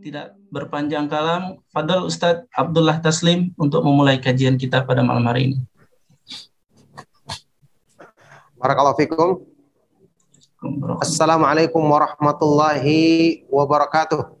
Tidak 0.00 0.50
berpanjang 0.50 1.06
kalam 1.06 1.62
Fadal 1.70 2.10
Ustadz 2.10 2.50
Abdullah 2.50 2.98
Taslim 2.98 3.54
untuk 3.54 3.86
memulai 3.86 4.18
kajian 4.18 4.58
kita 4.58 4.82
pada 4.82 5.06
malam 5.06 5.22
hari 5.30 5.54
ini. 5.54 5.62
Barakallahu 8.60 9.00
fikum. 9.00 9.28
Assalamualaikum 11.00 11.80
warahmatullahi 11.80 13.40
wabarakatuh. 13.48 14.36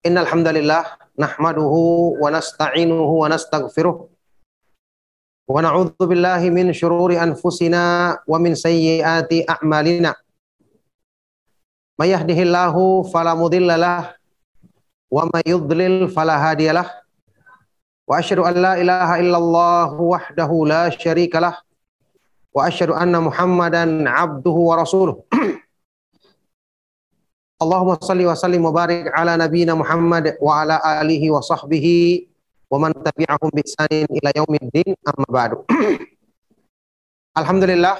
Innal 0.00 0.24
hamdalillah 0.24 0.96
nahmaduhu 1.12 2.16
wa 2.16 2.32
nasta'inuhu 2.32 3.20
wa 3.20 3.28
nastaghfiruh 3.28 4.08
wa 5.44 5.60
na'udzu 5.60 6.08
billahi 6.08 6.48
min 6.48 6.72
shururi 6.72 7.20
anfusina 7.20 8.16
wa 8.24 8.40
min 8.40 8.56
sayyiati 8.56 9.44
a'malina. 9.44 10.16
May 12.00 12.16
yahdihillahu 12.16 13.12
fala 13.12 13.36
mudilla 13.36 13.76
lah 13.76 14.16
wa 15.12 15.28
may 15.28 15.44
yudlil 15.44 16.08
fala 16.08 16.40
hadiyalah. 16.40 16.99
واشهد 18.09 18.39
ان 18.39 18.53
لا 18.53 18.73
اله 18.81 19.19
الا 19.19 19.37
الله 19.37 19.93
وحده 20.01 20.51
لا 20.67 20.89
شريك 20.89 21.35
له 21.35 21.57
واشهد 22.53 22.89
ان 22.89 23.21
محمدا 23.21 24.09
عبده 24.09 24.51
ورسوله 24.51 25.23
اللهم 27.61 27.97
صل 28.01 28.25
وسلم 28.25 28.65
وبارك 28.65 29.11
على 29.19 29.37
نبينا 29.37 29.73
محمد 29.73 30.37
وعلى 30.41 30.75
اله 31.01 31.31
وصحبه 31.31 31.87
ومن 32.71 32.93
تبعهم 32.93 33.49
باحسان 33.53 34.05
الى 34.11 34.29
يوم 34.37 34.51
الدين 34.63 34.95
اما 35.07 35.25
بعد 35.29 35.51
الحمد 37.37 37.63
لله 37.63 37.95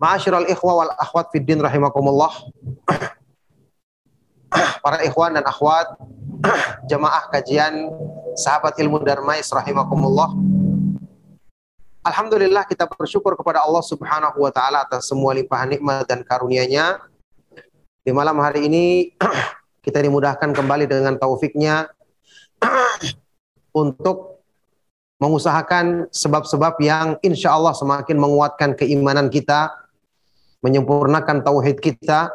معاشر 0.00 0.38
الاخوه 0.38 0.74
والاخوات 0.74 1.28
في 1.32 1.38
الدين 1.38 1.62
رحمكم 1.62 2.08
الله 2.08 2.32
para 4.84 5.00
ikhwan 5.06 5.32
dan 5.38 5.46
akhwat 5.48 5.96
jemaah 6.91 7.29
kajian 7.33 7.89
sahabat 8.37 8.77
ilmu 8.77 9.01
Darmais 9.01 9.47
rahimakumullah. 9.49 10.33
Alhamdulillah 12.05 12.63
kita 12.63 12.87
bersyukur 12.87 13.35
kepada 13.35 13.65
Allah 13.65 13.83
Subhanahu 13.83 14.39
wa 14.39 14.51
taala 14.53 14.87
atas 14.87 15.11
semua 15.11 15.35
limpahan 15.35 15.75
nikmat 15.75 16.07
dan 16.07 16.23
karunia-Nya. 16.23 17.03
Di 18.05 18.15
malam 18.15 18.39
hari 18.39 18.71
ini 18.71 18.85
kita 19.85 19.99
dimudahkan 19.99 20.55
kembali 20.55 20.87
dengan 20.87 21.19
taufiknya 21.19 21.91
untuk 23.81 24.39
mengusahakan 25.17 26.07
sebab-sebab 26.13 26.77
yang 26.79 27.17
insya 27.25 27.57
Allah 27.57 27.73
semakin 27.73 28.21
menguatkan 28.21 28.77
keimanan 28.77 29.33
kita, 29.33 29.73
menyempurnakan 30.61 31.41
tauhid 31.41 31.81
kita, 31.81 32.29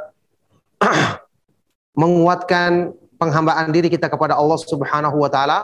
menguatkan 1.95 2.93
penghambaan 3.23 3.71
diri 3.71 3.87
kita 3.87 4.11
kepada 4.11 4.35
Allah 4.35 4.59
Subhanahu 4.59 5.15
wa 5.23 5.31
taala. 5.31 5.63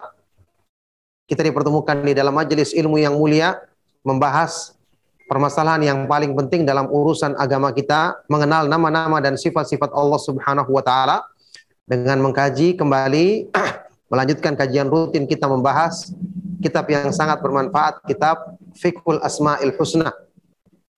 Kita 1.26 1.42
dipertemukan 1.42 1.98
di 2.06 2.14
dalam 2.14 2.30
majelis 2.30 2.70
ilmu 2.70 3.02
yang 3.02 3.18
mulia 3.18 3.58
membahas 4.06 4.78
permasalahan 5.26 5.82
yang 5.82 5.98
paling 6.06 6.32
penting 6.38 6.62
dalam 6.62 6.86
urusan 6.86 7.34
agama 7.34 7.74
kita, 7.74 8.22
mengenal 8.30 8.70
nama-nama 8.70 9.18
dan 9.18 9.34
sifat-sifat 9.34 9.90
Allah 9.90 10.16
Subhanahu 10.22 10.70
wa 10.70 10.80
taala 10.86 11.26
dengan 11.82 12.22
mengkaji 12.22 12.78
kembali 12.78 13.50
melanjutkan 14.12 14.54
kajian 14.54 14.86
rutin 14.86 15.26
kita 15.26 15.50
membahas 15.50 16.14
kitab 16.62 16.86
yang 16.88 17.10
sangat 17.10 17.42
bermanfaat, 17.42 18.06
kitab 18.06 18.54
Fiqhul 18.78 19.18
Asmaul 19.20 19.74
Husna 19.74 20.14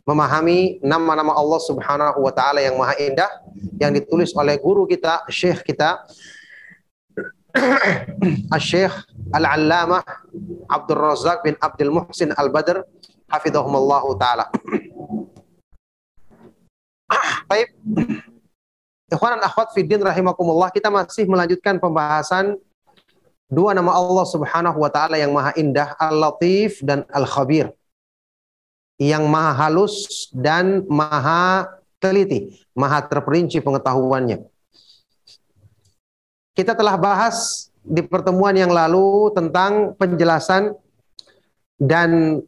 memahami 0.04 0.78
nama-nama 0.84 1.34
Allah 1.34 1.60
Subhanahu 1.64 2.22
wa 2.22 2.32
taala 2.34 2.60
yang 2.62 2.76
maha 2.78 2.94
indah 3.00 3.30
yang 3.82 3.90
ditulis 3.90 4.30
oleh 4.36 4.58
guru 4.58 4.86
kita, 4.86 5.26
syekh 5.26 5.62
kita 5.66 6.06
Al-Syekh 8.54 8.94
Al-Allamah 9.34 10.02
Abdul 10.70 10.98
Razak 10.98 11.42
bin 11.46 11.54
Abdul 11.58 11.92
Muhsin 11.94 12.34
Al-Badr 12.34 12.82
hafizahumullah 13.30 14.02
taala. 14.18 14.50
Baik. 17.50 17.74
Ikhwan 19.10 19.38
dan 19.38 19.42
akhwat 19.42 19.74
fiddin 19.74 19.98
rahimakumullah, 19.98 20.70
kita 20.70 20.86
masih 20.86 21.26
melanjutkan 21.26 21.82
pembahasan 21.82 22.54
dua 23.50 23.74
nama 23.74 23.90
Allah 23.90 24.22
Subhanahu 24.22 24.78
wa 24.78 24.86
taala 24.86 25.18
yang 25.18 25.34
maha 25.34 25.50
indah, 25.58 25.98
Al-Latif 25.98 26.78
dan 26.86 27.02
Al-Khabir. 27.10 27.74
Yang 29.02 29.26
maha 29.26 29.66
halus 29.66 30.30
dan 30.30 30.86
maha 30.86 31.66
teliti, 31.98 32.62
maha 32.70 33.02
terperinci 33.02 33.58
pengetahuannya. 33.58 34.46
Kita 36.54 36.74
telah 36.74 36.98
bahas 36.98 37.68
di 37.80 38.02
pertemuan 38.04 38.52
yang 38.52 38.70
lalu 38.70 39.32
tentang 39.32 39.96
penjelasan 39.96 40.76
dan 41.80 42.42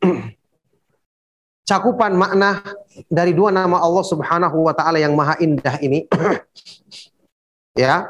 cakupan 1.70 2.12
makna 2.12 2.60
dari 3.08 3.32
dua 3.32 3.48
nama 3.48 3.80
Allah 3.80 4.04
Subhanahu 4.04 4.68
wa 4.68 4.74
taala 4.76 5.00
yang 5.00 5.16
maha 5.16 5.38
indah 5.40 5.80
ini. 5.80 6.04
ya. 7.78 8.06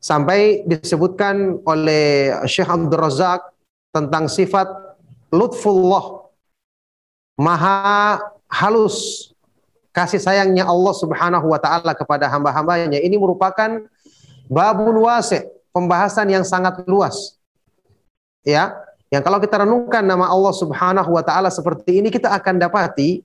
Sampai 0.00 0.64
disebutkan 0.64 1.60
oleh 1.68 2.32
Syekh 2.48 2.72
Abdul 2.72 2.96
Razak 3.04 3.52
tentang 3.92 4.32
sifat 4.32 4.64
lutfullah 5.28 6.32
maha 7.36 8.16
halus 8.48 9.30
kasih 9.92 10.22
sayangnya 10.22 10.64
Allah 10.64 10.94
Subhanahu 10.96 11.52
wa 11.52 11.60
taala 11.60 11.92
kepada 11.92 12.32
hamba-hambanya 12.32 12.96
ini 12.96 13.20
merupakan 13.20 13.84
babun 14.50 14.98
wasi, 15.06 15.46
pembahasan 15.70 16.26
yang 16.26 16.42
sangat 16.42 16.82
luas. 16.90 17.38
Ya, 18.42 18.74
yang 19.14 19.22
kalau 19.22 19.38
kita 19.38 19.62
renungkan 19.62 20.02
nama 20.02 20.26
Allah 20.26 20.50
Subhanahu 20.50 21.14
wa 21.14 21.22
taala 21.22 21.54
seperti 21.54 22.02
ini 22.02 22.10
kita 22.10 22.34
akan 22.34 22.58
dapati 22.58 23.22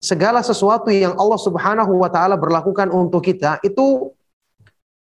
segala 0.00 0.40
sesuatu 0.40 0.88
yang 0.88 1.12
Allah 1.20 1.36
Subhanahu 1.36 2.00
wa 2.00 2.08
taala 2.08 2.40
berlakukan 2.40 2.88
untuk 2.88 3.20
kita 3.28 3.60
itu 3.60 4.12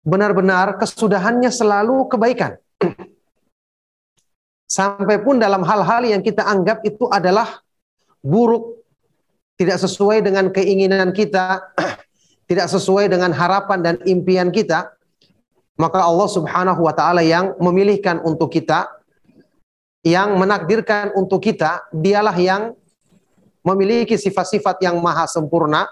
benar-benar 0.00 0.80
kesudahannya 0.80 1.52
selalu 1.52 2.08
kebaikan. 2.08 2.56
Sampai 4.70 5.18
pun 5.20 5.36
dalam 5.36 5.66
hal-hal 5.66 6.08
yang 6.08 6.22
kita 6.22 6.46
anggap 6.46 6.80
itu 6.86 7.10
adalah 7.10 7.60
buruk, 8.22 8.80
tidak 9.58 9.82
sesuai 9.82 10.22
dengan 10.24 10.48
keinginan 10.54 11.10
kita, 11.10 11.74
tidak 12.48 12.70
sesuai 12.70 13.10
dengan 13.10 13.34
harapan 13.34 13.78
dan 13.82 13.94
impian 14.06 14.54
kita, 14.54 14.99
maka 15.80 16.04
Allah 16.04 16.28
Subhanahu 16.28 16.84
wa 16.84 16.92
taala 16.92 17.24
yang 17.24 17.56
memilihkan 17.56 18.20
untuk 18.20 18.52
kita 18.52 18.92
yang 20.04 20.36
menakdirkan 20.36 21.16
untuk 21.16 21.40
kita 21.40 21.88
dialah 21.88 22.36
yang 22.36 22.76
memiliki 23.64 24.20
sifat-sifat 24.20 24.84
yang 24.84 25.00
maha 25.00 25.24
sempurna 25.24 25.88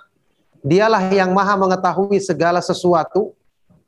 dialah 0.60 1.09
yang 1.09 1.32
maha 1.32 1.56
mengetahui 1.56 2.21
segala 2.21 2.60
sesuatu 2.60 3.32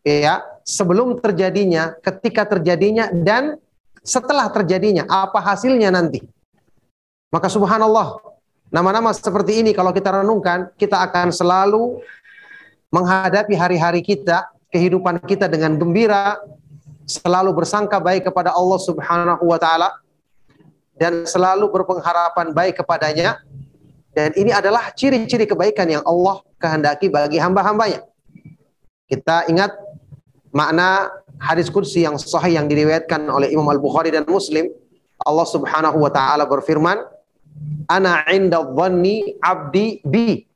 ya 0.00 0.40
sebelum 0.64 1.20
terjadinya 1.20 1.92
ketika 2.00 2.48
terjadinya 2.48 3.12
dan 3.12 3.60
setelah 4.00 4.48
terjadinya 4.48 5.04
apa 5.04 5.40
hasilnya 5.44 5.92
nanti. 5.92 6.24
Maka 7.30 7.52
subhanallah 7.52 8.16
nama-nama 8.72 9.12
seperti 9.12 9.60
ini 9.60 9.76
kalau 9.76 9.92
kita 9.92 10.24
renungkan 10.24 10.72
kita 10.80 11.04
akan 11.04 11.30
selalu 11.30 12.00
menghadapi 12.90 13.54
hari-hari 13.54 14.02
kita 14.02 14.50
kehidupan 14.70 15.22
kita 15.26 15.50
dengan 15.50 15.76
gembira, 15.76 16.38
selalu 17.10 17.50
bersangka 17.52 17.98
baik 17.98 18.30
kepada 18.30 18.54
Allah 18.54 18.78
Subhanahu 18.78 19.44
wa 19.44 19.58
taala 19.58 19.98
dan 20.94 21.26
selalu 21.26 21.68
berpengharapan 21.74 22.54
baik 22.54 22.78
kepadanya. 22.80 23.42
Dan 24.10 24.34
ini 24.34 24.50
adalah 24.50 24.90
ciri-ciri 24.90 25.46
kebaikan 25.46 25.86
yang 25.86 26.02
Allah 26.02 26.42
kehendaki 26.58 27.06
bagi 27.06 27.38
hamba-hambanya. 27.38 28.02
Kita 29.06 29.46
ingat 29.46 29.70
makna 30.50 31.10
hadis 31.38 31.70
kursi 31.70 32.02
yang 32.02 32.18
sahih 32.18 32.58
yang 32.58 32.66
diriwayatkan 32.66 33.26
oleh 33.30 33.54
Imam 33.54 33.70
Al-Bukhari 33.70 34.10
dan 34.10 34.26
Muslim. 34.26 34.66
Allah 35.22 35.46
Subhanahu 35.46 35.98
wa 36.02 36.10
taala 36.10 36.42
berfirman, 36.46 37.00
"Ana 37.86 38.26
'inda 38.26 38.66
dhanni 38.66 39.38
'abdi 39.38 40.02
bi." 40.02 40.49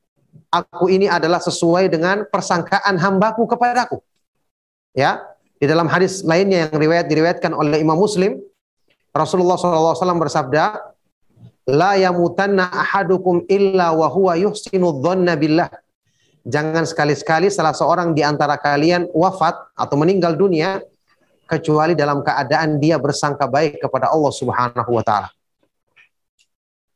Aku 0.54 0.86
ini 0.86 1.10
adalah 1.10 1.42
sesuai 1.42 1.90
dengan 1.90 2.22
persangkaan 2.30 2.94
hambaku 2.94 3.50
kepadaku. 3.50 3.98
Ya, 4.94 5.26
di 5.58 5.66
dalam 5.66 5.90
hadis 5.90 6.22
lainnya 6.22 6.70
yang 6.70 6.78
riwayat 6.78 7.10
diriwayatkan 7.10 7.50
oleh 7.50 7.82
Imam 7.82 7.98
Muslim, 7.98 8.38
Rasulullah 9.10 9.58
SAW 9.58 10.22
bersabda, 10.22 10.94
la 11.66 11.98
yamutanna 11.98 12.70
ahadukum 12.70 13.42
illa 13.50 13.90
wa 13.90 14.06
huwa 14.06 14.38
yuhsinu 14.38 15.02
dhanna 15.02 15.34
billah. 15.34 15.70
Jangan 16.44 16.84
sekali-sekali 16.84 17.48
salah 17.48 17.72
seorang 17.72 18.12
di 18.12 18.20
antara 18.20 18.60
kalian 18.60 19.08
wafat 19.16 19.56
atau 19.74 19.96
meninggal 19.96 20.36
dunia 20.36 20.84
kecuali 21.48 21.96
dalam 21.96 22.20
keadaan 22.20 22.76
dia 22.76 23.00
bersangka 23.00 23.48
baik 23.48 23.80
kepada 23.80 24.12
Allah 24.12 24.32
Subhanahu 24.32 24.90
wa 24.92 25.02
taala. 25.02 25.32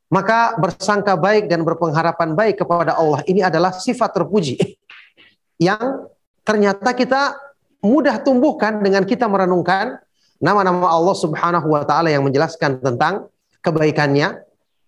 Maka 0.09 0.57
bersangka 0.57 1.13
baik 1.13 1.45
dan 1.45 1.61
berpengharapan 1.61 2.33
baik 2.33 2.65
kepada 2.65 2.97
Allah 2.97 3.21
ini 3.29 3.45
adalah 3.45 3.69
sifat 3.69 4.09
terpuji 4.09 4.57
yang 5.69 6.09
ternyata 6.41 6.97
kita 6.97 7.37
mudah 7.85 8.17
tumbuhkan 8.25 8.81
dengan 8.81 9.05
kita 9.05 9.29
merenungkan 9.29 10.01
nama-nama 10.41 10.89
Allah 10.89 11.15
Subhanahu 11.15 11.67
wa 11.69 11.83
taala 11.85 12.09
yang 12.09 12.25
menjelaskan 12.25 12.79
tentang 12.79 13.27
kebaikannya, 13.59 14.39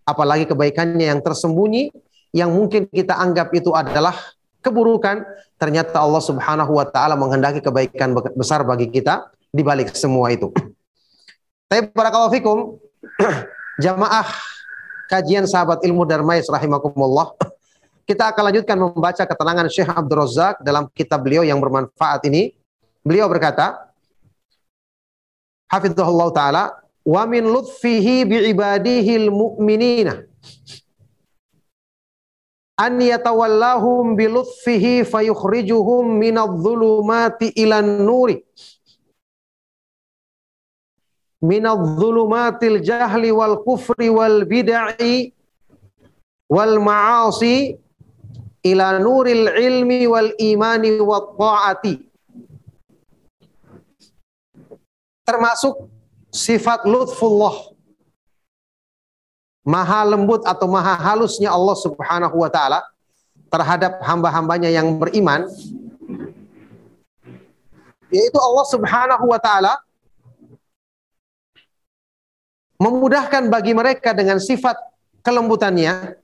apalagi 0.07 0.47
kebaikannya 0.47 1.11
yang 1.11 1.19
tersembunyi 1.19 1.91
yang 2.31 2.51
mungkin 2.51 2.87
kita 2.87 3.19
anggap 3.19 3.51
itu 3.51 3.75
adalah 3.75 4.15
keburukan, 4.63 5.27
ternyata 5.59 5.99
Allah 5.99 6.23
Subhanahu 6.23 6.79
wa 6.79 6.87
taala 6.87 7.19
menghendaki 7.19 7.59
kebaikan 7.59 8.15
besar 8.33 8.63
bagi 8.63 8.87
kita 8.87 9.29
di 9.51 9.61
balik 9.61 9.91
semua 9.91 10.31
itu. 10.31 10.49
Tapi 11.69 11.91
barakallahu 11.91 12.31
fikum 12.31 12.57
jamaah 13.85 14.27
kajian 15.11 15.43
sahabat 15.43 15.83
ilmu 15.83 16.07
Darmais 16.07 16.47
rahimakumullah. 16.47 17.35
Kita 18.07 18.31
akan 18.31 18.43
lanjutkan 18.47 18.77
membaca 18.79 19.23
keterangan 19.27 19.67
Syekh 19.67 19.91
Abdul 19.91 20.23
Razak 20.23 20.63
dalam 20.63 20.87
kitab 20.95 21.27
beliau 21.27 21.43
yang 21.43 21.59
bermanfaat 21.59 22.23
ini. 22.31 22.55
Beliau 23.03 23.27
berkata, 23.27 23.91
Hafizahullah 25.67 26.29
taala, 26.31 26.63
wa 27.03 27.23
min 27.27 27.43
lutfihi 27.43 28.23
bi 28.23 28.37
ibadihi 28.55 29.27
mu'minina 29.27 30.31
an 32.81 32.97
yatawallahum 32.97 34.17
bi 34.17 34.25
lutfihi 34.25 35.05
fayukhrijuhum 35.05 36.17
minadh-dhulumati 36.17 37.53
ilan 37.61 38.01
nuri 38.01 38.41
minadh-dhulumatil 41.41 42.85
jahli 42.85 43.33
wal 43.33 43.65
kufri 43.65 44.13
wal 44.13 44.45
bid'i 44.45 45.33
wal 46.45 46.77
ma'asi 46.77 47.81
ila 48.61 49.01
nuril 49.01 49.49
ilmi 49.49 50.05
wal 50.05 50.29
imani 50.37 51.01
wat 51.01 51.33
ta'ati. 51.33 51.95
Termasuk 55.25 55.89
sifat 56.29 56.85
lutfullah. 56.85 57.73
Maha 59.61 60.01
lembut 60.13 60.41
atau 60.41 60.65
maha 60.65 60.97
halusnya 60.97 61.53
Allah 61.53 61.77
Subhanahu 61.77 62.33
wa 62.33 62.49
taala 62.49 62.81
terhadap 63.49 64.01
hamba-hambanya 64.01 64.73
yang 64.73 64.97
beriman. 64.97 65.45
Yaitu 68.09 68.37
Allah 68.41 68.65
Subhanahu 68.67 69.25
wa 69.29 69.37
taala 69.37 69.77
memudahkan 72.81 73.45
bagi 73.53 73.77
mereka 73.77 74.17
dengan 74.17 74.41
sifat 74.41 74.73
kelembutannya 75.21 76.17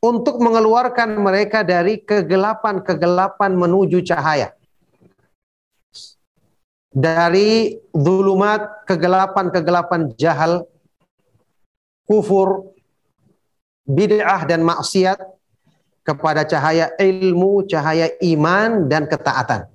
untuk 0.00 0.40
mengeluarkan 0.40 1.20
mereka 1.20 1.60
dari 1.60 2.00
kegelapan-kegelapan 2.00 3.52
menuju 3.52 4.00
cahaya. 4.08 4.56
Dari 6.96 7.76
zulumat, 7.92 8.88
kegelapan-kegelapan 8.88 10.16
jahal, 10.16 10.64
kufur, 12.08 12.72
bid'ah 13.84 14.48
dan 14.48 14.64
maksiat 14.64 15.20
kepada 16.00 16.48
cahaya 16.48 16.88
ilmu, 16.96 17.68
cahaya 17.68 18.08
iman 18.24 18.88
dan 18.88 19.04
ketaatan. 19.04 19.68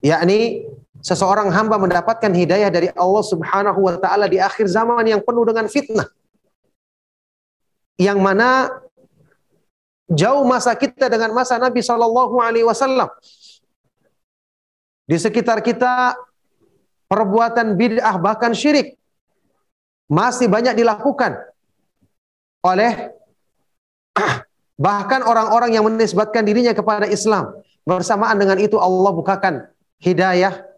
Yakni 0.00 0.64
seseorang 1.02 1.50
hamba 1.50 1.76
mendapatkan 1.82 2.30
hidayah 2.30 2.70
dari 2.70 2.88
Allah 2.94 3.24
Subhanahu 3.26 3.82
wa 3.82 3.98
taala 3.98 4.30
di 4.30 4.38
akhir 4.38 4.70
zaman 4.70 5.02
yang 5.02 5.20
penuh 5.20 5.42
dengan 5.42 5.66
fitnah. 5.66 6.06
Yang 7.98 8.18
mana 8.22 8.70
jauh 10.06 10.46
masa 10.46 10.72
kita 10.78 11.10
dengan 11.10 11.34
masa 11.34 11.58
Nabi 11.58 11.82
Shallallahu 11.82 12.38
alaihi 12.38 12.64
wasallam. 12.64 13.10
Di 15.10 15.18
sekitar 15.18 15.60
kita 15.60 16.14
perbuatan 17.10 17.74
bid'ah 17.74 18.16
bahkan 18.22 18.54
syirik 18.54 18.96
masih 20.06 20.46
banyak 20.46 20.78
dilakukan 20.78 21.36
oleh 22.62 23.10
bahkan 24.86 25.20
orang-orang 25.26 25.74
yang 25.74 25.84
menisbatkan 25.84 26.46
dirinya 26.46 26.70
kepada 26.70 27.10
Islam. 27.10 27.58
Bersamaan 27.82 28.38
dengan 28.38 28.62
itu 28.62 28.78
Allah 28.78 29.10
bukakan 29.10 29.66
hidayah 29.98 30.71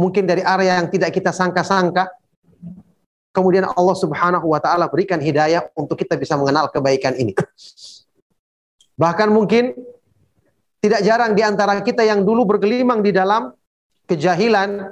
mungkin 0.00 0.24
dari 0.24 0.40
area 0.40 0.80
yang 0.80 0.88
tidak 0.88 1.12
kita 1.12 1.28
sangka-sangka. 1.28 2.08
Kemudian 3.36 3.68
Allah 3.68 3.96
Subhanahu 4.00 4.48
wa 4.48 4.58
taala 4.58 4.88
berikan 4.88 5.20
hidayah 5.20 5.68
untuk 5.76 6.00
kita 6.00 6.16
bisa 6.16 6.40
mengenal 6.40 6.72
kebaikan 6.72 7.12
ini. 7.14 7.36
Bahkan 8.96 9.28
mungkin 9.28 9.76
tidak 10.80 11.04
jarang 11.04 11.36
di 11.36 11.44
antara 11.44 11.76
kita 11.84 12.00
yang 12.02 12.24
dulu 12.24 12.48
bergelimang 12.48 13.04
di 13.04 13.12
dalam 13.12 13.52
kejahilan, 14.08 14.88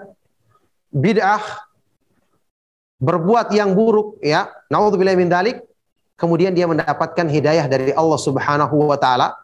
bid'ah, 0.92 1.42
berbuat 2.98 3.54
yang 3.54 3.72
buruk 3.78 4.18
ya 4.18 4.50
naudzubillah 4.70 5.14
min 5.14 5.30
dalik 5.30 5.62
kemudian 6.18 6.50
dia 6.50 6.66
mendapatkan 6.66 7.30
hidayah 7.30 7.70
dari 7.70 7.94
Allah 7.94 8.18
Subhanahu 8.18 8.90
wa 8.90 8.98
taala 8.98 9.38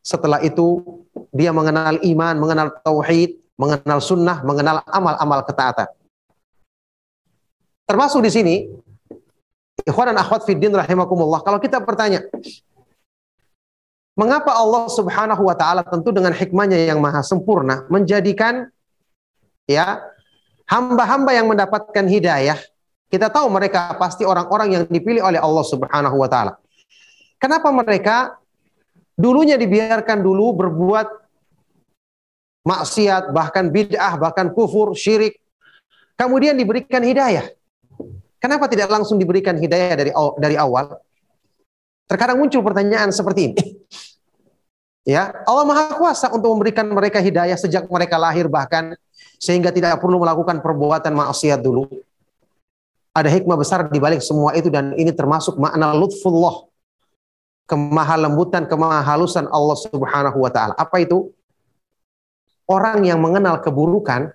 setelah 0.00 0.40
itu 0.40 0.80
dia 1.28 1.52
mengenal 1.52 2.00
iman 2.00 2.34
mengenal 2.40 2.68
tauhid 2.80 3.36
mengenal 3.56 3.98
sunnah 4.00 4.40
mengenal 4.44 4.84
amal-amal 4.88 5.40
ketaatan 5.44 5.88
termasuk 7.88 8.20
di 8.24 8.30
sini 8.32 8.54
ikhwan 9.84 10.12
dan 10.12 10.20
akhwat 10.20 10.44
fiddin 10.44 10.72
rahimakumullah 10.72 11.40
kalau 11.40 11.60
kita 11.60 11.80
bertanya 11.80 12.24
mengapa 14.16 14.56
Allah 14.56 14.88
Subhanahu 14.88 15.42
wa 15.44 15.56
taala 15.56 15.84
tentu 15.84 16.12
dengan 16.12 16.32
hikmahnya 16.32 16.88
yang 16.88 17.00
maha 17.00 17.20
sempurna 17.20 17.84
menjadikan 17.92 18.68
ya 19.68 20.00
hamba-hamba 20.68 21.36
yang 21.36 21.46
mendapatkan 21.48 22.04
hidayah 22.08 22.56
kita 23.06 23.30
tahu 23.30 23.46
mereka 23.46 23.94
pasti 23.94 24.26
orang-orang 24.26 24.68
yang 24.74 24.82
dipilih 24.90 25.22
oleh 25.22 25.38
Allah 25.38 25.62
Subhanahu 25.62 26.16
wa 26.18 26.26
taala. 26.26 26.58
Kenapa 27.38 27.70
mereka 27.70 28.34
dulunya 29.14 29.54
dibiarkan 29.54 30.26
dulu 30.26 30.58
berbuat 30.58 31.25
maksiat, 32.66 33.30
bahkan 33.30 33.70
bid'ah, 33.70 34.18
bahkan 34.18 34.50
kufur, 34.50 34.92
syirik. 34.98 35.38
Kemudian 36.18 36.58
diberikan 36.58 37.00
hidayah. 37.00 37.46
Kenapa 38.42 38.66
tidak 38.66 38.90
langsung 38.90 39.16
diberikan 39.16 39.54
hidayah 39.54 39.94
dari 39.94 40.10
dari 40.42 40.56
awal? 40.58 40.98
Terkadang 42.06 42.42
muncul 42.42 42.60
pertanyaan 42.66 43.14
seperti 43.14 43.52
ini. 43.52 43.56
Ya, 45.06 45.30
Allah 45.46 45.62
Maha 45.62 45.94
Kuasa 45.94 46.26
untuk 46.34 46.50
memberikan 46.50 46.82
mereka 46.90 47.22
hidayah 47.22 47.54
sejak 47.54 47.86
mereka 47.86 48.18
lahir 48.18 48.50
bahkan 48.50 48.90
sehingga 49.38 49.70
tidak 49.70 50.02
perlu 50.02 50.18
melakukan 50.18 50.58
perbuatan 50.58 51.14
maksiat 51.14 51.62
dulu. 51.62 51.86
Ada 53.14 53.30
hikmah 53.30 53.54
besar 53.54 53.86
di 53.86 54.02
balik 54.02 54.18
semua 54.18 54.58
itu 54.58 54.66
dan 54.66 54.98
ini 54.98 55.14
termasuk 55.14 55.62
makna 55.62 55.94
lutfullah. 55.94 56.66
Kemahalembutan, 57.70 58.66
kemahalusan 58.66 59.46
Allah 59.46 59.78
Subhanahu 59.78 60.42
wa 60.42 60.50
taala. 60.50 60.74
Apa 60.74 60.98
itu? 60.98 61.30
Orang 62.66 63.06
yang 63.06 63.22
mengenal 63.22 63.62
keburukan, 63.62 64.34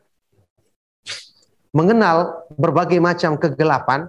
mengenal 1.75 2.47
berbagai 2.55 2.99
macam 3.03 3.35
kegelapan, 3.35 4.07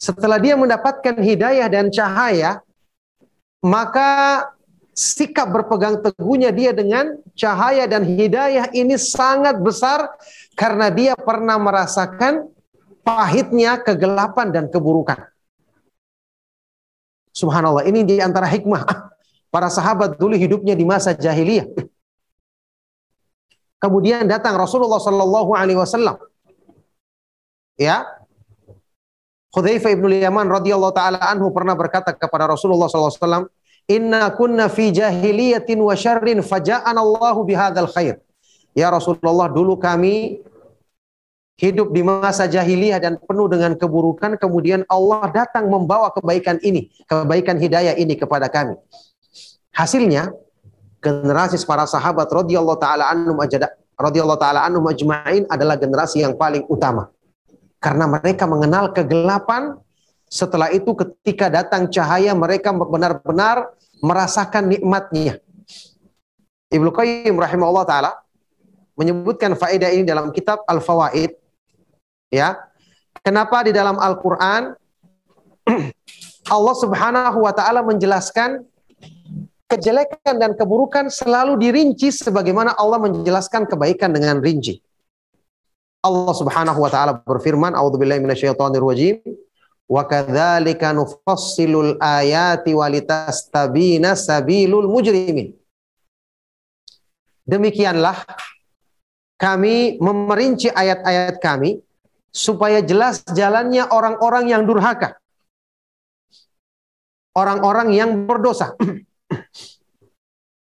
setelah 0.00 0.42
dia 0.42 0.58
mendapatkan 0.58 1.14
hidayah 1.22 1.70
dan 1.70 1.92
cahaya, 1.92 2.64
maka 3.62 4.42
sikap 4.96 5.52
berpegang 5.52 6.02
teguhnya 6.02 6.50
dia 6.50 6.74
dengan 6.74 7.20
cahaya 7.36 7.86
dan 7.86 8.02
hidayah 8.02 8.72
ini 8.74 8.96
sangat 8.96 9.60
besar 9.60 10.08
karena 10.58 10.88
dia 10.90 11.14
pernah 11.14 11.60
merasakan 11.60 12.48
pahitnya 13.04 13.80
kegelapan 13.80 14.50
dan 14.50 14.64
keburukan. 14.72 15.30
Subhanallah, 17.30 17.86
ini 17.86 18.02
di 18.02 18.16
antara 18.18 18.48
hikmah 18.48 18.82
para 19.54 19.68
sahabat 19.70 20.18
dulu 20.18 20.34
hidupnya 20.34 20.74
di 20.74 20.84
masa 20.88 21.14
jahiliyah. 21.14 21.68
Kemudian 23.80 24.28
datang 24.28 24.60
Rasulullah 24.60 25.00
Sallallahu 25.00 25.56
Alaihi 25.56 25.80
Wasallam. 25.80 26.20
Ya, 27.80 28.20
Hudzaifah 29.50 29.90
ibn 29.98 30.06
Yaman 30.14 30.46
radhiyallahu 30.46 30.94
taala 30.94 31.18
anhu 31.26 31.50
pernah 31.50 31.74
berkata 31.74 32.14
kepada 32.14 32.46
Rasulullah 32.46 32.86
sallallahu 32.86 33.10
alaihi 33.10 33.24
wasallam, 33.26 33.46
"Inna 33.90 34.22
kunna 34.30 34.70
fi 34.70 34.94
jahiliyatin 34.94 35.78
wa 35.82 35.94
syarrin 35.98 36.38
faja'ana 36.38 37.02
Allahu 37.02 37.42
bihadzal 37.42 37.90
khair." 37.90 38.22
Ya 38.78 38.94
Rasulullah, 38.94 39.50
dulu 39.50 39.74
kami 39.74 40.46
hidup 41.58 41.90
di 41.90 42.06
masa 42.06 42.46
jahiliyah 42.46 43.02
dan 43.02 43.18
penuh 43.18 43.50
dengan 43.50 43.74
keburukan, 43.74 44.38
kemudian 44.38 44.86
Allah 44.86 45.26
datang 45.34 45.66
membawa 45.66 46.14
kebaikan 46.14 46.62
ini, 46.62 46.94
kebaikan 47.10 47.58
hidayah 47.58 47.98
ini 47.98 48.14
kepada 48.14 48.46
kami. 48.46 48.78
Hasilnya, 49.74 50.30
generasi 51.00 51.60
para 51.64 51.88
sahabat 51.88 52.28
radhiyallahu 52.28 52.78
taala 52.78 53.08
anhum 53.08 53.40
radhiyallahu 53.96 54.40
taala 54.40 54.64
anhum 54.64 54.84
ajma'in 54.86 55.48
adalah 55.48 55.80
generasi 55.80 56.22
yang 56.22 56.36
paling 56.36 56.64
utama. 56.68 57.08
Karena 57.80 58.04
mereka 58.04 58.44
mengenal 58.44 58.92
kegelapan, 58.92 59.80
setelah 60.28 60.68
itu 60.68 60.92
ketika 60.92 61.48
datang 61.48 61.88
cahaya 61.88 62.36
mereka 62.36 62.70
benar-benar 62.76 63.72
merasakan 64.04 64.68
nikmatnya. 64.68 65.40
Ibnu 66.70 66.92
Qayyim 66.92 67.34
rahimahullah 67.34 67.88
taala 67.88 68.12
menyebutkan 68.94 69.56
faedah 69.56 69.90
ini 69.90 70.04
dalam 70.04 70.30
kitab 70.30 70.60
Al-Fawaid 70.68 71.40
Ya. 72.30 72.62
Kenapa 73.20 73.66
di 73.66 73.74
dalam 73.74 73.98
Al-Qur'an 73.98 74.72
Allah 76.54 76.74
Subhanahu 76.78 77.38
wa 77.42 77.52
taala 77.52 77.82
menjelaskan 77.84 78.64
kejelekan 79.70 80.34
dan 80.42 80.58
keburukan 80.58 81.06
selalu 81.06 81.54
dirinci 81.62 82.10
sebagaimana 82.10 82.74
Allah 82.74 82.98
menjelaskan 82.98 83.70
kebaikan 83.70 84.10
dengan 84.10 84.42
rinci. 84.42 84.82
Allah 86.02 86.34
Subhanahu 86.34 86.80
wa 86.82 86.90
taala 86.90 87.22
berfirman, 87.22 87.76
"A'udzubillahi 87.78 88.18
minasyaitonir 88.18 88.82
rajim." 88.82 89.16
Wa 89.90 90.06
kadzalika 90.06 90.94
nufassilul 90.94 91.98
ayati 91.98 92.70
walitastabina 92.74 94.14
sabilul 94.14 94.86
mujrimin. 94.86 95.50
Demikianlah 97.42 98.22
kami 99.34 99.98
memerinci 99.98 100.70
ayat-ayat 100.70 101.42
kami 101.42 101.82
supaya 102.30 102.78
jelas 102.78 103.26
jalannya 103.26 103.82
orang-orang 103.90 104.46
yang 104.46 104.62
durhaka. 104.62 105.18
Orang-orang 107.34 107.90
yang 107.90 108.10
berdosa. 108.30 108.78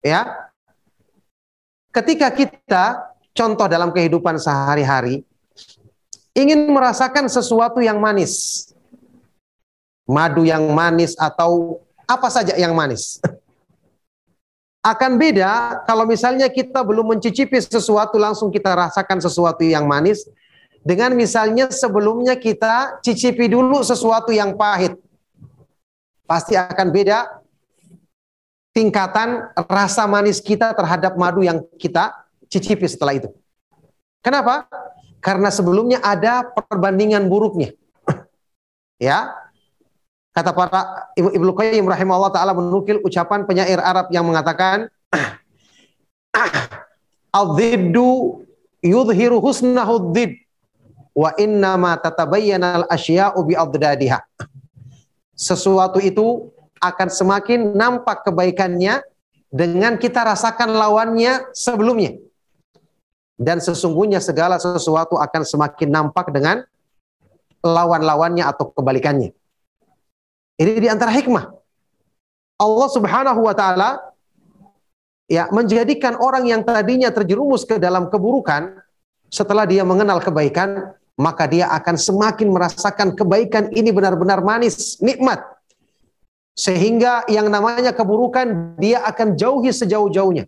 ya. 0.04 0.50
Ketika 1.90 2.30
kita 2.30 2.84
contoh 3.34 3.66
dalam 3.66 3.90
kehidupan 3.90 4.38
sehari-hari 4.38 5.26
ingin 6.38 6.70
merasakan 6.70 7.28
sesuatu 7.28 7.82
yang 7.82 7.98
manis. 7.98 8.66
Madu 10.10 10.42
yang 10.42 10.66
manis 10.74 11.14
atau 11.14 11.82
apa 12.10 12.28
saja 12.34 12.58
yang 12.58 12.74
manis. 12.74 13.22
Akan 14.92 15.20
beda 15.20 15.84
kalau 15.86 16.08
misalnya 16.08 16.48
kita 16.50 16.82
belum 16.82 17.14
mencicipi 17.14 17.60
sesuatu 17.60 18.16
langsung 18.16 18.50
kita 18.50 18.74
rasakan 18.74 19.20
sesuatu 19.20 19.62
yang 19.62 19.86
manis 19.86 20.26
dengan 20.82 21.14
misalnya 21.14 21.68
sebelumnya 21.70 22.40
kita 22.40 23.04
cicipi 23.04 23.52
dulu 23.52 23.84
sesuatu 23.84 24.32
yang 24.32 24.56
pahit. 24.56 24.96
Pasti 26.24 26.56
akan 26.56 26.88
beda 26.90 27.39
tingkatan 28.80 29.52
rasa 29.68 30.08
manis 30.08 30.40
kita 30.40 30.72
terhadap 30.72 31.20
madu 31.20 31.44
yang 31.44 31.60
kita 31.76 32.16
cicipi 32.48 32.88
setelah 32.88 33.20
itu. 33.20 33.28
Kenapa? 34.24 34.72
Karena 35.20 35.52
sebelumnya 35.52 36.00
ada 36.00 36.48
perbandingan 36.48 37.28
buruknya. 37.28 37.76
ya. 39.12 39.36
Kata 40.32 40.56
para 40.56 41.12
Ibu 41.20 41.36
Ibnu 41.36 41.52
Qayyim 41.52 41.84
rahimahullah 41.84 42.32
taala 42.32 42.56
menukil 42.56 43.04
ucapan 43.04 43.44
penyair 43.44 43.84
Arab 43.84 44.08
yang 44.16 44.24
mengatakan 44.24 44.88
Al-dhiddu 47.36 48.48
yudhiru 48.80 49.44
husnahu 49.44 50.16
dhid 50.16 50.40
wa 51.12 51.36
inna 51.36 51.76
tatabayyana 52.00 52.88
al-asya'u 52.88 53.44
bi. 53.44 53.60
Sesuatu 55.36 56.00
itu 56.00 56.48
akan 56.80 57.08
semakin 57.12 57.76
nampak 57.76 58.28
kebaikannya 58.28 59.04
dengan 59.52 60.00
kita 60.00 60.24
rasakan 60.24 60.74
lawannya 60.74 61.52
sebelumnya. 61.52 62.18
Dan 63.40 63.64
sesungguhnya 63.64 64.20
segala 64.20 64.60
sesuatu 64.60 65.16
akan 65.16 65.42
semakin 65.48 65.90
nampak 65.92 66.32
dengan 66.36 66.64
lawan-lawannya 67.64 68.44
atau 68.44 68.72
kebalikannya. 68.72 69.32
Ini 70.60 70.72
di 70.76 70.90
antara 70.92 71.16
hikmah. 71.16 71.48
Allah 72.60 72.90
Subhanahu 72.92 73.48
wa 73.48 73.56
taala 73.56 74.12
ya 75.32 75.48
menjadikan 75.56 76.20
orang 76.20 76.44
yang 76.52 76.62
tadinya 76.68 77.08
terjerumus 77.08 77.64
ke 77.64 77.80
dalam 77.80 78.12
keburukan 78.12 78.84
setelah 79.32 79.64
dia 79.64 79.88
mengenal 79.88 80.20
kebaikan 80.20 81.00
maka 81.20 81.48
dia 81.52 81.68
akan 81.72 82.00
semakin 82.00 82.48
merasakan 82.48 83.12
kebaikan 83.12 83.68
ini 83.76 83.92
benar-benar 83.92 84.40
manis, 84.40 84.96
nikmat. 85.04 85.44
Sehingga 86.60 87.24
yang 87.32 87.48
namanya 87.48 87.96
keburukan 87.96 88.76
dia 88.76 89.00
akan 89.08 89.40
jauhi 89.40 89.72
sejauh-jauhnya. 89.72 90.44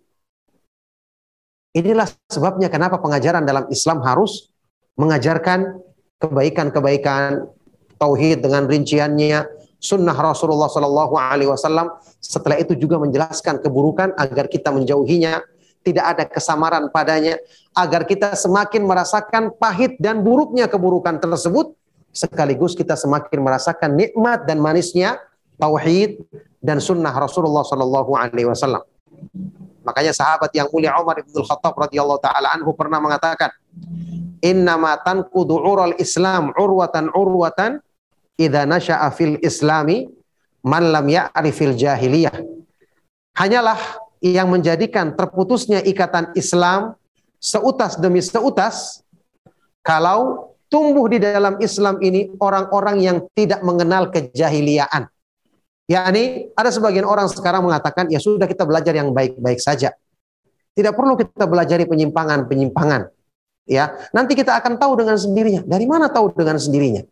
Inilah 1.72 2.12
sebabnya 2.28 2.68
kenapa 2.68 3.00
pengajaran 3.00 3.48
dalam 3.48 3.72
Islam 3.72 4.04
harus 4.04 4.52
mengajarkan 5.00 5.80
kebaikan-kebaikan 6.20 7.48
tauhid 7.96 8.44
dengan 8.44 8.68
rinciannya, 8.68 9.48
sunnah 9.80 10.12
Rasulullah 10.12 10.68
Shallallahu 10.68 11.16
Alaihi 11.16 11.48
Wasallam. 11.48 11.96
Setelah 12.20 12.60
itu 12.60 12.76
juga 12.76 13.00
menjelaskan 13.00 13.64
keburukan 13.64 14.12
agar 14.20 14.52
kita 14.52 14.68
menjauhinya, 14.68 15.40
tidak 15.80 16.06
ada 16.12 16.24
kesamaran 16.28 16.92
padanya 16.92 17.40
agar 17.72 18.04
kita 18.04 18.36
semakin 18.36 18.84
merasakan 18.84 19.56
pahit 19.56 19.96
dan 19.96 20.20
buruknya 20.20 20.68
keburukan 20.68 21.24
tersebut 21.24 21.72
sekaligus 22.12 22.76
kita 22.76 23.00
semakin 23.00 23.40
merasakan 23.40 23.96
nikmat 23.96 24.44
dan 24.44 24.60
manisnya 24.60 25.18
tauhid 25.62 26.26
dan 26.58 26.82
sunnah 26.82 27.14
Rasulullah 27.14 27.62
Shallallahu 27.62 28.18
Alaihi 28.18 28.50
Wasallam. 28.50 28.82
Makanya 29.86 30.14
sahabat 30.14 30.50
yang 30.58 30.66
mulia 30.74 30.98
Umar 30.98 31.22
bin 31.22 31.30
Khattab 31.30 31.78
radhiyallahu 31.78 32.22
taala 32.22 32.54
anhu 32.54 32.74
pernah 32.74 32.98
mengatakan, 32.98 33.54
"Innama 34.42 34.98
tanqudu 35.02 35.58
ural 35.62 35.94
Islam 36.02 36.54
urwatan 36.58 37.14
urwatan 37.14 37.82
idza 38.38 38.66
nasha'a 38.66 39.10
fil 39.14 39.38
Islami 39.42 40.10
man 40.66 40.90
lam 40.90 41.06
ya'rifil 41.06 41.78
jahiliyah." 41.78 42.34
Hanyalah 43.38 43.78
yang 44.22 44.54
menjadikan 44.54 45.18
terputusnya 45.18 45.82
ikatan 45.82 46.30
Islam 46.38 46.94
seutas 47.42 47.98
demi 47.98 48.22
seutas 48.22 49.02
kalau 49.82 50.54
tumbuh 50.70 51.10
di 51.10 51.18
dalam 51.18 51.58
Islam 51.58 51.98
ini 52.06 52.30
orang-orang 52.38 52.98
yang 53.02 53.18
tidak 53.34 53.66
mengenal 53.66 54.14
kejahiliaan. 54.14 55.10
Yakni 55.92 56.56
ada 56.56 56.72
sebagian 56.72 57.04
orang 57.04 57.28
sekarang 57.28 57.68
mengatakan 57.68 58.08
ya 58.08 58.16
sudah 58.24 58.48
kita 58.48 58.64
belajar 58.64 58.96
yang 58.96 59.12
baik-baik 59.12 59.60
saja. 59.60 59.92
Tidak 60.72 60.96
perlu 60.96 61.20
kita 61.20 61.44
belajar 61.52 61.84
penyimpangan-penyimpangan. 61.84 63.12
Ya, 63.68 63.92
nanti 64.16 64.40
kita 64.40 64.56
akan 64.56 64.80
tahu 64.80 65.04
dengan 65.04 65.20
sendirinya. 65.20 65.68
Dari 65.68 65.84
mana 65.84 66.08
tahu 66.08 66.32
dengan 66.32 66.56
sendirinya? 66.56 67.04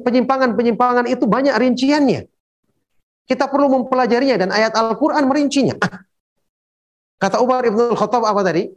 Penyimpangan-penyimpangan 0.00 1.04
itu 1.04 1.28
banyak 1.28 1.52
rinciannya. 1.52 2.24
Kita 3.28 3.48
perlu 3.52 3.68
mempelajarinya 3.76 4.36
dan 4.40 4.50
ayat 4.52 4.72
Al-Quran 4.72 5.28
merincinya. 5.28 5.76
Kata 7.20 7.40
Umar 7.44 7.64
Ibn 7.64 7.92
Khattab 7.92 8.24
apa 8.24 8.40
tadi? 8.40 8.72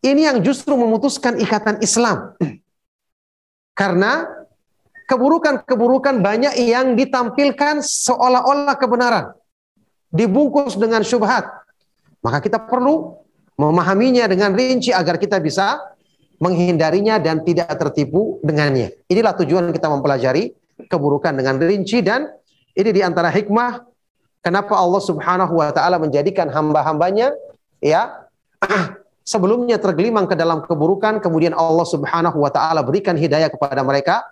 Ini 0.00 0.32
yang 0.32 0.38
justru 0.40 0.76
memutuskan 0.76 1.36
ikatan 1.40 1.80
Islam. 1.84 2.36
Karena 3.76 4.24
keburukan-keburukan 5.10 6.22
banyak 6.22 6.54
yang 6.62 6.94
ditampilkan 6.94 7.82
seolah-olah 7.82 8.78
kebenaran. 8.78 9.34
Dibungkus 10.14 10.78
dengan 10.78 11.02
syubhat. 11.02 11.50
Maka 12.22 12.38
kita 12.38 12.62
perlu 12.62 13.18
memahaminya 13.58 14.30
dengan 14.30 14.54
rinci 14.54 14.94
agar 14.94 15.18
kita 15.18 15.42
bisa 15.42 15.82
menghindarinya 16.38 17.18
dan 17.18 17.42
tidak 17.42 17.74
tertipu 17.74 18.38
dengannya. 18.46 18.94
Inilah 19.10 19.34
tujuan 19.42 19.74
kita 19.74 19.90
mempelajari 19.90 20.54
keburukan 20.86 21.34
dengan 21.34 21.58
rinci 21.58 22.00
dan 22.00 22.30
ini 22.78 22.90
di 22.94 23.02
antara 23.02 23.28
hikmah 23.28 23.90
Kenapa 24.40 24.72
Allah 24.72 25.02
Subhanahu 25.04 25.60
wa 25.60 25.68
taala 25.68 26.00
menjadikan 26.00 26.48
hamba-hambanya 26.48 27.36
ya 27.76 28.24
sebelumnya 29.32 29.76
tergelimang 29.76 30.24
ke 30.24 30.32
dalam 30.32 30.64
keburukan 30.64 31.20
kemudian 31.20 31.52
Allah 31.52 31.84
Subhanahu 31.84 32.40
wa 32.40 32.48
taala 32.48 32.80
berikan 32.80 33.20
hidayah 33.20 33.52
kepada 33.52 33.84
mereka 33.84 34.24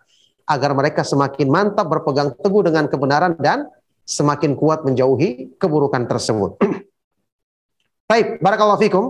agar 0.48 0.72
mereka 0.72 1.04
semakin 1.04 1.52
mantap 1.52 1.86
berpegang 1.92 2.32
teguh 2.40 2.64
dengan 2.64 2.88
kebenaran 2.88 3.36
dan 3.36 3.68
semakin 4.08 4.56
kuat 4.56 4.82
menjauhi 4.88 5.52
keburukan 5.60 6.08
tersebut. 6.08 6.56
Baik, 8.10 8.40
barakallahu 8.40 8.80
fikum. 8.80 9.04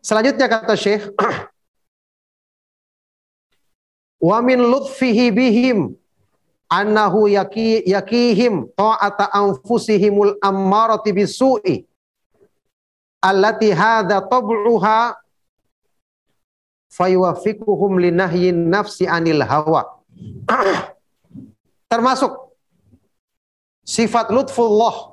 Selanjutnya 0.00 0.48
kata 0.48 0.72
Syekh 0.72 1.12
Wa 4.22 4.38
min 4.38 4.62
lutfihi 4.62 5.34
bihim 5.34 5.98
annahu 6.70 7.26
yaki, 7.26 7.82
yakihim 7.84 8.70
ta'ata 8.78 9.34
anfusihimul 9.34 10.38
ammarati 10.38 11.10
bisu'i 11.10 11.82
allati 13.18 13.74
hadha 13.74 14.22
tab'uha 14.22 15.18
fayuwafiquhum 16.94 17.98
linahyin 17.98 18.70
nafsi 18.70 19.10
anil 19.10 19.42
hawa. 19.42 20.01
Termasuk 21.92 22.32
sifat 23.82 24.30
lutfullah 24.30 25.12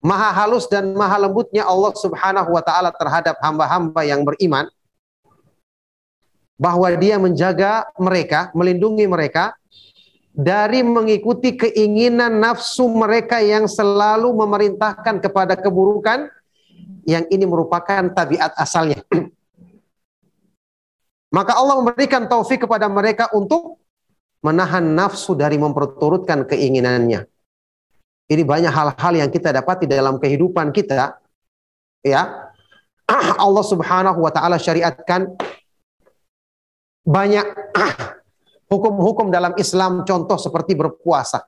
maha 0.00 0.32
halus 0.32 0.64
dan 0.70 0.96
maha 0.96 1.20
lembutnya 1.20 1.68
Allah 1.68 1.92
Subhanahu 1.92 2.56
wa 2.56 2.62
taala 2.64 2.88
terhadap 2.94 3.36
hamba-hamba 3.44 4.00
yang 4.08 4.24
beriman 4.24 4.70
bahwa 6.60 6.92
dia 6.96 7.16
menjaga 7.16 7.88
mereka, 7.96 8.52
melindungi 8.52 9.08
mereka 9.08 9.56
dari 10.30 10.84
mengikuti 10.84 11.56
keinginan 11.56 12.36
nafsu 12.36 12.84
mereka 12.88 13.40
yang 13.40 13.64
selalu 13.64 14.28
memerintahkan 14.36 15.24
kepada 15.24 15.56
keburukan 15.56 16.28
yang 17.08 17.24
ini 17.32 17.48
merupakan 17.48 18.12
tabiat 18.12 18.52
asalnya. 18.60 19.00
Maka 21.30 21.54
Allah 21.54 21.78
memberikan 21.78 22.26
taufik 22.26 22.66
kepada 22.66 22.90
mereka 22.90 23.30
untuk 23.30 23.78
menahan 24.42 24.82
nafsu 24.82 25.38
dari 25.38 25.60
memperturutkan 25.62 26.42
keinginannya. 26.48 27.28
Ini 28.30 28.42
banyak 28.46 28.70
hal-hal 28.70 29.14
yang 29.14 29.30
kita 29.30 29.54
dapati 29.54 29.86
dalam 29.90 30.18
kehidupan 30.18 30.74
kita. 30.74 31.18
Ya. 32.02 32.50
Allah 33.44 33.64
Subhanahu 33.66 34.22
wa 34.22 34.30
taala 34.30 34.58
syariatkan 34.58 35.34
banyak 37.02 37.46
hukum-hukum 38.70 39.34
dalam 39.34 39.54
Islam 39.58 40.06
contoh 40.06 40.38
seperti 40.38 40.78
berpuasa. 40.78 41.46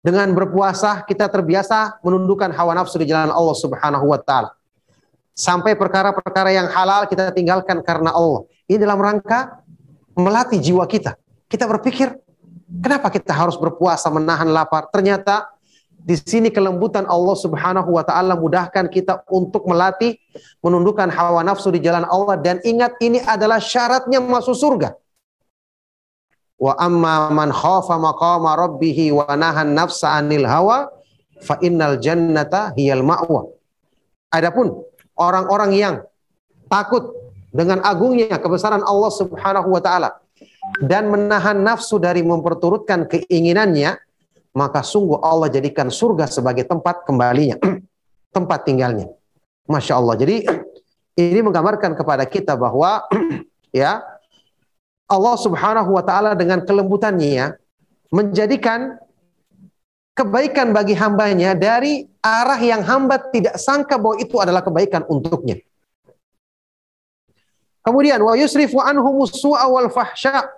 Dengan 0.00 0.30
berpuasa 0.32 1.02
kita 1.04 1.26
terbiasa 1.28 1.98
menundukkan 2.00 2.54
hawa 2.54 2.78
nafsu 2.78 2.96
di 3.00 3.10
jalan 3.10 3.32
Allah 3.32 3.56
Subhanahu 3.56 4.08
wa 4.08 4.20
taala. 4.20 4.56
Sampai 5.36 5.76
perkara-perkara 5.76 6.48
yang 6.48 6.72
halal 6.72 7.04
kita 7.04 7.28
tinggalkan 7.28 7.84
karena 7.84 8.08
Allah. 8.08 8.48
Ini 8.64 8.80
dalam 8.80 8.96
rangka 8.96 9.60
melatih 10.16 10.56
jiwa 10.56 10.88
kita. 10.88 11.12
Kita 11.44 11.68
berpikir, 11.68 12.08
kenapa 12.80 13.12
kita 13.12 13.36
harus 13.36 13.60
berpuasa 13.60 14.08
menahan 14.08 14.48
lapar? 14.48 14.88
Ternyata 14.88 15.52
di 15.92 16.16
sini 16.16 16.48
kelembutan 16.48 17.04
Allah 17.04 17.36
Subhanahu 17.36 17.98
wa 17.98 18.06
taala 18.06 18.32
mudahkan 18.32 18.88
kita 18.88 19.28
untuk 19.28 19.68
melatih 19.68 20.16
menundukkan 20.64 21.10
hawa 21.12 21.44
nafsu 21.44 21.68
di 21.68 21.84
jalan 21.84 22.08
Allah 22.08 22.40
dan 22.40 22.56
ingat 22.64 22.96
ini 23.04 23.20
adalah 23.20 23.60
syaratnya 23.60 24.24
masuk 24.24 24.56
surga. 24.56 24.96
Wa 26.56 26.80
amma 26.80 27.28
man 27.28 27.52
khafa 27.52 28.00
maqama 28.00 28.56
rabbih 28.56 29.12
wa 29.12 29.28
nahan 29.36 29.76
nafsa 29.76 30.16
anil 30.16 30.48
hawa 30.48 30.88
fa 31.44 31.60
innal 31.60 32.00
jannata 32.00 32.72
hiyal 32.72 33.04
ma'wa. 33.04 33.52
Adapun 34.32 34.86
orang-orang 35.16 35.70
yang 35.74 35.94
takut 36.68 37.12
dengan 37.50 37.80
agungnya 37.82 38.36
kebesaran 38.36 38.84
Allah 38.84 39.10
Subhanahu 39.12 39.72
wa 39.72 39.80
taala 39.80 40.20
dan 40.84 41.08
menahan 41.08 41.56
nafsu 41.56 41.96
dari 41.96 42.20
memperturutkan 42.20 43.08
keinginannya, 43.08 43.96
maka 44.52 44.84
sungguh 44.84 45.24
Allah 45.24 45.48
jadikan 45.48 45.88
surga 45.88 46.28
sebagai 46.28 46.68
tempat 46.68 47.08
kembalinya, 47.08 47.56
tempat 48.36 48.68
tinggalnya. 48.68 49.08
Masya 49.66 49.98
Allah. 49.98 50.14
Jadi 50.20 50.46
ini 51.16 51.40
menggambarkan 51.42 51.96
kepada 51.96 52.28
kita 52.28 52.54
bahwa 52.54 53.02
ya 53.74 54.04
Allah 55.06 55.36
Subhanahu 55.38 55.96
wa 55.96 56.04
taala 56.04 56.36
dengan 56.36 56.62
kelembutannya 56.62 57.56
menjadikan 58.12 59.00
kebaikan 60.16 60.72
bagi 60.72 60.96
hambanya 60.96 61.52
dari 61.52 62.08
arah 62.24 62.56
yang 62.56 62.80
hamba 62.80 63.20
tidak 63.28 63.60
sangka 63.60 64.00
bahwa 64.00 64.16
itu 64.16 64.40
adalah 64.40 64.64
kebaikan 64.64 65.04
untuknya. 65.12 65.60
Kemudian 67.84 68.18
wa 68.24 68.34
yusrifu 68.34 68.80
anhum 68.80 69.22
su'a 69.28 69.68
wal 69.68 69.92
fahsya 69.92 70.48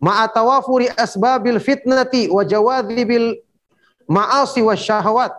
ma'a 0.00 0.26
tawafuri 0.32 0.88
asbabil 0.96 1.60
fitnati 1.60 2.26
wa 2.32 2.42
jawadhibil 2.42 3.38
ma'asi 4.08 4.64
wa 4.64 4.74
syahwat. 4.74 5.36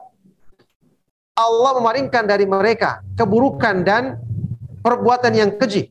Allah 1.35 1.71
memalingkan 1.81 2.29
dari 2.29 2.45
mereka 2.45 3.01
keburukan 3.17 3.81
dan 3.81 4.21
perbuatan 4.85 5.33
yang 5.33 5.51
keji 5.57 5.89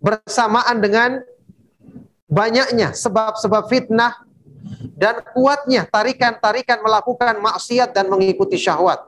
bersamaan 0.00 0.78
dengan 0.80 1.20
banyaknya 2.30 2.96
sebab-sebab 2.96 3.66
fitnah 3.66 4.27
dan 4.98 5.22
kuatnya 5.34 5.86
tarikan-tarikan 5.86 6.82
melakukan 6.82 7.38
maksiat 7.38 7.94
dan 7.94 8.10
mengikuti 8.10 8.58
syahwat. 8.58 9.06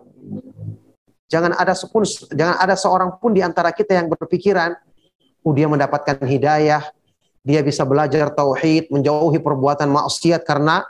Jangan 1.31 1.55
ada 1.55 1.75
sepun, 1.79 2.03
jangan 2.35 2.59
ada 2.59 2.75
seorang 2.75 3.15
pun 3.23 3.31
di 3.31 3.43
antara 3.43 3.71
kita 3.71 3.95
yang 3.95 4.11
berpikiran, 4.11 4.75
oh 5.47 5.53
dia 5.55 5.71
mendapatkan 5.71 6.19
hidayah, 6.27 6.83
dia 7.47 7.61
bisa 7.63 7.87
belajar 7.87 8.35
tauhid, 8.35 8.91
menjauhi 8.91 9.39
perbuatan 9.39 9.89
maksiat 9.91 10.43
karena 10.43 10.83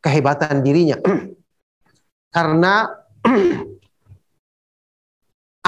kehebatan 0.00 0.64
dirinya. 0.64 0.96
karena 2.34 2.88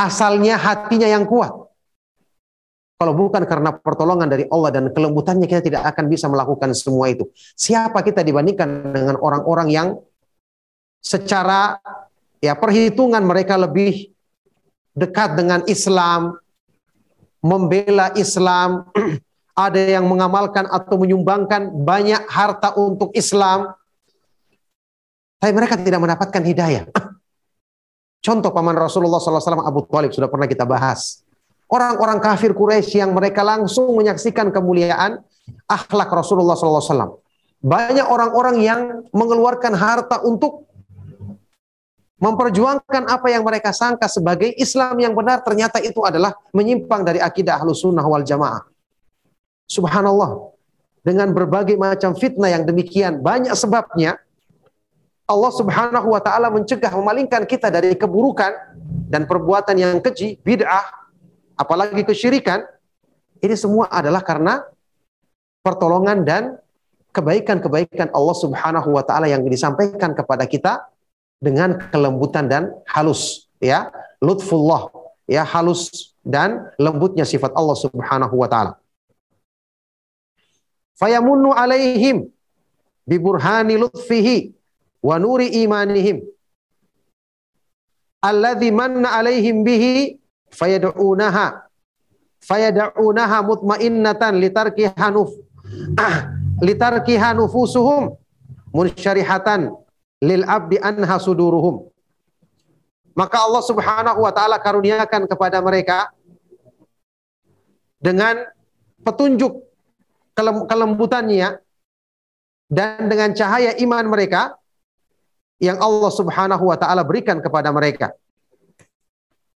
asalnya 0.06 0.56
hatinya 0.56 1.08
yang 1.08 1.28
kuat. 1.28 1.52
Kalau 3.02 3.18
bukan 3.18 3.42
karena 3.50 3.74
pertolongan 3.74 4.30
dari 4.30 4.46
Allah 4.46 4.78
dan 4.78 4.94
kelembutannya 4.94 5.50
kita 5.50 5.58
tidak 5.58 5.82
akan 5.90 6.06
bisa 6.06 6.30
melakukan 6.30 6.70
semua 6.70 7.10
itu. 7.10 7.26
Siapa 7.58 7.98
kita 7.98 8.22
dibandingkan 8.22 8.94
dengan 8.94 9.18
orang-orang 9.18 9.74
yang 9.74 9.88
secara 11.02 11.82
ya 12.38 12.54
perhitungan 12.54 13.26
mereka 13.26 13.58
lebih 13.58 14.06
dekat 14.94 15.34
dengan 15.34 15.66
Islam, 15.66 16.38
membela 17.42 18.14
Islam, 18.14 18.86
ada 19.66 19.82
yang 19.82 20.06
mengamalkan 20.06 20.70
atau 20.70 20.94
menyumbangkan 20.94 21.74
banyak 21.82 22.22
harta 22.30 22.78
untuk 22.78 23.10
Islam. 23.18 23.74
Tapi 25.42 25.50
mereka 25.50 25.74
tidak 25.74 25.98
mendapatkan 25.98 26.42
hidayah. 26.46 26.86
Contoh 28.30 28.54
paman 28.54 28.78
Rasulullah 28.78 29.18
SAW 29.18 29.66
Abu 29.66 29.90
Talib 29.90 30.14
sudah 30.14 30.30
pernah 30.30 30.46
kita 30.46 30.62
bahas 30.62 31.21
orang-orang 31.72 32.20
kafir 32.20 32.52
Quraisy 32.52 33.00
yang 33.00 33.16
mereka 33.16 33.40
langsung 33.40 33.96
menyaksikan 33.96 34.52
kemuliaan 34.52 35.24
akhlak 35.64 36.12
Rasulullah 36.12 36.52
SAW. 36.52 37.16
Banyak 37.64 38.04
orang-orang 38.04 38.56
yang 38.60 38.80
mengeluarkan 39.16 39.72
harta 39.72 40.20
untuk 40.20 40.68
memperjuangkan 42.22 43.08
apa 43.10 43.34
yang 43.34 43.42
mereka 43.42 43.74
sangka 43.74 44.06
sebagai 44.06 44.52
Islam 44.54 44.94
yang 45.00 45.16
benar 45.16 45.42
ternyata 45.42 45.82
itu 45.82 45.98
adalah 46.06 46.36
menyimpang 46.54 47.02
dari 47.02 47.18
akidah 47.18 47.58
ahlu 47.58 47.74
sunnah 47.74 48.04
wal 48.04 48.22
jamaah. 48.22 48.62
Subhanallah. 49.66 50.52
Dengan 51.02 51.34
berbagai 51.34 51.74
macam 51.74 52.14
fitnah 52.14 52.46
yang 52.46 52.62
demikian 52.62 53.18
banyak 53.26 53.50
sebabnya 53.58 54.22
Allah 55.26 55.50
Subhanahu 55.50 56.14
wa 56.14 56.22
taala 56.22 56.46
mencegah 56.46 56.94
memalingkan 56.94 57.42
kita 57.42 57.74
dari 57.74 57.98
keburukan 57.98 58.54
dan 59.10 59.26
perbuatan 59.26 59.74
yang 59.82 59.98
keji, 59.98 60.38
bid'ah, 60.46 61.01
apalagi 61.58 62.02
kesyirikan, 62.06 62.64
ini 63.42 63.54
semua 63.58 63.90
adalah 63.90 64.22
karena 64.22 64.62
pertolongan 65.62 66.22
dan 66.22 66.42
kebaikan-kebaikan 67.12 68.10
Allah 68.14 68.36
Subhanahu 68.36 68.88
wa 68.94 69.04
taala 69.04 69.28
yang 69.28 69.44
disampaikan 69.46 70.16
kepada 70.16 70.48
kita 70.48 70.88
dengan 71.42 71.90
kelembutan 71.90 72.46
dan 72.48 72.72
halus 72.88 73.50
ya. 73.58 73.90
Lutfullah 74.22 74.94
ya 75.26 75.42
halus 75.42 76.14
dan 76.22 76.70
lembutnya 76.78 77.26
sifat 77.26 77.50
Allah 77.58 77.74
Subhanahu 77.74 78.38
wa 78.38 78.46
taala. 78.46 78.72
Fayamunnu 80.94 81.50
alaihim 81.50 82.30
bi 83.02 83.16
burhani 83.18 83.74
lutfihi 83.82 84.54
wa 85.02 85.18
nuri 85.18 85.50
imanihim. 85.66 86.22
Alladhi 88.22 88.70
manna 88.70 89.18
alaihim 89.18 89.66
bihi 89.66 90.21
fayad'unaha. 90.52 91.66
Fayad'unaha 92.42 93.38
mutmainnatan 93.46 94.38
litarkiha 94.42 95.06
nuf 95.14 95.30
litarkiha 96.62 97.34
nufusuhum 97.38 98.14
munsyarihatan 98.74 99.72
lil 100.22 100.42
abdi 100.46 100.78
anha 100.78 101.16
suduruhum. 101.18 101.86
Maka 103.12 103.44
Allah 103.44 103.62
Subhanahu 103.62 104.20
wa 104.24 104.32
taala 104.32 104.56
karuniakan 104.56 105.28
kepada 105.28 105.60
mereka 105.60 106.08
dengan 108.00 108.40
petunjuk 109.04 109.62
kelembutannya 110.66 111.60
dan 112.72 113.04
dengan 113.06 113.36
cahaya 113.36 113.76
iman 113.84 114.08
mereka 114.08 114.56
yang 115.60 115.76
Allah 115.76 116.08
Subhanahu 116.08 116.72
wa 116.72 116.76
taala 116.80 117.04
berikan 117.04 117.38
kepada 117.44 117.68
mereka. 117.68 118.16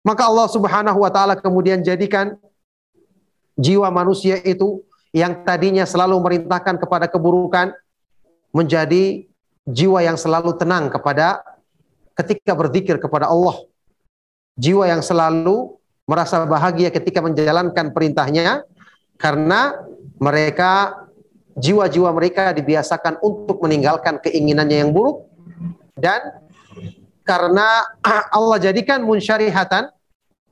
Maka 0.07 0.31
Allah 0.31 0.47
Subhanahu 0.47 1.03
wa 1.03 1.11
taala 1.11 1.35
kemudian 1.35 1.83
jadikan 1.83 2.39
jiwa 3.59 3.91
manusia 3.91 4.39
itu 4.47 4.87
yang 5.11 5.43
tadinya 5.43 5.83
selalu 5.83 6.15
merintahkan 6.23 6.79
kepada 6.79 7.11
keburukan 7.11 7.75
menjadi 8.55 9.27
jiwa 9.67 10.07
yang 10.07 10.15
selalu 10.15 10.55
tenang 10.55 10.87
kepada 10.95 11.43
ketika 12.15 12.55
berzikir 12.55 13.03
kepada 13.03 13.27
Allah. 13.27 13.67
Jiwa 14.55 14.87
yang 14.87 15.03
selalu 15.03 15.75
merasa 16.07 16.47
bahagia 16.47 16.95
ketika 16.95 17.19
menjalankan 17.19 17.91
perintahnya 17.91 18.63
karena 19.19 19.75
mereka 20.23 21.03
jiwa-jiwa 21.59 22.15
mereka 22.15 22.55
dibiasakan 22.55 23.19
untuk 23.21 23.59
meninggalkan 23.59 24.23
keinginannya 24.23 24.87
yang 24.87 24.95
buruk 24.95 25.27
dan 25.99 26.45
karena 27.27 27.85
Allah 28.37 28.59
jadikan 28.63 29.03
munsyarihatan 29.03 29.96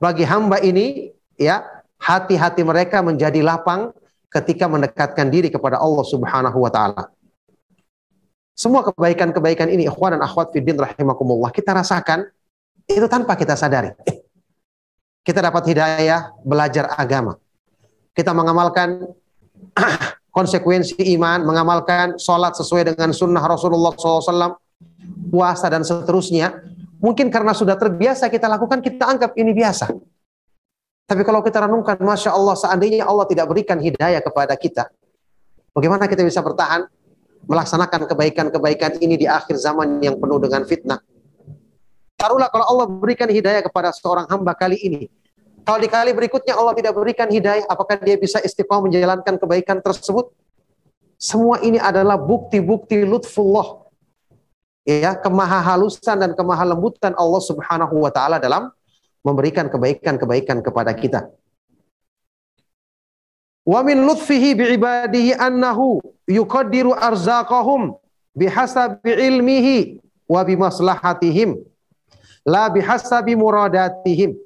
bagi 0.05 0.21
hamba 0.21 0.61
ini 0.61 1.09
ya 1.33 1.65
hati-hati 1.97 2.61
mereka 2.61 3.01
menjadi 3.01 3.41
lapang 3.41 3.89
ketika 4.29 4.69
mendekatkan 4.69 5.33
diri 5.33 5.49
kepada 5.49 5.81
Allah 5.81 6.05
Subhanahu 6.05 6.61
wa 6.61 6.69
taala. 6.69 7.09
Semua 8.53 8.85
kebaikan-kebaikan 8.85 9.67
ini 9.73 9.89
ikhwan 9.89 10.13
dan 10.13 10.21
akhwat 10.21 10.53
fiddin 10.53 10.77
rahimakumullah 10.77 11.49
kita 11.49 11.73
rasakan 11.73 12.29
itu 12.85 13.09
tanpa 13.09 13.33
kita 13.33 13.57
sadari. 13.57 13.97
Kita 15.25 15.41
dapat 15.41 15.73
hidayah 15.73 16.37
belajar 16.45 16.93
agama. 16.93 17.41
Kita 18.13 18.29
mengamalkan 18.29 19.09
konsekuensi 20.37 21.01
iman, 21.17 21.41
mengamalkan 21.41 22.21
sholat 22.21 22.53
sesuai 22.53 22.93
dengan 22.93 23.09
sunnah 23.09 23.41
Rasulullah 23.41 23.89
SAW, 23.97 24.61
puasa 25.33 25.65
dan 25.65 25.81
seterusnya, 25.81 26.61
mungkin 27.05 27.29
karena 27.29 27.53
sudah 27.53 27.77
terbiasa 27.77 28.33
kita 28.33 28.49
lakukan, 28.49 28.81
kita 28.81 29.05
anggap 29.05 29.37
ini 29.37 29.53
biasa. 29.53 29.93
Tapi 31.05 31.21
kalau 31.21 31.45
kita 31.45 31.69
renungkan, 31.69 32.01
Masya 32.01 32.33
Allah, 32.33 32.57
seandainya 32.57 33.05
Allah 33.05 33.29
tidak 33.29 33.45
berikan 33.45 33.77
hidayah 33.77 34.25
kepada 34.25 34.57
kita, 34.57 34.89
bagaimana 35.69 36.09
kita 36.09 36.25
bisa 36.25 36.41
bertahan 36.41 36.89
melaksanakan 37.45 38.09
kebaikan-kebaikan 38.09 38.97
ini 38.97 39.21
di 39.21 39.29
akhir 39.29 39.53
zaman 39.61 40.01
yang 40.01 40.17
penuh 40.17 40.41
dengan 40.41 40.65
fitnah? 40.65 40.97
Taruhlah 42.17 42.49
kalau 42.49 42.65
Allah 42.65 42.89
berikan 42.89 43.29
hidayah 43.29 43.61
kepada 43.61 43.93
seorang 43.93 44.25
hamba 44.25 44.57
kali 44.57 44.81
ini, 44.81 45.05
kalau 45.61 45.77
di 45.77 45.85
kali 45.85 46.09
berikutnya 46.09 46.57
Allah 46.57 46.73
tidak 46.73 46.97
berikan 46.97 47.29
hidayah, 47.29 47.69
apakah 47.69 48.01
dia 48.01 48.17
bisa 48.17 48.41
istiqomah 48.41 48.89
menjalankan 48.89 49.37
kebaikan 49.37 49.77
tersebut? 49.77 50.33
Semua 51.21 51.61
ini 51.61 51.77
adalah 51.77 52.17
bukti-bukti 52.17 53.05
lutfullah. 53.05 53.84
Ya, 54.85 55.17
kemahahalusan 55.17 56.21
dan 56.21 56.31
kemahalembutan 56.37 57.17
Allah 57.17 57.41
Subhanahu 57.41 58.05
wa 58.05 58.13
taala 58.13 58.37
dalam 58.37 58.69
memberikan 59.25 59.65
kebaikan-kebaikan 59.65 60.61
kepada 60.61 60.93
kita. 60.93 61.25
Wa 63.65 63.81
min 63.81 64.05
lutfihi 64.05 64.53
bi'ibadihi 64.53 65.33
annahu 65.41 65.97
yuqaddiru 66.29 66.93
arzaqahum 66.93 67.97
bihasabi 68.37 69.09
ilmihi 69.09 69.97
wa 70.29 70.45
bimaslahatihim 70.45 71.65
la 72.45 72.69
bihasabi 72.69 73.33
muradatihim. 73.33 74.37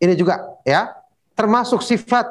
Ini 0.00 0.14
juga 0.16 0.40
ya, 0.64 0.88
termasuk 1.36 1.84
sifat 1.84 2.24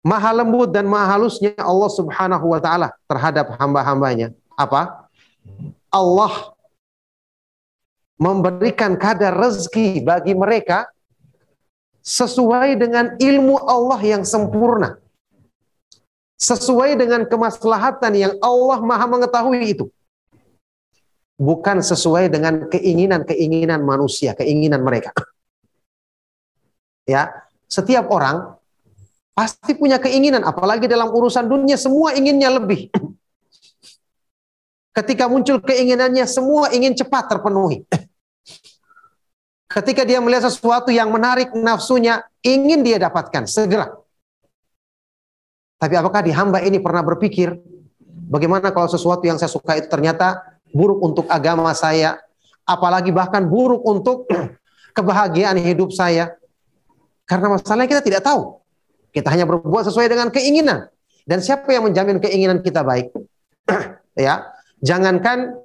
maha 0.00 0.30
lembut 0.32 0.72
dan 0.72 0.88
maha 0.88 1.16
halusnya 1.16 1.56
Allah 1.60 1.90
Subhanahu 1.92 2.46
wa 2.52 2.60
taala 2.60 2.88
terhadap 3.08 3.56
hamba-hambanya. 3.56 4.32
Apa? 4.56 5.08
Allah 5.90 6.52
memberikan 8.20 9.00
kadar 9.00 9.32
rezeki 9.32 10.04
bagi 10.04 10.36
mereka 10.36 10.84
sesuai 12.04 12.76
dengan 12.76 13.16
ilmu 13.16 13.56
Allah 13.64 14.00
yang 14.04 14.22
sempurna. 14.24 15.00
Sesuai 16.40 16.96
dengan 16.96 17.28
kemaslahatan 17.28 18.12
yang 18.16 18.32
Allah 18.40 18.80
Maha 18.80 19.04
mengetahui 19.04 19.76
itu 19.76 19.92
bukan 21.40 21.80
sesuai 21.80 22.28
dengan 22.28 22.68
keinginan-keinginan 22.68 23.80
manusia, 23.80 24.36
keinginan 24.36 24.84
mereka. 24.84 25.12
Ya, 27.08 27.32
setiap 27.64 28.12
orang 28.12 28.59
pasti 29.40 29.72
punya 29.72 29.96
keinginan, 29.96 30.44
apalagi 30.44 30.84
dalam 30.84 31.08
urusan 31.08 31.48
dunia 31.48 31.80
semua 31.80 32.12
inginnya 32.12 32.52
lebih. 32.52 32.92
Ketika 34.92 35.32
muncul 35.32 35.64
keinginannya, 35.64 36.28
semua 36.28 36.68
ingin 36.76 36.92
cepat 36.92 37.24
terpenuhi. 37.32 37.88
Ketika 39.64 40.04
dia 40.04 40.20
melihat 40.20 40.52
sesuatu 40.52 40.92
yang 40.92 41.08
menarik 41.08 41.56
nafsunya, 41.56 42.20
ingin 42.44 42.84
dia 42.84 43.00
dapatkan 43.00 43.48
segera. 43.48 43.88
Tapi 45.80 45.94
apakah 45.96 46.20
di 46.20 46.36
hamba 46.36 46.60
ini 46.60 46.76
pernah 46.76 47.00
berpikir, 47.00 47.56
bagaimana 48.28 48.68
kalau 48.76 48.92
sesuatu 48.92 49.24
yang 49.24 49.40
saya 49.40 49.48
suka 49.48 49.80
itu 49.80 49.88
ternyata 49.88 50.36
buruk 50.68 51.00
untuk 51.00 51.24
agama 51.32 51.72
saya, 51.72 52.20
apalagi 52.68 53.08
bahkan 53.08 53.48
buruk 53.48 53.80
untuk 53.88 54.28
kebahagiaan 55.00 55.56
hidup 55.56 55.96
saya. 55.96 56.36
Karena 57.24 57.56
masalahnya 57.56 57.88
kita 57.88 58.04
tidak 58.04 58.20
tahu. 58.28 58.59
Kita 59.10 59.28
hanya 59.30 59.46
berbuat 59.46 59.86
sesuai 59.90 60.06
dengan 60.06 60.30
keinginan. 60.30 60.86
Dan 61.26 61.42
siapa 61.42 61.70
yang 61.70 61.86
menjamin 61.86 62.18
keinginan 62.18 62.62
kita 62.62 62.82
baik? 62.82 63.10
ya, 64.18 64.50
jangankan 64.82 65.58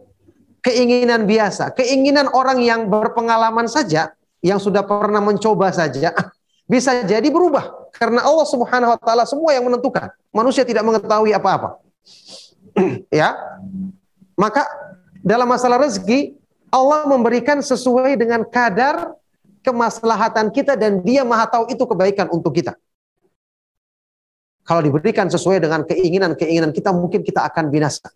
keinginan 0.65 1.29
biasa, 1.29 1.77
keinginan 1.77 2.25
orang 2.33 2.61
yang 2.61 2.89
berpengalaman 2.89 3.69
saja, 3.69 4.17
yang 4.41 4.57
sudah 4.57 4.81
pernah 4.81 5.21
mencoba 5.21 5.69
saja, 5.69 6.13
bisa 6.71 7.05
jadi 7.05 7.25
berubah 7.29 7.93
karena 7.93 8.25
Allah 8.25 8.47
Subhanahu 8.49 8.93
wa 8.93 8.99
taala 8.99 9.23
semua 9.29 9.53
yang 9.53 9.65
menentukan. 9.69 10.11
Manusia 10.33 10.67
tidak 10.67 10.83
mengetahui 10.83 11.31
apa-apa. 11.31 11.79
ya. 13.13 13.37
Maka 14.35 14.67
dalam 15.23 15.47
masalah 15.47 15.79
rezeki, 15.79 16.35
Allah 16.67 17.07
memberikan 17.07 17.63
sesuai 17.63 18.19
dengan 18.19 18.43
kadar 18.43 19.15
kemaslahatan 19.63 20.51
kita 20.51 20.75
dan 20.75 20.99
dia 21.01 21.23
maha 21.23 21.47
tahu 21.47 21.71
itu 21.71 21.81
kebaikan 21.87 22.27
untuk 22.29 22.51
kita. 22.51 22.77
Kalau 24.65 24.81
diberikan 24.81 25.29
sesuai 25.29 25.61
dengan 25.61 25.85
keinginan-keinginan 25.85 26.73
kita, 26.73 26.89
mungkin 26.89 27.21
kita 27.21 27.45
akan 27.45 27.69
binasa. 27.69 28.09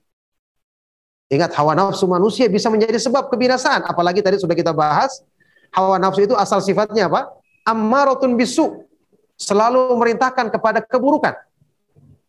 Ingat, 1.29 1.53
hawa 1.53 1.77
nafsu 1.77 2.09
manusia 2.09 2.49
bisa 2.49 2.73
menjadi 2.73 2.97
sebab 2.97 3.29
kebinasaan. 3.29 3.85
Apalagi 3.85 4.25
tadi 4.25 4.41
sudah 4.41 4.57
kita 4.57 4.73
bahas, 4.73 5.21
hawa 5.69 6.01
nafsu 6.01 6.25
itu 6.25 6.33
asal 6.33 6.57
sifatnya 6.57 7.05
apa? 7.05 7.29
Ammaratun 7.69 8.33
bisu. 8.33 8.81
Selalu 9.37 9.93
merintahkan 9.93 10.49
kepada 10.49 10.81
keburukan. 10.81 11.37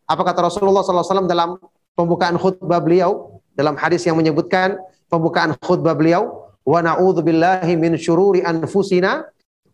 Apa 0.05 0.21
kata 0.21 0.47
Rasulullah 0.47 0.85
SAW 0.85 1.25
dalam 1.25 1.57
pembukaan 1.97 2.37
khutbah 2.37 2.77
beliau? 2.77 3.41
dalam 3.55 3.75
hadis 3.75 4.07
yang 4.07 4.15
menyebutkan 4.15 4.79
pembukaan 5.11 5.55
khutbah 5.59 5.95
beliau 5.95 6.49
wa 6.63 6.79
na'udzubillahi 6.79 7.75
min 7.75 7.99
syururi 7.99 8.45
anfusina 8.45 9.27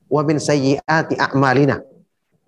wa 0.09 0.21
min 0.25 0.41
sayyiati 0.41 1.19
a'malina. 1.19 1.83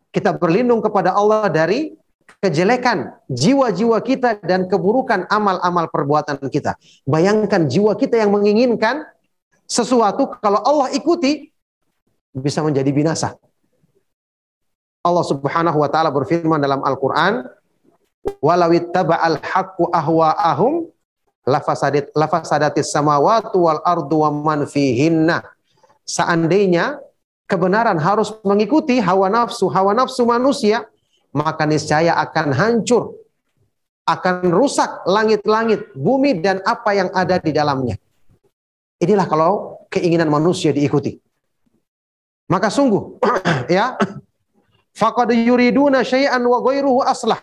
Kita 0.09 0.33
berlindung 0.33 0.81
kepada 0.81 1.13
Allah 1.13 1.47
dari 1.49 1.93
kejelekan 2.41 3.13
jiwa-jiwa 3.29 3.97
kita 4.01 4.41
dan 4.41 4.65
keburukan 4.65 5.29
amal-amal 5.29 5.89
perbuatan 5.89 6.39
kita. 6.49 6.77
Bayangkan 7.05 7.69
jiwa 7.69 7.93
kita 7.93 8.17
yang 8.21 8.33
menginginkan 8.33 9.05
sesuatu 9.69 10.29
kalau 10.41 10.61
Allah 10.65 10.89
ikuti 10.97 11.53
bisa 12.33 12.61
menjadi 12.65 12.89
binasa. 12.89 13.37
Allah 15.05 15.25
Subhanahu 15.25 15.77
wa 15.79 15.89
taala 15.89 16.09
berfirman 16.09 16.61
dalam 16.61 16.81
Al-Qur'an, 16.85 17.45
"Walau 18.41 18.71
ittaba'al 18.73 19.41
haqqu 19.41 19.89
ahwa'ahum 19.89 20.89
lafasadat 21.49 22.13
lafasadatis 22.13 22.93
samawati 22.93 23.57
wal 23.57 23.81
ardu 23.81 24.15
wa 24.21 24.29
man 24.29 24.69
fihinna. 24.69 25.41
Seandainya 26.05 27.01
kebenaran 27.49 27.97
harus 27.97 28.37
mengikuti 28.45 29.01
hawa 29.01 29.25
nafsu, 29.33 29.65
hawa 29.73 29.97
nafsu 29.97 30.21
manusia, 30.29 30.85
maka 31.33 31.65
niscaya 31.65 32.13
akan 32.21 32.53
hancur, 32.53 33.17
akan 34.05 34.53
rusak 34.53 35.01
langit-langit, 35.09 35.89
bumi 35.97 36.37
dan 36.37 36.61
apa 36.61 36.93
yang 36.93 37.09
ada 37.09 37.41
di 37.41 37.49
dalamnya. 37.49 37.97
Inilah 39.01 39.25
kalau 39.25 39.81
keinginan 39.89 40.29
manusia 40.29 40.69
diikuti. 40.69 41.17
Maka 42.49 42.69
sungguh 42.69 43.17
ya 43.73 43.97
faqad 44.93 45.33
yuriduna 45.33 46.05
syai'an 46.05 46.41
wa 46.45 46.61
ghairuhu 46.61 47.01
aslah. 47.01 47.41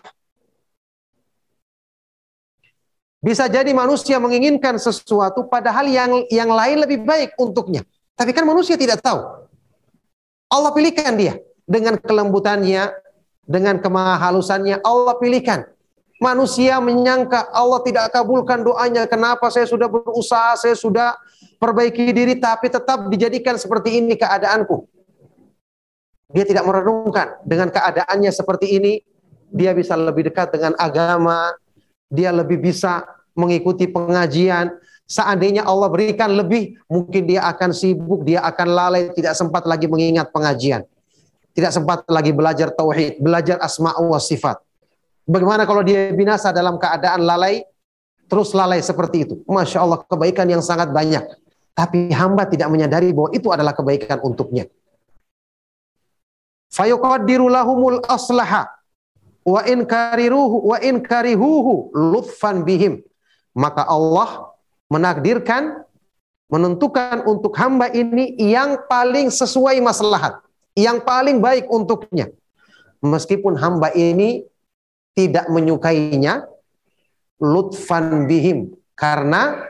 Bisa 3.17 3.49
jadi 3.49 3.73
manusia 3.73 4.21
menginginkan 4.21 4.77
sesuatu 4.77 5.49
padahal 5.49 5.89
yang 5.89 6.11
yang 6.29 6.47
lain 6.47 6.85
lebih 6.85 7.01
baik 7.03 7.35
untuknya. 7.35 7.81
Tapi 8.13 8.31
kan 8.31 8.45
manusia 8.45 8.77
tidak 8.77 9.01
tahu. 9.01 9.46
Allah 10.47 10.71
pilihkan 10.71 11.19
dia 11.19 11.35
dengan 11.67 11.99
kelembutannya, 11.99 12.91
dengan 13.43 13.79
kemahalusannya 13.83 14.79
Allah 14.83 15.15
pilihkan. 15.19 15.67
Manusia 16.17 16.81
menyangka 16.81 17.53
Allah 17.53 17.77
tidak 17.85 18.09
kabulkan 18.09 18.65
doanya. 18.65 19.05
Kenapa 19.05 19.53
saya 19.53 19.69
sudah 19.69 19.85
berusaha, 19.85 20.57
saya 20.57 20.73
sudah 20.73 21.13
perbaiki 21.61 22.09
diri 22.09 22.41
tapi 22.41 22.73
tetap 22.73 23.05
dijadikan 23.11 23.53
seperti 23.53 24.01
ini 24.01 24.17
keadaanku. 24.17 24.87
Dia 26.33 26.43
tidak 26.43 26.65
merenungkan 26.65 27.39
dengan 27.45 27.71
keadaannya 27.71 28.31
seperti 28.33 28.81
ini, 28.81 28.99
dia 29.47 29.71
bisa 29.71 29.95
lebih 29.95 30.27
dekat 30.27 30.51
dengan 30.51 30.75
agama, 30.75 31.55
dia 32.11 32.35
lebih 32.35 32.59
bisa 32.59 33.05
mengikuti 33.37 33.87
pengajian, 33.87 34.73
Seandainya 35.07 35.63
Allah 35.63 35.87
berikan 35.87 36.35
lebih, 36.35 36.75
mungkin 36.91 37.23
dia 37.31 37.47
akan 37.47 37.71
sibuk, 37.71 38.27
dia 38.27 38.43
akan 38.43 38.67
lalai, 38.67 39.07
tidak 39.15 39.39
sempat 39.39 39.63
lagi 39.63 39.87
mengingat 39.87 40.35
pengajian. 40.35 40.83
Tidak 41.55 41.71
sempat 41.71 42.03
lagi 42.11 42.35
belajar 42.35 42.75
tauhid, 42.75 43.23
belajar 43.23 43.55
asma 43.63 43.95
wa 43.95 44.19
sifat. 44.19 44.59
Bagaimana 45.23 45.63
kalau 45.63 45.79
dia 45.79 46.11
binasa 46.11 46.51
dalam 46.51 46.75
keadaan 46.75 47.23
lalai, 47.23 47.63
terus 48.27 48.51
lalai 48.51 48.83
seperti 48.83 49.23
itu? 49.23 49.35
Masya 49.47 49.79
Allah, 49.79 50.03
kebaikan 50.03 50.43
yang 50.43 50.59
sangat 50.59 50.91
banyak. 50.91 51.23
Tapi 51.71 52.11
hamba 52.11 52.43
tidak 52.43 52.67
menyadari 52.67 53.15
bahwa 53.15 53.31
itu 53.31 53.47
adalah 53.47 53.71
kebaikan 53.71 54.19
untuknya. 54.27 54.67
Fayuqaddiru 56.67 57.47
lahumul 57.47 58.03
aslaha 58.03 58.67
wa 59.47 59.63
in 59.63 59.87
kariruhu 59.87 60.75
wa 60.75 60.77
in 60.83 60.99
lutfan 61.95 62.67
bihim. 62.67 62.99
Maka 63.55 63.87
Allah 63.87 64.56
menakdirkan, 64.87 65.83
menentukan 66.47 67.27
untuk 67.27 67.55
hamba 67.59 67.91
ini 67.91 68.35
yang 68.39 68.79
paling 68.87 69.27
sesuai 69.27 69.83
maslahat, 69.83 70.39
yang 70.75 71.03
paling 71.03 71.43
baik 71.43 71.67
untuknya. 71.67 72.31
Meskipun 73.03 73.59
hamba 73.59 73.91
ini 73.93 74.47
tidak 75.13 75.51
menyukainya, 75.51 76.47
lutfan 77.37 78.25
bihim, 78.25 78.73
karena 78.97 79.67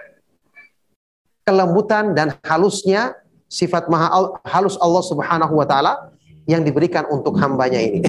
kelembutan 1.44 2.12
dan 2.12 2.36
halusnya 2.44 3.16
sifat 3.48 3.88
maha 3.88 4.36
halus 4.44 4.76
Allah 4.80 5.04
Subhanahu 5.04 5.56
wa 5.56 5.64
taala 5.64 6.12
yang 6.48 6.64
diberikan 6.64 7.08
untuk 7.08 7.36
hambanya 7.40 7.80
ini. 7.80 8.04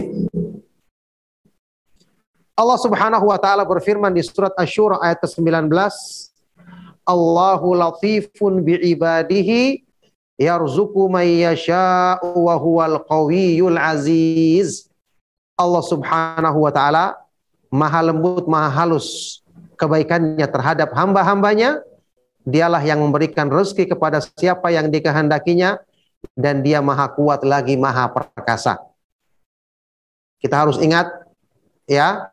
Allah 2.59 2.79
Subhanahu 2.79 3.31
wa 3.31 3.39
taala 3.39 3.63
berfirman 3.63 4.11
di 4.11 4.23
surat 4.27 4.51
Asy-Syura 4.59 4.99
ayat 4.99 5.23
ke-19, 5.23 5.71
Allahu 7.09 7.73
latifun 7.73 8.61
bi'ibadihi 8.61 9.81
yarzuqu 10.37 11.09
may 11.09 11.41
yasha'u 11.41 12.37
wa 12.37 12.55
huwal 12.61 13.01
qawiyyul 13.09 13.81
aziz. 13.81 14.93
Allah 15.57 15.83
Subhanahu 15.83 16.69
wa 16.69 16.71
taala 16.71 17.17
maha 17.73 18.13
lembut, 18.13 18.45
maha 18.45 18.69
halus 18.69 19.41
kebaikannya 19.81 20.45
terhadap 20.45 20.93
hamba-hambanya. 20.93 21.81
Dialah 22.49 22.81
yang 22.81 23.05
memberikan 23.05 23.53
rezeki 23.53 23.93
kepada 23.93 24.25
siapa 24.25 24.73
yang 24.73 24.89
dikehendakinya 24.89 25.85
dan 26.33 26.65
dia 26.65 26.81
maha 26.81 27.13
kuat 27.13 27.45
lagi 27.45 27.77
maha 27.77 28.09
perkasa. 28.09 28.81
Kita 30.41 30.65
harus 30.65 30.81
ingat 30.81 31.13
ya, 31.85 32.33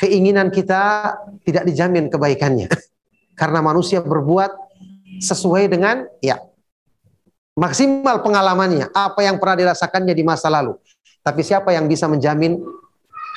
keinginan 0.00 0.50
kita 0.50 1.14
tidak 1.46 1.62
dijamin 1.68 2.10
kebaikannya. 2.10 2.66
Karena 3.34 3.58
manusia 3.58 3.98
berbuat 3.98 4.50
sesuai 5.18 5.70
dengan 5.70 6.06
ya 6.22 6.38
maksimal 7.54 8.22
pengalamannya, 8.22 8.90
apa 8.90 9.22
yang 9.22 9.38
pernah 9.38 9.66
dirasakannya 9.66 10.14
di 10.14 10.24
masa 10.26 10.50
lalu. 10.50 10.74
Tapi 11.24 11.40
siapa 11.40 11.72
yang 11.72 11.88
bisa 11.88 12.10
menjamin 12.10 12.60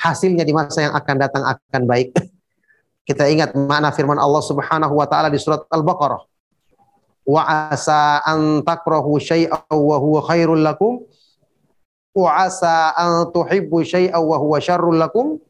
hasilnya 0.04 0.44
di 0.44 0.52
masa 0.52 0.84
yang 0.90 0.94
akan 0.94 1.16
datang 1.16 1.42
akan 1.46 1.82
baik? 1.86 2.14
Kita 3.08 3.24
ingat 3.24 3.56
makna 3.56 3.88
firman 3.88 4.20
Allah 4.20 4.44
Subhanahu 4.44 4.92
wa 4.92 5.06
taala 5.08 5.32
di 5.32 5.40
surat 5.40 5.64
Al-Baqarah. 5.72 6.20
Wa 7.24 7.72
asa 7.72 8.20
an 8.24 8.60
takrahu 8.60 9.16
syai'an 9.16 9.64
wa 9.72 9.96
huwa 9.96 10.20
khairul 10.24 10.60
lakum 10.60 11.04
wa 12.12 12.30
asa 12.44 12.92
an 12.96 13.32
tuhibbu 13.32 13.84
syai'an 13.84 14.20
wa 14.20 14.36
huwa 14.36 14.60
syarrul 14.60 14.96
lakum 14.96 15.40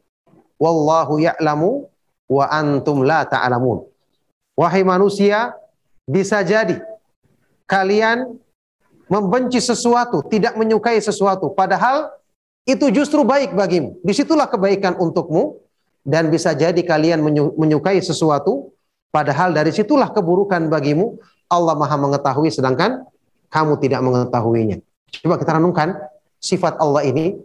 wallahu 0.59 1.19
ya'lamu 1.19 1.87
wa 2.31 2.45
antum 2.47 3.03
la 3.03 3.27
ta'lamun. 3.27 3.83
Wahai 4.59 4.83
manusia, 4.83 5.55
bisa 6.03 6.43
jadi 6.43 6.83
kalian 7.63 8.35
membenci 9.07 9.63
sesuatu, 9.63 10.19
tidak 10.27 10.59
menyukai 10.59 10.99
sesuatu, 10.99 11.47
padahal 11.55 12.11
itu 12.67 12.91
justru 12.91 13.23
baik 13.23 13.55
bagimu. 13.55 13.95
Di 14.03 14.11
situlah 14.11 14.51
kebaikan 14.51 14.99
untukmu, 14.99 15.63
dan 16.03 16.27
bisa 16.27 16.51
jadi 16.51 16.75
kalian 16.83 17.23
menyukai 17.55 18.03
sesuatu, 18.03 18.75
padahal 19.15 19.55
dari 19.55 19.71
situlah 19.71 20.11
keburukan 20.11 20.67
bagimu. 20.67 21.15
Allah 21.49 21.73
Maha 21.79 21.95
Mengetahui, 21.97 22.51
sedangkan 22.51 23.07
kamu 23.47 23.79
tidak 23.79 24.03
mengetahuinya. 24.05 24.83
Coba 25.23 25.41
kita 25.41 25.57
renungkan 25.57 25.97
sifat 26.37 26.77
Allah 26.77 27.07
ini 27.07 27.39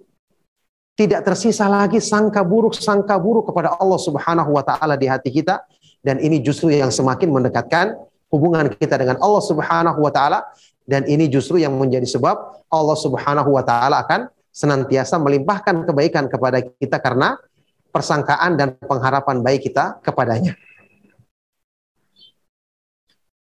tidak 0.93 1.25
tersisa 1.27 1.67
lagi 1.67 1.99
sangka 1.99 2.45
buruk 2.45 2.77
sangka 2.77 3.17
buruk 3.17 3.49
kepada 3.49 3.75
Allah 3.81 3.97
Subhanahu 3.99 4.51
wa 4.55 4.63
taala 4.63 4.95
di 4.95 5.09
hati 5.09 5.33
kita 5.33 5.65
dan 6.05 6.21
ini 6.21 6.45
justru 6.45 6.69
yang 6.69 6.93
semakin 6.93 7.33
mendekatkan 7.33 7.97
hubungan 8.29 8.69
kita 8.69 9.01
dengan 9.01 9.17
Allah 9.25 9.41
Subhanahu 9.41 9.99
wa 10.05 10.13
taala. 10.13 10.45
Dan 10.85 11.09
ini 11.09 11.33
justru 11.33 11.57
yang 11.57 11.73
menjadi 11.81 12.05
sebab 12.05 12.69
Allah 12.69 12.99
Subhanahu 13.01 13.57
wa 13.57 13.65
taala 13.65 14.05
akan 14.05 14.29
senantiasa 14.53 15.17
melimpahkan 15.17 15.89
kebaikan 15.89 16.29
kepada 16.29 16.61
kita 16.61 17.01
karena 17.01 17.41
persangkaan 17.89 18.61
dan 18.61 18.77
pengharapan 18.77 19.41
baik 19.41 19.65
kita 19.73 19.97
kepadanya. 20.05 20.53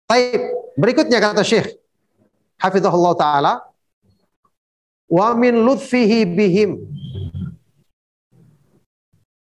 Baik, 0.07 0.55
berikutnya 0.79 1.19
kata 1.19 1.43
Syekh 1.43 1.75
Hafizahullah 2.63 3.19
taala 3.19 3.53
wa 5.11 5.35
min 5.35 5.59
lutfihi 5.59 6.23
bihim 6.23 6.87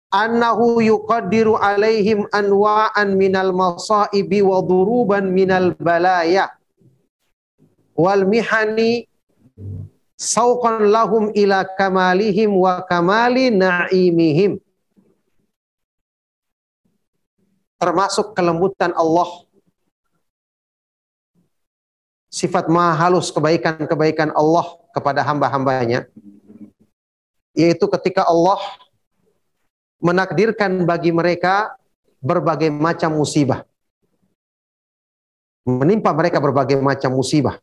annahu 0.09 0.81
yuqaddiru 0.81 1.61
alaihim 1.61 2.25
anwa'an 2.33 3.13
minal 3.13 3.53
masaibi 3.53 4.41
wa 4.41 4.65
duruban 4.65 5.29
minal 5.29 5.77
balaya. 5.77 6.53
Wal 7.99 8.25
mihani 8.25 9.05
sauqan 10.17 10.89
lahum 10.89 11.31
ila 11.35 11.67
kamalihim 11.77 12.55
wa 12.57 12.81
kamali 12.87 13.53
na'imihim. 13.53 14.63
Termasuk 17.79 18.35
kelembutan 18.35 18.91
Allah. 18.97 19.47
Sifat 22.29 22.67
maha 22.69 23.09
halus 23.09 23.31
kebaikan-kebaikan 23.35 24.35
Allah 24.35 24.79
kepada 24.95 25.23
hamba-hambanya. 25.23 26.07
Yaitu 27.55 27.87
ketika 27.91 28.27
Allah 28.27 28.59
menakdirkan 29.99 30.87
bagi 30.87 31.11
mereka 31.11 31.75
berbagai 32.23 32.71
macam 32.71 33.19
musibah. 33.19 33.63
Menimpa 35.69 36.15
mereka 36.17 36.41
berbagai 36.41 36.81
macam 36.81 37.19
musibah. 37.19 37.59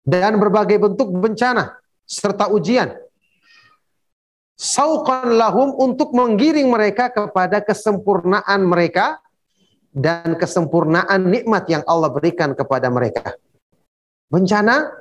Dan 0.00 0.40
berbagai 0.40 0.80
bentuk 0.80 1.12
bencana 1.12 1.76
serta 2.08 2.48
ujian. 2.48 2.96
Sauqan 4.60 5.40
lahum 5.40 5.72
untuk 5.80 6.12
menggiring 6.12 6.68
mereka 6.68 7.08
kepada 7.08 7.64
kesempurnaan 7.64 8.60
mereka 8.60 9.20
dan 9.90 10.36
kesempurnaan 10.36 11.26
nikmat 11.26 11.64
yang 11.66 11.82
Allah 11.88 12.12
berikan 12.12 12.52
kepada 12.52 12.92
mereka. 12.92 13.34
Bencana 14.30 14.92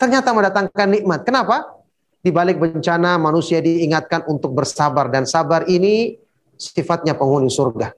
ternyata 0.00 0.32
mendatangkan 0.32 0.88
nikmat. 0.88 1.20
Kenapa? 1.26 1.79
Di 2.20 2.28
balik 2.28 2.60
bencana 2.60 3.16
manusia 3.16 3.64
diingatkan 3.64 4.28
untuk 4.28 4.52
bersabar 4.52 5.08
dan 5.08 5.24
sabar 5.24 5.64
ini 5.68 6.20
sifatnya 6.60 7.16
penghuni 7.16 7.48
surga. 7.48 7.96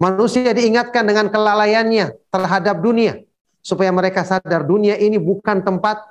Manusia 0.00 0.50
diingatkan 0.50 1.06
dengan 1.06 1.30
kelalaiannya 1.30 2.32
terhadap 2.32 2.82
dunia 2.82 3.20
supaya 3.60 3.92
mereka 3.92 4.24
sadar 4.24 4.64
dunia 4.64 4.96
ini 4.96 5.20
bukan 5.20 5.60
tempat 5.62 6.02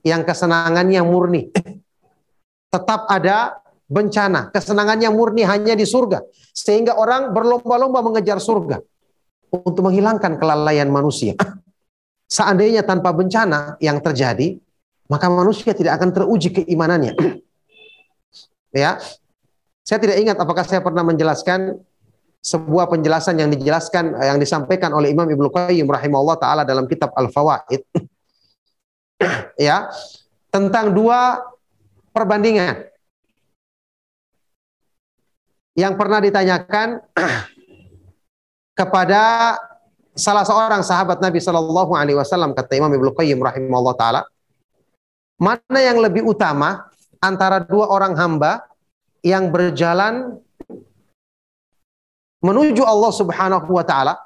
yang 0.00 0.24
kesenangannya 0.24 1.04
murni. 1.04 1.52
Tetap 2.72 3.06
ada 3.12 3.60
bencana, 3.86 4.48
kesenangannya 4.50 5.12
murni 5.12 5.44
hanya 5.44 5.76
di 5.76 5.84
surga. 5.84 6.24
Sehingga 6.56 6.96
orang 6.96 7.36
berlomba-lomba 7.36 8.00
mengejar 8.00 8.40
surga 8.40 8.80
untuk 9.52 9.90
menghilangkan 9.90 10.40
kelalaian 10.40 10.88
manusia. 10.88 11.36
Seandainya 12.30 12.86
tanpa 12.86 13.10
bencana 13.10 13.76
yang 13.82 13.98
terjadi, 14.00 14.56
maka 15.10 15.26
manusia 15.26 15.74
tidak 15.74 15.98
akan 15.98 16.14
teruji 16.14 16.54
keimanannya. 16.54 17.18
ya. 18.82 19.02
Saya 19.82 19.98
tidak 19.98 20.22
ingat 20.22 20.38
apakah 20.38 20.62
saya 20.62 20.78
pernah 20.86 21.02
menjelaskan 21.02 21.82
sebuah 22.40 22.86
penjelasan 22.86 23.42
yang 23.42 23.50
dijelaskan 23.50 24.14
yang 24.16 24.38
disampaikan 24.38 24.94
oleh 24.94 25.10
Imam 25.10 25.26
Ibnu 25.26 25.50
Qayyim 25.50 25.84
rahimahullah 25.84 26.38
taala 26.38 26.62
dalam 26.62 26.86
kitab 26.86 27.10
Al-Fawaid. 27.18 27.82
ya, 29.58 29.90
tentang 30.54 30.94
dua 30.94 31.42
perbandingan. 32.14 32.86
Yang 35.74 35.94
pernah 35.98 36.22
ditanyakan 36.22 37.02
kepada 38.78 39.56
salah 40.14 40.46
seorang 40.46 40.86
sahabat 40.86 41.18
Nabi 41.18 41.42
Shallallahu 41.42 41.98
alaihi 41.98 42.18
wasallam 42.18 42.54
kata 42.54 42.78
Imam 42.78 42.94
Ibnu 42.94 43.10
Qayyim 43.10 43.42
rahimahullah 43.42 43.96
taala 43.98 44.22
Mana 45.40 45.80
yang 45.80 46.04
lebih 46.04 46.28
utama 46.28 46.92
antara 47.16 47.64
dua 47.64 47.88
orang 47.88 48.12
hamba 48.12 48.68
yang 49.24 49.48
berjalan 49.48 50.36
menuju 52.44 52.84
Allah 52.84 53.12
Subhanahu 53.12 53.68
wa 53.72 53.84
taala 53.84 54.16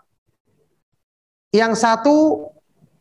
Yang 1.54 1.86
satu 1.86 2.16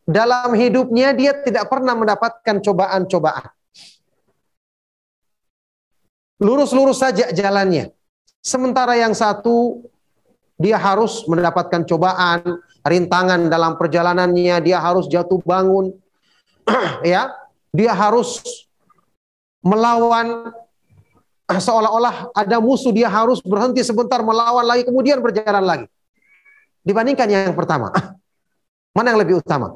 dalam 0.06 0.54
hidupnya 0.54 1.10
dia 1.18 1.34
tidak 1.42 1.74
pernah 1.74 1.98
mendapatkan 1.98 2.62
cobaan-cobaan. 2.62 3.50
Lurus-lurus 6.38 7.02
saja 7.02 7.34
jalannya. 7.34 7.90
Sementara 8.46 8.94
yang 8.94 9.18
satu 9.18 9.82
dia 10.62 10.78
harus 10.78 11.26
mendapatkan 11.26 11.82
cobaan, 11.82 12.62
rintangan 12.86 13.50
dalam 13.50 13.74
perjalanannya, 13.74 14.62
dia 14.62 14.78
harus 14.78 15.10
jatuh 15.10 15.42
bangun, 15.42 15.90
ya, 17.02 17.34
dia 17.74 17.92
harus 17.92 18.40
melawan 19.66 20.54
seolah-olah 21.50 22.32
ada 22.38 22.62
musuh, 22.62 22.94
dia 22.94 23.10
harus 23.10 23.42
berhenti 23.42 23.82
sebentar 23.82 24.22
melawan 24.22 24.64
lagi, 24.64 24.86
kemudian 24.86 25.20
berjalan 25.20 25.66
lagi. 25.66 25.86
Dibandingkan 26.86 27.28
yang 27.28 27.56
pertama, 27.58 27.90
mana 28.96 29.12
yang 29.12 29.20
lebih 29.20 29.42
utama? 29.42 29.74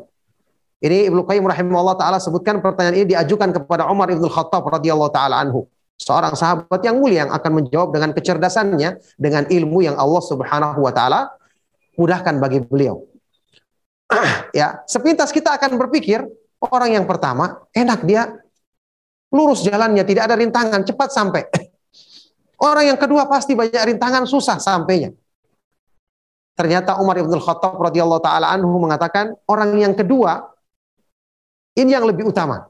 Ini 0.78 1.10
Ibnu 1.10 1.26
Qayyim 1.26 1.42
rahimahullah 1.42 1.98
taala 1.98 2.22
sebutkan 2.22 2.62
pertanyaan 2.62 3.02
ini 3.02 3.18
diajukan 3.18 3.50
kepada 3.50 3.90
Umar 3.90 4.14
Ibn 4.14 4.22
Khattab 4.30 4.62
radhiyallahu 4.62 5.10
taala 5.10 5.42
anhu 5.42 5.66
seorang 5.98 6.38
sahabat 6.38 6.86
yang 6.86 7.02
mulia 7.02 7.26
yang 7.26 7.32
akan 7.34 7.52
menjawab 7.58 7.90
dengan 7.90 8.14
kecerdasannya, 8.14 9.02
dengan 9.18 9.50
ilmu 9.50 9.82
yang 9.82 9.98
Allah 9.98 10.22
Subhanahu 10.22 10.86
wa 10.86 10.94
taala 10.94 11.34
mudahkan 11.98 12.38
bagi 12.38 12.62
beliau. 12.62 13.02
ya, 14.54 14.86
sepintas 14.86 15.34
kita 15.34 15.58
akan 15.58 15.82
berpikir 15.82 16.22
orang 16.64 16.98
yang 16.98 17.06
pertama 17.06 17.66
enak 17.74 18.02
dia 18.06 18.32
lurus 19.32 19.64
jalannya, 19.64 20.04
tidak 20.08 20.32
ada 20.32 20.36
rintangan, 20.40 20.82
cepat 20.88 21.10
sampai. 21.12 21.44
Orang 22.68 22.90
yang 22.90 22.98
kedua 22.98 23.30
pasti 23.30 23.54
banyak 23.54 23.94
rintangan, 23.94 24.26
susah 24.26 24.58
sampainya. 24.58 25.14
Ternyata 26.58 26.98
Umar 26.98 27.22
Ibn 27.22 27.38
Khattab 27.38 27.78
radhiyallahu 27.78 28.18
taala 28.18 28.50
anhu 28.50 28.82
mengatakan 28.82 29.38
orang 29.46 29.78
yang 29.78 29.94
kedua 29.94 30.42
ini 31.78 31.94
yang 31.94 32.10
lebih 32.10 32.34
utama 32.34 32.66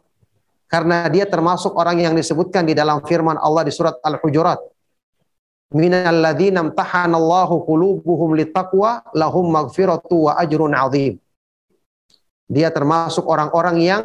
karena 0.68 1.08
dia 1.08 1.24
termasuk 1.24 1.72
orang 1.72 2.04
yang 2.04 2.12
disebutkan 2.12 2.68
di 2.68 2.76
dalam 2.76 3.00
firman 3.08 3.40
Allah 3.40 3.64
di 3.64 3.72
surat 3.72 3.96
Al-Hujurat. 4.04 4.60
Minal 5.72 6.20
ladzina 6.20 6.60
imtahanallahu 6.68 7.64
qulubuhum 7.64 8.36
littaqwa 8.36 9.08
lahum 9.16 9.56
maghfiratu 9.56 10.28
wa 10.28 10.36
ajrun 10.36 10.76
azim. 10.76 11.16
Dia 12.48 12.72
termasuk 12.72 13.28
orang-orang 13.28 13.78
yang 13.84 14.04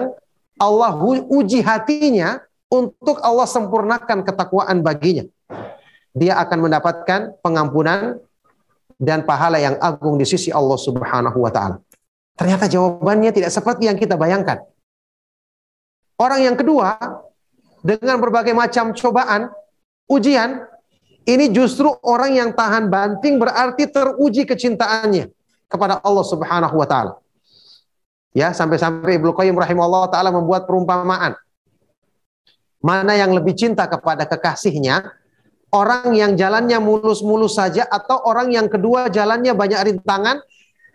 Allah 0.59 0.95
uji 1.31 1.63
hatinya 1.63 2.43
untuk 2.71 3.23
Allah 3.23 3.47
sempurnakan 3.47 4.27
ketakwaan 4.27 4.83
baginya. 4.83 5.27
Dia 6.13 6.37
akan 6.43 6.69
mendapatkan 6.69 7.41
pengampunan 7.41 8.21
dan 9.01 9.25
pahala 9.25 9.59
yang 9.59 9.75
agung 9.81 10.21
di 10.21 10.27
sisi 10.29 10.53
Allah 10.53 10.77
Subhanahu 10.77 11.39
wa 11.41 11.51
taala. 11.51 11.83
Ternyata 12.37 12.69
jawabannya 12.69 13.31
tidak 13.35 13.51
seperti 13.51 13.89
yang 13.89 13.99
kita 13.99 14.15
bayangkan. 14.15 14.63
Orang 16.21 16.41
yang 16.45 16.55
kedua, 16.55 16.97
dengan 17.83 18.23
berbagai 18.23 18.55
macam 18.55 18.95
cobaan, 18.95 19.51
ujian, 20.07 20.63
ini 21.27 21.51
justru 21.51 21.91
orang 22.03 22.35
yang 22.35 22.51
tahan 22.55 22.87
banting 22.87 23.43
berarti 23.43 23.91
teruji 23.91 24.47
kecintaannya 24.47 25.31
kepada 25.67 25.99
Allah 26.03 26.25
Subhanahu 26.27 26.77
wa 26.79 26.87
taala. 26.87 27.13
Ya, 28.33 28.57
sampai-sampai 28.57 29.21
Ibnu 29.21 29.37
Qayyim 29.37 29.57
rahimahullah 29.57 30.09
taala 30.09 30.33
membuat 30.33 30.65
perumpamaan. 30.65 31.37
Mana 32.81 33.15
yang 33.15 33.31
lebih 33.37 33.55
cinta 33.55 33.85
kepada 33.87 34.25
kekasihnya? 34.25 35.05
Orang 35.73 36.13
yang 36.13 36.37
jalannya 36.37 36.77
mulus-mulus 36.81 37.57
saja 37.57 37.89
atau 37.89 38.21
orang 38.29 38.53
yang 38.53 38.69
kedua 38.69 39.09
jalannya 39.09 39.57
banyak 39.57 39.81
rintangan 39.89 40.45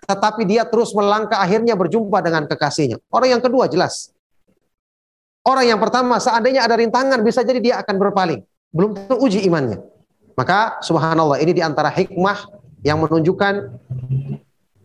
tetapi 0.07 0.47
dia 0.47 0.63
terus 0.63 0.95
melangkah 0.95 1.41
akhirnya 1.41 1.75
berjumpa 1.75 2.23
dengan 2.23 2.47
kekasihnya. 2.47 3.01
Orang 3.11 3.29
yang 3.33 3.41
kedua 3.43 3.67
jelas. 3.67 4.15
Orang 5.43 5.67
yang 5.67 5.79
pertama, 5.79 6.19
seandainya 6.19 6.67
ada 6.67 6.75
rintangan, 6.75 7.23
bisa 7.23 7.43
jadi 7.43 7.59
dia 7.59 7.75
akan 7.79 7.95
berpaling. 7.99 8.43
Belum 8.71 8.95
teruji 8.95 9.43
imannya. 9.47 9.79
Maka 10.35 10.83
subhanallah, 10.83 11.39
ini 11.39 11.55
di 11.55 11.63
antara 11.63 11.87
hikmah 11.91 12.51
yang 12.83 12.99
menunjukkan 13.03 13.79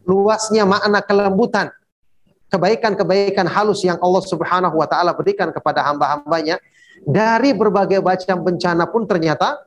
luasnya 0.06 0.62
makna 0.66 1.02
kelembutan. 1.02 1.70
Kebaikan-kebaikan 2.52 3.48
halus 3.48 3.80
yang 3.80 3.96
Allah 4.04 4.20
subhanahu 4.20 4.76
wa 4.76 4.84
ta'ala 4.84 5.16
berikan 5.16 5.48
kepada 5.48 5.88
hamba-hambanya. 5.88 6.60
Dari 7.02 7.56
berbagai 7.56 8.04
macam 8.04 8.44
bencana 8.44 8.84
pun 8.86 9.08
ternyata, 9.08 9.64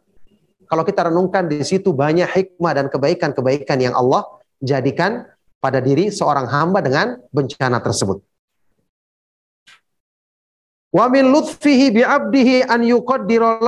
kalau 0.69 0.85
kita 0.85 1.09
renungkan 1.09 1.49
di 1.49 1.65
situ 1.65 1.91
banyak 1.91 2.29
hikmah 2.29 2.77
dan 2.77 2.85
kebaikan-kebaikan 2.93 3.81
yang 3.81 3.97
Allah 3.97 4.23
jadikan 4.61 5.25
pada 5.57 5.81
diri 5.81 6.13
seorang 6.13 6.45
hamba 6.45 6.85
dengan 6.85 7.17
bencana 7.33 7.81
tersebut. 7.81 8.21
Wa 10.93 11.09
min 11.09 11.27
lutfihi 11.33 11.91
bi 11.91 12.01
'abdihi 12.05 12.69
an 12.69 12.85
yuqaddira 12.85 13.59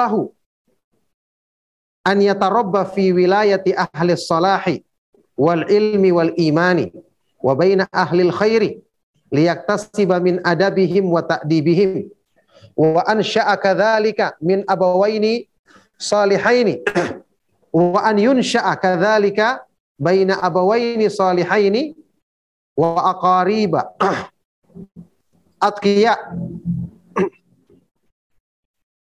an 2.07 2.17
yatarabba 2.23 2.87
fi 2.87 3.11
wilayati 3.11 3.75
ahli 3.75 4.15
salahi 4.15 4.79
wal 5.35 5.67
ilmi 5.67 6.09
wal 6.15 6.31
imani 6.39 6.87
wa 7.43 7.51
baina 7.51 7.83
ahli 7.91 8.31
khairi 8.31 8.79
liyaktasiba 9.31 10.19
min 10.23 10.39
adabihim 10.43 11.07
wa 11.11 11.21
ta'dibihim. 11.21 12.07
Wa 12.77 13.01
ansha'a 13.09 13.57
kadzalika 13.57 14.37
min 14.41 14.63
abawaini 14.67 15.49
salihaini. 15.97 16.85
Wa 17.73 18.05
an 18.05 18.17
yunsha'a 18.21 18.77
kadzalika 18.77 19.65
baina 19.97 20.37
abawaini 20.41 21.09
salihaini 21.09 21.97
wa 22.77 23.01
aqariba. 23.17 23.97
Atqiya. 25.57 26.13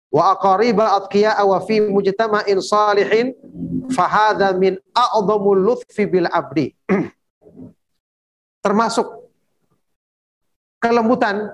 Wa 0.08 0.32
aqariba 0.32 0.96
atqiya'a 1.04 1.44
wa 1.44 1.60
fi 1.60 1.84
mujtama'in 1.84 2.64
salihin 2.64 3.36
fahadha 3.92 4.56
min 4.56 4.80
a'dhamul 4.96 5.60
lutfi 5.60 6.08
bil 6.08 6.24
abdi. 6.32 6.72
Termasuk 8.64 9.17
kelembutan 10.78 11.52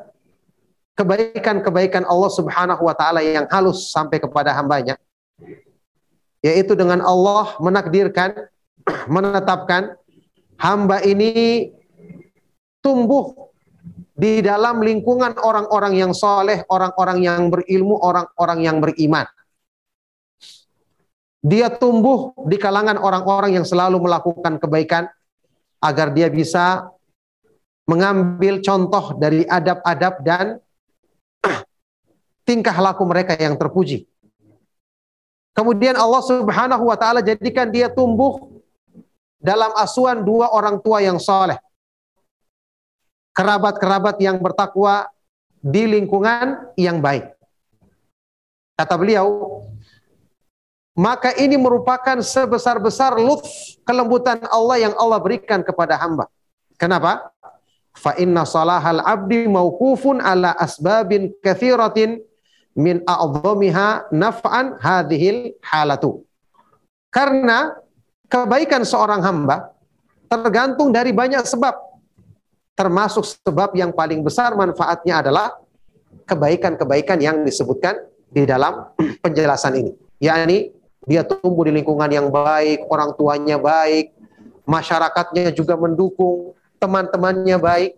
kebaikan-kebaikan 0.95 2.07
Allah 2.07 2.31
Subhanahu 2.31 2.83
wa 2.87 2.95
taala 2.95 3.21
yang 3.25 3.49
halus 3.51 3.91
sampai 3.91 4.23
kepada 4.23 4.55
hambanya 4.55 4.95
yaitu 6.45 6.77
dengan 6.77 7.01
Allah 7.01 7.57
menakdirkan 7.59 8.37
menetapkan 9.15 9.97
hamba 10.61 11.01
ini 11.01 11.73
tumbuh 12.85 13.33
di 14.15 14.39
dalam 14.45 14.79
lingkungan 14.79 15.35
orang-orang 15.43 15.99
yang 15.99 16.13
soleh, 16.15 16.63
orang-orang 16.71 17.19
yang 17.27 17.51
berilmu, 17.51 17.99
orang-orang 17.99 18.59
yang 18.63 18.77
beriman. 18.79 19.27
Dia 21.45 21.69
tumbuh 21.69 22.33
di 22.47 22.57
kalangan 22.57 22.97
orang-orang 22.97 23.59
yang 23.59 23.67
selalu 23.67 24.01
melakukan 24.01 24.57
kebaikan 24.63 25.11
agar 25.83 26.15
dia 26.15 26.33
bisa 26.33 26.89
mengambil 27.85 28.61
contoh 28.65 29.17
dari 29.21 29.45
adab-adab 29.45 30.15
dan 30.25 30.47
tingkah 32.49 32.77
laku 32.77 33.05
mereka 33.05 33.37
yang 33.37 33.57
terpuji. 33.57 34.09
Kemudian 35.55 35.95
Allah 35.95 36.23
Subhanahu 36.25 36.85
wa 36.91 36.97
taala 36.99 37.23
jadikan 37.23 37.71
dia 37.71 37.87
tumbuh 37.87 38.51
dalam 39.39 39.71
asuhan 39.77 40.25
dua 40.25 40.51
orang 40.51 40.81
tua 40.83 41.05
yang 41.05 41.21
soleh 41.21 41.61
kerabat-kerabat 43.35 44.17
yang 44.23 44.39
bertakwa 44.39 45.11
di 45.59 45.91
lingkungan 45.91 46.71
yang 46.79 47.03
baik. 47.03 47.35
Kata 48.79 48.95
beliau, 48.95 49.61
maka 50.95 51.35
ini 51.35 51.59
merupakan 51.59 52.23
sebesar-besar 52.23 53.19
lutf 53.19 53.79
kelembutan 53.83 54.39
Allah 54.47 54.87
yang 54.87 54.95
Allah 54.95 55.19
berikan 55.19 55.67
kepada 55.67 55.99
hamba. 55.99 56.31
Kenapa? 56.79 57.34
Fa 57.95 58.19
inna 58.19 58.43
salahal 58.43 59.01
abdi 59.01 59.47
mauqufun 59.47 60.19
ala 60.19 60.53
asbabin 60.59 61.31
kathiratin 61.39 62.19
min 62.75 63.01
a'dhamiha 63.07 64.11
naf'an 64.11 64.77
hadhil 64.83 65.55
halatu. 65.63 66.27
Karena 67.15 67.71
kebaikan 68.27 68.83
seorang 68.83 69.23
hamba 69.23 69.71
tergantung 70.27 70.91
dari 70.91 71.15
banyak 71.15 71.47
sebab 71.47 71.79
termasuk 72.75 73.23
sebab 73.47 73.79
yang 73.79 73.95
paling 73.95 74.27
besar 74.27 74.59
manfaatnya 74.59 75.23
adalah 75.23 75.55
kebaikan-kebaikan 76.27 77.23
yang 77.23 77.47
disebutkan 77.47 77.95
di 78.27 78.43
dalam 78.43 78.91
penjelasan 79.23 79.79
ini. 79.79 79.93
yakni 80.19 80.75
dia 81.05 81.23
tumbuh 81.23 81.69
di 81.69 81.73
lingkungan 81.79 82.09
yang 82.09 82.33
baik, 82.33 82.89
orang 82.89 83.13
tuanya 83.15 83.61
baik, 83.61 84.17
masyarakatnya 84.65 85.53
juga 85.53 85.77
mendukung, 85.77 86.57
teman-temannya 86.85 87.57
baik. 87.57 87.93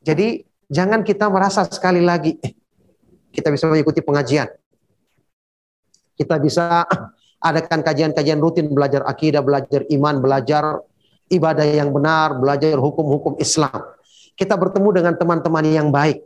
Jadi 0.00 0.48
jangan 0.72 1.04
kita 1.04 1.28
merasa 1.28 1.68
sekali 1.68 2.00
lagi 2.00 2.40
eh, 2.40 2.56
kita 3.28 3.52
bisa 3.52 3.68
mengikuti 3.68 4.00
pengajian. 4.00 4.48
Kita 6.16 6.40
bisa 6.40 6.88
adakan 7.38 7.84
kajian-kajian 7.84 8.40
rutin 8.40 8.72
belajar 8.72 9.04
akidah, 9.04 9.44
belajar 9.44 9.84
iman, 9.92 10.18
belajar 10.18 10.80
ibadah 11.28 11.66
yang 11.68 11.92
benar, 11.92 12.34
belajar 12.40 12.80
hukum-hukum 12.80 13.36
Islam. 13.38 13.76
Kita 14.34 14.56
bertemu 14.56 14.88
dengan 14.90 15.14
teman-teman 15.14 15.64
yang 15.68 15.92
baik. 15.92 16.24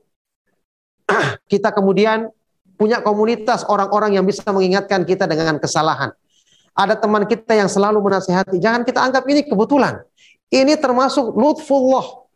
kita 1.52 1.74
kemudian 1.74 2.30
punya 2.78 3.04
komunitas 3.04 3.66
orang-orang 3.68 4.16
yang 4.16 4.24
bisa 4.24 4.46
mengingatkan 4.48 5.04
kita 5.04 5.28
dengan 5.28 5.58
kesalahan. 5.58 6.14
Ada 6.72 6.96
teman 6.96 7.28
kita 7.28 7.52
yang 7.52 7.68
selalu 7.68 8.00
menasihati, 8.00 8.56
jangan 8.56 8.80
kita 8.80 9.04
anggap 9.04 9.28
ini 9.28 9.44
kebetulan. 9.44 10.00
Ini 10.52 10.76
termasuk 10.76 11.32
lutfullah. 11.32 12.28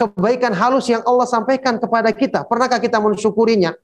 Kebaikan 0.00 0.56
halus 0.56 0.88
yang 0.88 1.04
Allah 1.04 1.28
sampaikan 1.28 1.76
kepada 1.76 2.08
kita. 2.16 2.48
Pernahkah 2.48 2.80
kita 2.80 2.96
mensyukurinya? 2.96 3.76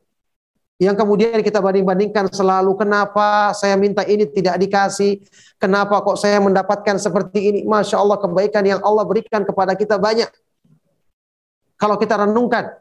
Yang 0.81 0.97
kemudian 1.05 1.41
kita 1.45 1.61
banding-bandingkan 1.61 2.33
selalu, 2.33 2.73
kenapa 2.77 3.53
saya 3.53 3.77
minta 3.77 4.05
ini 4.09 4.25
tidak 4.29 4.57
dikasih? 4.61 5.21
Kenapa 5.61 6.01
kok 6.01 6.17
saya 6.17 6.41
mendapatkan 6.41 6.97
seperti 6.97 7.53
ini? 7.53 7.61
Masya 7.69 8.01
Allah 8.01 8.17
kebaikan 8.17 8.65
yang 8.65 8.81
Allah 8.81 9.05
berikan 9.05 9.45
kepada 9.45 9.77
kita 9.77 10.01
banyak. 10.01 10.29
Kalau 11.77 12.01
kita 12.01 12.25
renungkan, 12.25 12.73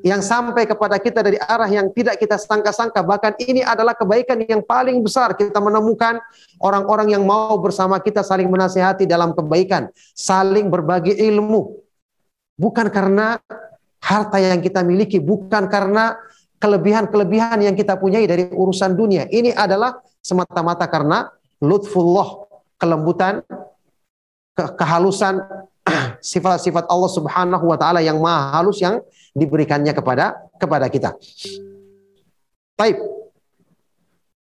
yang 0.00 0.24
sampai 0.24 0.64
kepada 0.64 0.96
kita 0.96 1.20
dari 1.20 1.36
arah 1.36 1.68
yang 1.68 1.92
tidak 1.92 2.16
kita 2.16 2.40
sangka-sangka. 2.40 3.04
Bahkan 3.04 3.36
ini 3.42 3.60
adalah 3.60 3.92
kebaikan 3.92 4.40
yang 4.44 4.64
paling 4.64 5.00
besar. 5.04 5.36
Kita 5.36 5.60
menemukan 5.60 6.20
orang-orang 6.60 7.12
yang 7.12 7.24
mau 7.24 7.56
bersama 7.60 8.00
kita 8.00 8.24
saling 8.24 8.48
menasihati 8.48 9.04
dalam 9.04 9.36
kebaikan. 9.36 9.92
Saling 10.16 10.72
berbagi 10.72 11.16
ilmu. 11.16 11.76
Bukan 12.56 12.88
karena 12.88 13.36
harta 14.00 14.40
yang 14.40 14.64
kita 14.64 14.80
miliki. 14.80 15.20
Bukan 15.20 15.68
karena 15.68 16.16
kelebihan-kelebihan 16.60 17.60
yang 17.64 17.76
kita 17.76 17.96
punyai 17.96 18.24
dari 18.28 18.48
urusan 18.48 18.96
dunia. 18.96 19.28
Ini 19.28 19.56
adalah 19.56 20.00
semata-mata 20.20 20.84
karena 20.88 21.28
lutfullah, 21.60 22.48
kelembutan, 22.76 23.40
ke 24.52 24.64
kehalusan, 24.76 25.40
sifat-sifat 26.20 26.86
Allah 26.86 27.10
Subhanahu 27.10 27.64
wa 27.64 27.76
taala 27.80 28.00
yang 28.04 28.20
maha 28.20 28.60
halus 28.60 28.80
yang 28.80 29.00
diberikannya 29.34 29.92
kepada 29.92 30.36
kepada 30.60 30.86
kita. 30.88 31.16
Baik. 32.76 33.00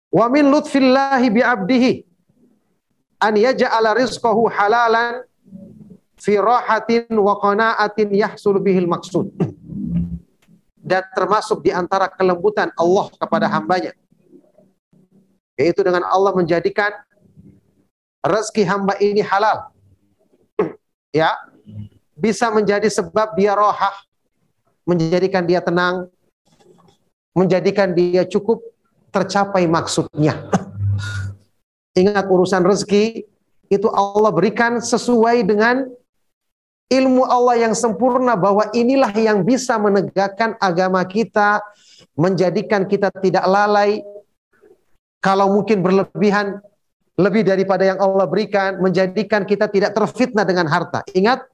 Wa 0.09 0.27
min 0.31 0.49
lutfillahi 0.49 1.27
bi 1.31 1.41
'abdihi 1.43 1.93
an 3.23 3.35
yaj'ala 3.35 3.99
rizqahu 3.99 4.47
halalan 4.51 5.27
fi 6.19 6.39
rahatin 6.39 7.11
wa 7.15 7.39
qana'atin 7.39 8.15
yahsul 8.15 8.59
bihil 8.63 8.87
maksud. 8.91 9.31
Dan 10.79 11.05
termasuk 11.13 11.61
di 11.61 11.71
antara 11.75 12.09
kelembutan 12.09 12.73
Allah 12.79 13.13
kepada 13.13 13.47
hambanya. 13.51 13.93
Yaitu 15.59 15.85
dengan 15.85 16.07
Allah 16.07 16.33
menjadikan 16.33 16.95
rezeki 18.25 18.63
hamba 18.65 18.95
ini 18.99 19.23
halal. 19.23 19.69
Ya, 21.09 21.33
bisa 22.19 22.51
menjadi 22.51 22.91
sebab 22.91 23.39
dia 23.39 23.55
rohah 23.55 23.95
menjadikan 24.89 25.45
dia 25.45 25.61
tenang, 25.61 26.09
menjadikan 27.37 27.93
dia 27.93 28.25
cukup 28.25 28.65
tercapai 29.13 29.69
maksudnya. 29.69 30.49
Ingat 32.01 32.25
urusan 32.25 32.65
rezeki 32.65 33.29
itu 33.69 33.89
Allah 33.93 34.33
berikan 34.33 34.81
sesuai 34.81 35.45
dengan 35.45 35.85
ilmu 36.89 37.21
Allah 37.29 37.69
yang 37.69 37.75
sempurna 37.77 38.33
bahwa 38.33 38.73
inilah 38.73 39.13
yang 39.13 39.45
bisa 39.45 39.77
menegakkan 39.77 40.57
agama 40.57 41.05
kita, 41.05 41.61
menjadikan 42.17 42.89
kita 42.89 43.13
tidak 43.13 43.45
lalai, 43.45 44.01
kalau 45.21 45.53
mungkin 45.53 45.85
berlebihan 45.85 46.65
lebih 47.19 47.45
daripada 47.45 47.85
yang 47.85 48.01
Allah 48.01 48.25
berikan, 48.25 48.81
menjadikan 48.81 49.45
kita 49.45 49.69
tidak 49.69 49.93
terfitnah 49.93 50.47
dengan 50.49 50.71
harta. 50.71 51.05
Ingat, 51.13 51.45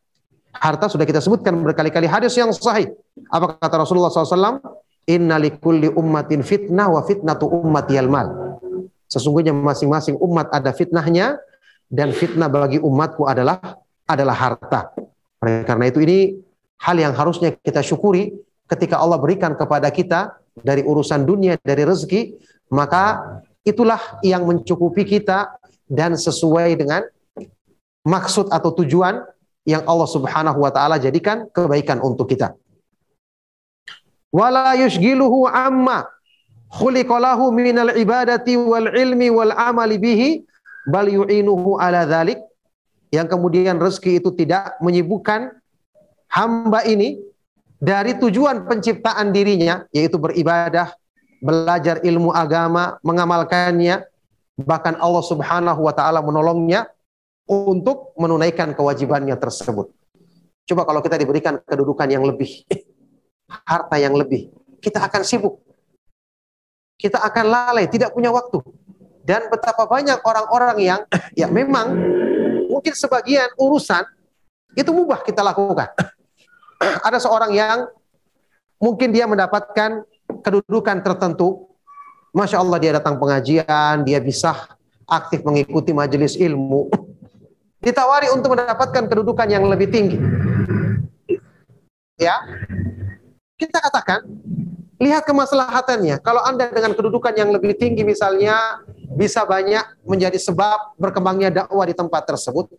harta 0.55 0.87
sudah 0.87 1.07
kita 1.07 1.19
sebutkan 1.19 1.55
berkali-kali 1.63 2.07
hadis 2.07 2.35
yang 2.39 2.51
sahih. 2.55 2.95
Apa 3.31 3.59
kata 3.59 3.83
Rasulullah 3.83 4.11
SAW? 4.11 4.63
Inna 5.05 5.37
likulli 5.37 5.93
ummatin 5.93 6.41
fitnah 6.41 6.89
wa 6.89 7.05
fitnatu 7.05 7.45
ummati 7.45 8.01
mal. 8.09 8.59
Sesungguhnya 9.11 9.53
masing-masing 9.53 10.17
umat 10.17 10.49
ada 10.49 10.73
fitnahnya 10.73 11.37
dan 11.93 12.11
fitnah 12.11 12.49
bagi 12.49 12.81
umatku 12.81 13.29
adalah 13.29 13.61
adalah 14.09 14.37
harta. 14.37 14.97
Karena 15.45 15.85
itu 15.93 16.01
ini 16.01 16.41
hal 16.81 16.97
yang 16.97 17.13
harusnya 17.13 17.53
kita 17.53 17.85
syukuri 17.85 18.33
ketika 18.65 18.97
Allah 18.97 19.21
berikan 19.21 19.53
kepada 19.53 19.93
kita 19.93 20.41
dari 20.57 20.81
urusan 20.81 21.29
dunia, 21.29 21.61
dari 21.61 21.85
rezeki, 21.85 22.33
maka 22.73 23.21
itulah 23.61 24.01
yang 24.25 24.49
mencukupi 24.49 25.05
kita 25.05 25.61
dan 25.85 26.17
sesuai 26.17 26.73
dengan 26.81 27.05
maksud 28.05 28.49
atau 28.49 28.73
tujuan 28.81 29.21
yang 29.65 29.83
Allah 29.89 30.09
Subhanahu 30.09 30.61
wa 30.61 30.71
taala 30.71 31.01
jadikan 31.01 31.49
kebaikan 31.51 32.01
untuk 32.05 32.29
kita. 32.29 32.53
Wala 34.29 34.77
yushgiluhu 34.77 35.49
amma 35.49 36.05
khuliqalahu 36.69 37.55
minal 37.55 37.93
ibadati 37.97 38.61
wal 38.61 38.93
ilmi 38.93 39.33
wal 39.33 39.53
amali 39.57 39.97
bihi 39.97 40.29
bal 40.89 41.09
yu'inuhu 41.09 41.81
ala 41.81 42.05
dhalik. 42.05 42.41
Yang 43.15 43.39
kemudian 43.39 43.79
rezeki 43.79 44.19
itu 44.19 44.35
tidak 44.35 44.75
menyibukkan 44.83 45.55
hamba 46.27 46.83
ini 46.83 47.23
dari 47.79 48.19
tujuan 48.19 48.67
penciptaan 48.67 49.31
dirinya 49.31 49.87
yaitu 49.95 50.19
beribadah, 50.19 50.91
belajar 51.39 52.03
ilmu 52.03 52.35
agama, 52.35 52.99
mengamalkannya, 53.07 54.03
bahkan 54.59 54.99
Allah 54.99 55.23
Subhanahu 55.23 55.87
wa 55.87 55.95
taala 55.95 56.27
menolongnya 56.27 56.91
untuk 57.45 58.17
menunaikan 58.17 58.73
kewajibannya 58.73 59.37
tersebut. 59.37 59.93
Coba 60.65 60.89
kalau 60.89 61.05
kita 61.05 61.21
diberikan 61.21 61.61
kedudukan 61.61 62.09
yang 62.09 62.25
lebih, 62.25 62.65
harta 63.69 63.97
yang 64.01 64.17
lebih, 64.17 64.49
kita 64.81 65.05
akan 65.05 65.23
sibuk. 65.25 65.61
Kita 66.97 67.21
akan 67.21 67.45
lalai, 67.51 67.85
tidak 67.91 68.17
punya 68.17 68.33
waktu. 68.33 68.65
Dan 69.25 69.49
betapa 69.49 69.89
banyak 69.89 70.21
orang-orang 70.21 70.77
yang 70.81 71.01
ya 71.33 71.49
memang 71.49 71.97
mungkin 72.69 72.93
sebagian 72.93 73.49
urusan 73.57 74.05
itu 74.77 74.91
mubah 74.93 75.25
kita 75.25 75.41
lakukan. 75.41 75.89
Ada 77.09 77.25
seorang 77.25 77.53
yang 77.53 77.89
mungkin 78.81 79.13
dia 79.13 79.25
mendapatkan 79.25 80.05
kedudukan 80.45 81.01
tertentu. 81.01 81.73
Masya 82.35 82.59
Allah 82.59 82.79
dia 82.83 82.93
datang 82.99 83.17
pengajian, 83.17 84.03
dia 84.03 84.19
bisa 84.19 84.75
aktif 85.07 85.47
mengikuti 85.47 85.95
majelis 85.95 86.35
ilmu 86.35 86.91
ditawari 87.85 88.33
untuk 88.33 88.57
mendapatkan 88.57 89.05
kedudukan 89.05 89.45
yang 89.45 89.69
lebih 89.69 89.93
tinggi. 89.93 90.17
Ya. 92.17 92.41
Kita 93.55 93.79
katakan, 93.79 94.25
lihat 94.99 95.29
kemaslahatannya. 95.29 96.19
Kalau 96.25 96.43
Anda 96.43 96.73
dengan 96.73 96.97
kedudukan 96.97 97.37
yang 97.37 97.53
lebih 97.53 97.77
tinggi 97.77 98.03
misalnya 98.03 98.83
bisa 99.15 99.45
banyak 99.47 100.03
menjadi 100.03 100.41
sebab 100.41 100.99
berkembangnya 100.99 101.53
dakwah 101.53 101.87
di 101.87 101.95
tempat 101.95 102.25
tersebut. 102.27 102.73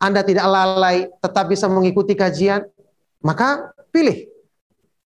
Anda 0.00 0.24
tidak 0.24 0.48
lalai, 0.48 1.12
tetap 1.20 1.44
bisa 1.52 1.68
mengikuti 1.68 2.16
kajian, 2.16 2.64
maka 3.20 3.68
pilih. 3.92 4.32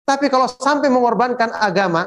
Tapi 0.05 0.29
kalau 0.29 0.45
sampai 0.45 0.93
mengorbankan 0.93 1.57
agama, 1.57 2.05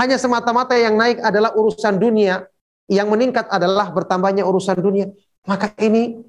hanya 0.00 0.16
semata-mata 0.16 0.72
yang 0.80 0.96
naik 0.96 1.20
adalah 1.20 1.52
urusan 1.52 2.00
dunia, 2.00 2.48
yang 2.88 3.12
meningkat 3.12 3.44
adalah 3.52 3.92
bertambahnya 3.92 4.48
urusan 4.48 4.80
dunia 4.80 5.12
maka 5.44 5.72
ini 5.80 6.20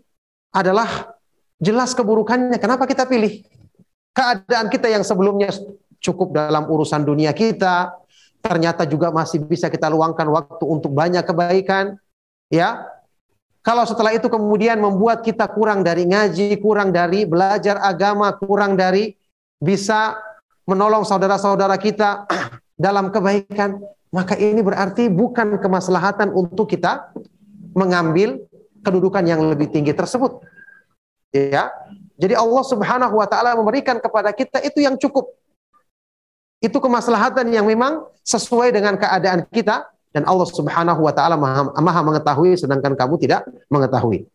adalah 0.51 1.15
jelas 1.61 1.95
keburukannya. 1.95 2.57
Kenapa 2.59 2.87
kita 2.89 3.07
pilih? 3.07 3.43
Keadaan 4.11 4.67
kita 4.67 4.91
yang 4.91 5.05
sebelumnya 5.07 5.51
cukup 6.03 6.35
dalam 6.35 6.67
urusan 6.67 7.05
dunia 7.05 7.31
kita, 7.31 7.95
ternyata 8.43 8.83
juga 8.83 9.13
masih 9.13 9.45
bisa 9.45 9.69
kita 9.71 9.87
luangkan 9.87 10.27
waktu 10.27 10.65
untuk 10.67 10.91
banyak 10.91 11.23
kebaikan, 11.23 11.95
ya. 12.51 12.83
Kalau 13.61 13.85
setelah 13.85 14.09
itu 14.09 14.25
kemudian 14.25 14.81
membuat 14.81 15.21
kita 15.21 15.45
kurang 15.53 15.85
dari 15.85 16.09
ngaji, 16.09 16.57
kurang 16.57 16.89
dari 16.89 17.29
belajar 17.29 17.77
agama, 17.77 18.33
kurang 18.33 18.73
dari 18.73 19.13
bisa 19.61 20.17
menolong 20.65 21.05
saudara-saudara 21.05 21.77
kita 21.77 22.25
dalam 22.89 23.13
kebaikan, 23.13 23.77
maka 24.09 24.33
ini 24.33 24.65
berarti 24.65 25.13
bukan 25.13 25.61
kemaslahatan 25.61 26.33
untuk 26.33 26.73
kita 26.73 27.13
mengambil 27.77 28.41
kedudukan 28.81 29.23
yang 29.25 29.41
lebih 29.45 29.69
tinggi 29.69 29.93
tersebut. 29.93 30.41
Ya. 31.31 31.71
Jadi 32.19 32.37
Allah 32.37 32.63
Subhanahu 32.67 33.17
wa 33.17 33.25
taala 33.25 33.57
memberikan 33.57 33.97
kepada 33.97 34.29
kita 34.35 34.61
itu 34.61 34.83
yang 34.83 34.99
cukup. 34.99 35.31
Itu 36.61 36.77
kemaslahatan 36.77 37.49
yang 37.49 37.65
memang 37.65 38.05
sesuai 38.21 38.69
dengan 38.69 38.93
keadaan 38.93 39.49
kita 39.49 39.89
dan 40.13 40.23
Allah 40.29 40.45
Subhanahu 40.45 41.01
wa 41.01 41.13
taala 41.15 41.39
maha, 41.39 41.73
maha 41.81 42.01
mengetahui 42.05 42.59
sedangkan 42.59 42.93
kamu 42.93 43.17
tidak 43.17 43.47
mengetahui. 43.71 44.29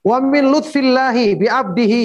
Wa 0.00 0.16
min 0.24 0.48
lutfillahi 0.48 1.36
bi 1.36 1.44
'abdihi 1.44 2.04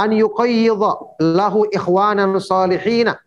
an 0.00 0.16
yuqayyidha 0.16 1.20
lahu 1.20 1.68
ikhwanan 1.68 2.40
salihina 2.40 3.20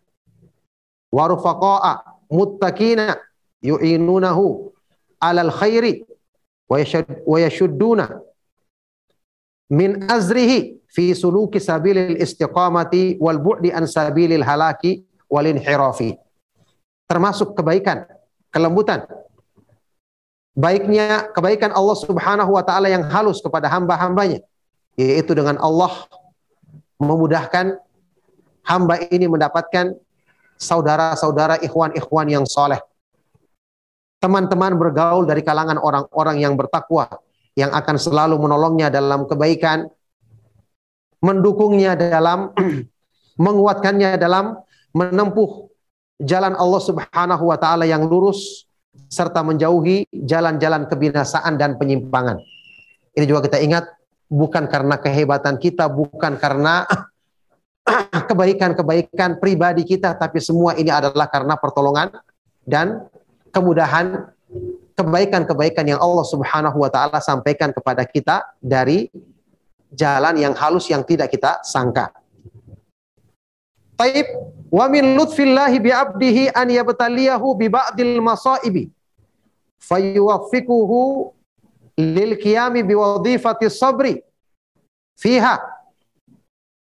wa 1.14 1.30
rufaqa'a 1.30 2.02
muttaqina 2.34 3.14
yu'inunahu 3.62 4.73
alal 5.28 5.52
khairi 5.60 6.04
wa 6.70 7.38
yashudduna 7.44 8.06
min 9.70 9.90
azrihi 10.16 10.58
fi 10.94 11.10
suluki 11.16 11.58
sabilil 11.58 12.16
istiqamati 12.24 13.16
wal 13.24 13.40
bu'di 13.46 13.72
an 13.72 13.84
sabilil 13.88 14.44
halaki 14.44 15.02
wal 15.26 15.46
inhirafi. 15.46 16.14
Termasuk 17.10 17.56
kebaikan, 17.58 18.06
kelembutan. 18.54 19.02
Baiknya 20.54 21.34
kebaikan 21.34 21.74
Allah 21.74 21.98
Subhanahu 21.98 22.54
wa 22.54 22.62
taala 22.62 22.86
yang 22.86 23.02
halus 23.10 23.42
kepada 23.42 23.66
hamba-hambanya 23.66 24.38
yaitu 24.94 25.34
dengan 25.34 25.58
Allah 25.58 26.06
memudahkan 27.02 27.74
hamba 28.62 29.02
ini 29.10 29.26
mendapatkan 29.26 29.98
saudara-saudara 30.54 31.58
ikhwan-ikhwan 31.66 32.30
yang 32.30 32.46
soleh. 32.46 32.78
Teman-teman 34.24 34.72
bergaul 34.80 35.28
dari 35.28 35.44
kalangan 35.44 35.76
orang-orang 35.76 36.40
yang 36.40 36.56
bertakwa, 36.56 37.04
yang 37.60 37.68
akan 37.76 38.00
selalu 38.00 38.40
menolongnya 38.40 38.88
dalam 38.88 39.28
kebaikan, 39.28 39.84
mendukungnya 41.20 41.92
dalam, 41.92 42.56
menguatkannya 43.44 44.16
dalam 44.16 44.56
menempuh 44.96 45.68
jalan 46.24 46.56
Allah 46.56 46.80
Subhanahu 46.80 47.44
wa 47.52 47.60
taala 47.60 47.84
yang 47.84 48.08
lurus 48.08 48.64
serta 49.12 49.44
menjauhi 49.44 50.08
jalan-jalan 50.08 50.88
kebinasaan 50.88 51.60
dan 51.60 51.76
penyimpangan. 51.76 52.40
Ini 53.12 53.28
juga 53.28 53.44
kita 53.44 53.60
ingat 53.60 53.92
bukan 54.32 54.64
karena 54.72 54.96
kehebatan 55.04 55.60
kita, 55.60 55.84
bukan 55.92 56.40
karena 56.40 56.88
kebaikan-kebaikan 58.32 59.36
pribadi 59.36 59.84
kita, 59.84 60.16
tapi 60.16 60.40
semua 60.40 60.72
ini 60.80 60.88
adalah 60.88 61.28
karena 61.28 61.60
pertolongan 61.60 62.08
dan 62.64 63.04
kemudahan 63.54 64.34
kebaikan-kebaikan 64.98 65.86
yang 65.86 66.00
Allah 66.02 66.26
Subhanahu 66.26 66.78
wa 66.82 66.90
taala 66.90 67.18
sampaikan 67.22 67.70
kepada 67.70 68.02
kita 68.06 68.42
dari 68.58 69.10
jalan 69.94 70.34
yang 70.38 70.54
halus 70.58 70.90
yang 70.90 71.06
tidak 71.06 71.30
kita 71.30 71.62
sangka. 71.62 72.10
Taib 73.94 74.26
wa 74.70 74.90
min 74.90 75.14
lutfillahi 75.14 75.78
bi 75.78 75.90
abdihi 75.94 76.50
an 76.50 76.66
yabtaliyahu 76.66 77.54
bi 77.54 77.70
ba'dil 77.70 78.18
masaibi 78.18 78.90
fayuwaffiquhu 79.78 81.30
lil 81.98 82.32
qiyami 82.42 82.82
bi 82.82 82.94
wadhifati 82.98 83.70
sabri 83.70 84.18
fiha 85.14 85.62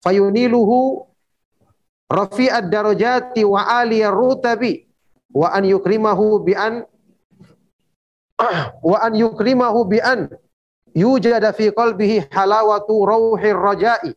fayuniluhu 0.05 1.05
rafi'ad 2.09 2.69
darajati 2.69 3.45
wa 3.45 3.64
aliyar 3.81 4.12
rutabi 4.12 4.88
wa 5.35 5.53
an 5.53 5.64
yukrimahu 5.64 6.41
bi 6.45 6.57
an 6.57 6.85
wa 8.91 8.97
an 9.03 9.12
yukrimahu 9.12 9.85
bi 9.89 9.99
an 10.01 10.33
yujada 10.97 11.53
fi 11.53 11.70
qalbihi 11.70 12.33
halawatu 12.33 13.05
rauhir 13.05 13.57
raja'i 13.57 14.12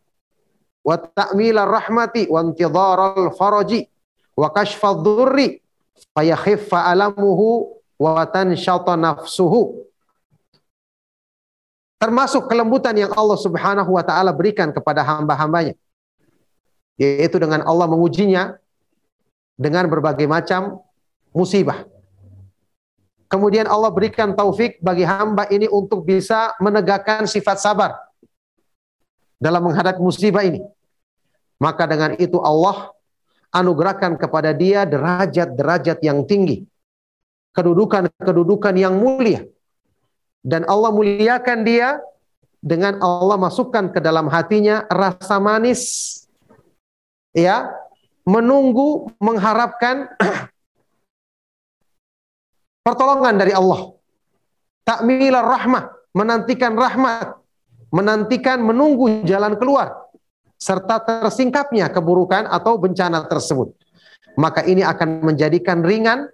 wa 0.82 0.98
ta'milar 0.98 1.68
rahmati 1.68 2.26
wa 2.26 2.42
intidharal 2.42 3.30
faraji 3.36 3.86
wa 4.34 4.50
kashfad 4.50 5.04
dhurri 5.04 5.62
fayakhiffa 6.16 6.90
alamuhu 6.90 7.78
wa 8.00 8.26
tanshata 8.26 8.98
nafsuhu. 8.98 9.86
Termasuk 12.02 12.50
kelembutan 12.50 12.98
yang 12.98 13.14
Allah 13.14 13.38
Subhanahu 13.38 13.94
wa 13.94 14.02
taala 14.02 14.34
berikan 14.34 14.74
kepada 14.74 15.06
hamba-hambanya 15.06 15.78
yaitu 16.98 17.38
dengan 17.38 17.62
Allah 17.62 17.86
mengujinya 17.86 18.58
dengan 19.54 19.86
berbagai 19.86 20.26
macam 20.26 20.82
musibah. 21.34 21.88
Kemudian 23.28 23.64
Allah 23.64 23.88
berikan 23.88 24.36
taufik 24.36 24.76
bagi 24.84 25.08
hamba 25.08 25.48
ini 25.48 25.64
untuk 25.64 26.04
bisa 26.04 26.52
menegakkan 26.60 27.24
sifat 27.24 27.64
sabar 27.64 27.96
dalam 29.40 29.64
menghadapi 29.64 29.98
musibah 29.98 30.44
ini. 30.44 30.60
Maka 31.56 31.88
dengan 31.88 32.12
itu 32.20 32.36
Allah 32.44 32.92
anugerahkan 33.48 34.20
kepada 34.20 34.52
dia 34.52 34.84
derajat-derajat 34.84 36.04
yang 36.04 36.28
tinggi. 36.28 36.68
Kedudukan-kedudukan 37.56 38.74
yang 38.76 39.00
mulia. 39.00 39.44
Dan 40.44 40.68
Allah 40.68 40.92
muliakan 40.92 41.64
dia 41.64 42.00
dengan 42.62 43.00
Allah 43.00 43.40
masukkan 43.40 43.90
ke 43.90 43.98
dalam 43.98 44.30
hatinya 44.30 44.86
rasa 44.86 45.42
manis 45.42 46.10
ya 47.34 47.66
menunggu 48.22 49.10
mengharapkan 49.18 50.06
pertolongan 52.82 53.38
dari 53.38 53.54
Allah. 53.54 53.94
Takmilar 54.82 55.46
rahmah, 55.46 55.84
menantikan 56.10 56.74
rahmat, 56.74 57.38
menantikan 57.94 58.58
menunggu 58.58 59.22
jalan 59.22 59.54
keluar 59.54 60.10
serta 60.58 61.02
tersingkapnya 61.02 61.90
keburukan 61.90 62.50
atau 62.50 62.78
bencana 62.78 63.26
tersebut. 63.26 63.74
Maka 64.34 64.66
ini 64.66 64.82
akan 64.82 65.22
menjadikan 65.22 65.82
ringan 65.82 66.26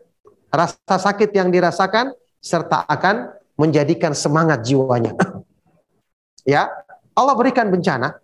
rasa 0.48 0.96
sakit 0.96 1.28
yang 1.32 1.52
dirasakan 1.52 2.12
serta 2.40 2.88
akan 2.88 3.36
menjadikan 3.60 4.16
semangat 4.16 4.64
jiwanya. 4.64 5.12
ya, 6.48 6.72
Allah 7.12 7.34
berikan 7.36 7.68
bencana 7.68 8.16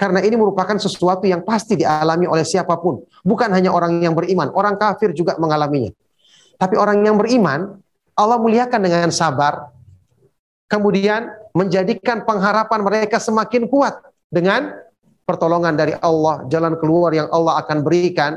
karena 0.00 0.24
ini 0.24 0.38
merupakan 0.38 0.78
sesuatu 0.80 1.28
yang 1.28 1.44
pasti 1.44 1.76
dialami 1.76 2.24
oleh 2.24 2.46
siapa 2.46 2.78
pun, 2.80 3.04
bukan 3.20 3.52
hanya 3.52 3.74
orang 3.74 4.00
yang 4.00 4.16
beriman, 4.16 4.48
orang 4.56 4.78
kafir 4.80 5.12
juga 5.12 5.36
mengalaminya. 5.36 5.92
Tapi 6.60 6.76
orang 6.76 7.00
yang 7.00 7.16
beriman, 7.16 7.80
Allah 8.12 8.36
muliakan 8.36 8.84
dengan 8.84 9.08
sabar, 9.08 9.72
kemudian 10.68 11.32
menjadikan 11.56 12.20
pengharapan 12.28 12.84
mereka 12.84 13.16
semakin 13.16 13.64
kuat 13.64 13.96
dengan 14.28 14.76
pertolongan 15.24 15.72
dari 15.72 15.96
Allah, 16.04 16.44
jalan 16.52 16.76
keluar 16.76 17.16
yang 17.16 17.32
Allah 17.32 17.64
akan 17.64 17.80
berikan, 17.80 18.36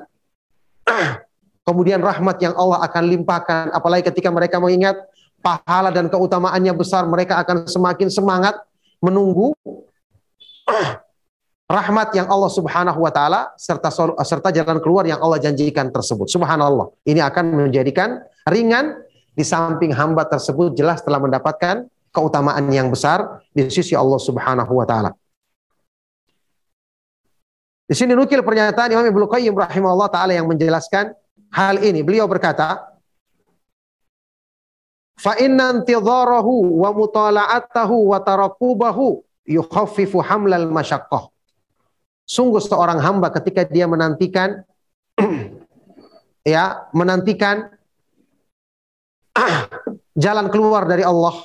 kemudian 1.68 2.00
rahmat 2.00 2.40
yang 2.40 2.56
Allah 2.56 2.80
akan 2.88 3.04
limpahkan, 3.12 3.76
apalagi 3.76 4.08
ketika 4.08 4.32
mereka 4.32 4.56
mengingat 4.64 4.96
pahala 5.44 5.92
dan 5.92 6.08
keutamaannya 6.08 6.72
besar, 6.72 7.04
mereka 7.04 7.44
akan 7.44 7.68
semakin 7.68 8.08
semangat 8.08 8.56
menunggu 9.04 9.52
rahmat 11.68 12.12
yang 12.14 12.28
Allah 12.28 12.52
Subhanahu 12.52 13.00
wa 13.00 13.12
taala 13.12 13.56
serta 13.56 13.90
serta 14.22 14.50
jalan 14.52 14.84
keluar 14.84 15.08
yang 15.08 15.20
Allah 15.24 15.40
janjikan 15.40 15.90
tersebut. 15.90 16.28
Subhanallah. 16.28 16.92
Ini 17.08 17.24
akan 17.24 17.68
menjadikan 17.68 18.20
ringan 18.48 19.00
di 19.34 19.42
samping 19.42 19.96
hamba 19.96 20.28
tersebut 20.30 20.78
jelas 20.78 21.02
telah 21.02 21.18
mendapatkan 21.18 21.90
keutamaan 22.14 22.70
yang 22.70 22.94
besar 22.94 23.42
di 23.50 23.66
sisi 23.74 23.98
Allah 23.98 24.22
Subhanahu 24.22 24.78
wa 24.78 24.86
taala. 24.86 25.12
Di 27.84 27.96
sini 27.98 28.16
nukil 28.16 28.46
pernyataan 28.46 28.94
Imam 28.94 29.04
Ibnu 29.10 29.26
Qayyim 29.28 29.58
rahimahullah 29.58 30.10
taala 30.14 30.32
yang 30.32 30.48
menjelaskan 30.48 31.12
hal 31.52 31.82
ini. 31.82 32.06
Beliau 32.06 32.30
berkata, 32.30 32.94
"Fa 35.18 35.36
inna 35.42 35.82
intidharahu 35.82 36.80
wa 36.80 36.90
mutala'atahu 36.94 38.14
wa 38.14 38.22
tarakubahu 38.22 39.26
yukhaffifu 39.50 40.22
hamlal 40.22 40.70
masyaqqah." 40.70 41.33
Sungguh 42.24 42.64
seorang 42.64 43.04
hamba 43.04 43.30
ketika 43.36 43.68
dia 43.68 43.84
menantikan 43.84 44.64
ya, 46.48 46.88
menantikan 46.96 47.68
jalan 50.24 50.48
keluar 50.48 50.88
dari 50.88 51.04
Allah 51.04 51.36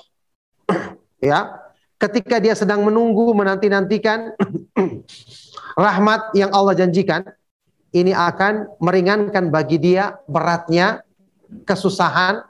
ya, 1.18 1.50
ketika 1.98 2.38
dia 2.38 2.54
sedang 2.54 2.86
menunggu 2.86 3.34
menanti-nantikan 3.34 4.38
rahmat 5.74 6.30
yang 6.38 6.54
Allah 6.54 6.78
janjikan, 6.78 7.26
ini 7.90 8.14
akan 8.14 8.78
meringankan 8.78 9.50
bagi 9.50 9.82
dia 9.82 10.14
beratnya 10.30 11.02
kesusahan 11.64 12.44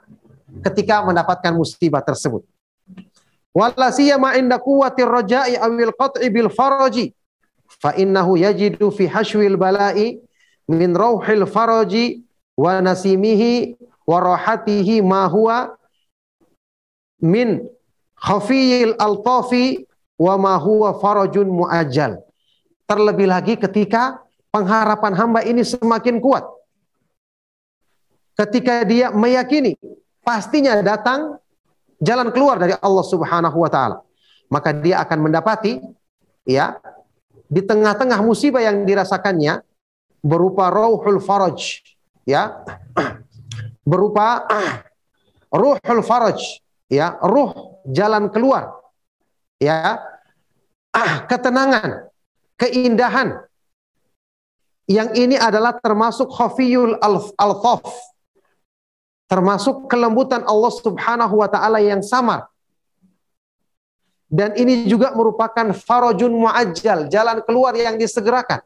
ketika 0.65 1.01
mendapatkan 1.05 1.55
musibah 1.55 2.03
tersebut. 2.03 2.43
Wala 3.49 3.89
inda 4.37 4.61
awil 4.61 5.91
fa 7.79 7.95
innahu 7.95 8.35
yajidu 8.35 8.91
fi 8.91 9.07
hashwil 9.07 9.55
bala'i 9.55 10.19
min 10.67 10.91
rauhil 10.93 11.47
faraji 11.47 12.21
wa 12.59 12.83
nasimihi 12.83 13.79
wa 14.03 14.19
rahatihi 14.19 15.01
ma 15.01 15.25
huwa 15.31 15.79
min 17.23 17.63
khafiyil 18.19 18.95
altafi 18.99 19.87
wa 20.19 20.35
ma 20.37 20.53
huwa 20.59 20.99
farajun 20.99 21.47
muajjal. 21.47 22.19
Terlebih 22.83 23.27
lagi 23.31 23.55
ketika 23.55 24.19
pengharapan 24.51 25.13
hamba 25.15 25.39
ini 25.47 25.63
semakin 25.63 26.19
kuat. 26.19 26.43
Ketika 28.35 28.83
dia 28.83 29.11
meyakini 29.11 29.75
pastinya 30.23 30.79
datang 30.83 31.39
jalan 31.99 32.31
keluar 32.31 32.59
dari 32.59 32.75
Allah 32.79 33.05
Subhanahu 33.05 33.57
wa 33.59 33.69
taala, 33.71 33.97
maka 34.47 34.71
dia 34.73 35.03
akan 35.03 35.29
mendapati 35.29 35.79
ya 36.47 36.79
di 37.49 37.65
tengah-tengah 37.65 38.21
musibah 38.21 38.61
yang 38.61 38.85
dirasakannya 38.85 39.65
berupa 40.21 40.69
rauhul 40.69 41.17
faraj 41.17 41.81
ya 42.23 42.61
berupa 43.89 44.45
ruhul 45.49 46.05
faraj 46.05 46.61
ya, 46.89 47.17
ruh 47.25 47.81
jalan 47.89 48.29
keluar. 48.29 48.77
Ya. 49.57 50.01
Ketenangan, 51.29 52.09
keindahan. 52.57 53.45
Yang 54.89 55.09
ini 55.21 55.37
adalah 55.37 55.77
termasuk 55.77 56.33
khafiyul 56.33 56.97
al-thaf. 57.37 57.85
Termasuk 59.29 59.85
kelembutan 59.85 60.41
Allah 60.49 60.73
Subhanahu 60.73 61.45
wa 61.45 61.45
taala 61.45 61.77
yang 61.77 62.01
samar. 62.01 62.49
Dan 64.29 64.53
ini 64.53 64.85
juga 64.85 65.09
merupakan 65.17 65.73
farajun 65.73 66.29
muajjal, 66.29 67.09
jalan 67.09 67.41
keluar 67.41 67.73
yang 67.73 67.97
disegerakan. 67.97 68.61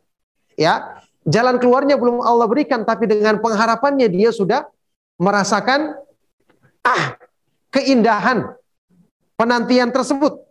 Ya, 0.59 0.99
jalan 1.23 1.55
keluarnya 1.55 1.95
belum 1.95 2.19
Allah 2.19 2.45
berikan 2.51 2.83
tapi 2.83 3.07
dengan 3.07 3.39
pengharapannya 3.39 4.11
dia 4.11 4.35
sudah 4.35 4.67
merasakan 5.15 5.95
ah 6.83 7.15
keindahan 7.71 8.53
penantian 9.39 9.89
tersebut. 9.89 10.43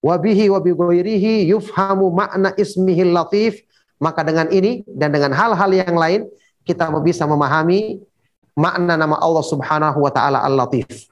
Wabihi 0.00 0.48
wabi 0.48 0.72
yufhamu 1.44 2.08
makna 2.08 2.56
ismihil 2.56 3.12
latif 3.12 3.60
maka 4.00 4.24
dengan 4.24 4.48
ini 4.48 4.80
dan 4.88 5.12
dengan 5.12 5.36
hal-hal 5.36 5.68
yang 5.76 5.92
lain 5.92 6.24
kita 6.64 6.88
bisa 7.04 7.28
memahami 7.28 8.00
makna 8.56 8.96
nama 8.96 9.20
Allah 9.20 9.44
Subhanahu 9.44 10.00
wa 10.00 10.08
taala 10.08 10.40
Al-Latif. 10.40 11.09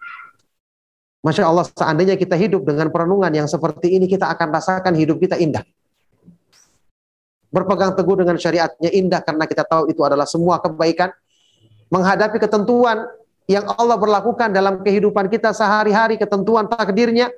Masya 1.29 1.45
Allah 1.45 1.68
seandainya 1.68 2.16
kita 2.16 2.41
hidup 2.41 2.64
dengan 2.64 2.89
perenungan 2.89 3.29
yang 3.29 3.45
seperti 3.45 4.01
ini 4.01 4.09
kita 4.09 4.33
akan 4.33 4.49
rasakan 4.49 4.97
hidup 4.97 5.20
kita 5.20 5.37
indah. 5.37 5.61
Berpegang 7.53 7.93
teguh 7.93 8.16
dengan 8.24 8.41
syariatnya 8.41 8.89
indah 8.89 9.20
karena 9.20 9.45
kita 9.45 9.68
tahu 9.68 9.93
itu 9.93 10.01
adalah 10.01 10.24
semua 10.24 10.57
kebaikan. 10.57 11.12
Menghadapi 11.93 12.41
ketentuan 12.41 13.05
yang 13.45 13.68
Allah 13.76 13.97
berlakukan 14.01 14.53
dalam 14.53 14.81
kehidupan 14.81 15.29
kita 15.29 15.53
sehari-hari, 15.53 16.16
ketentuan 16.16 16.68
takdirnya, 16.68 17.33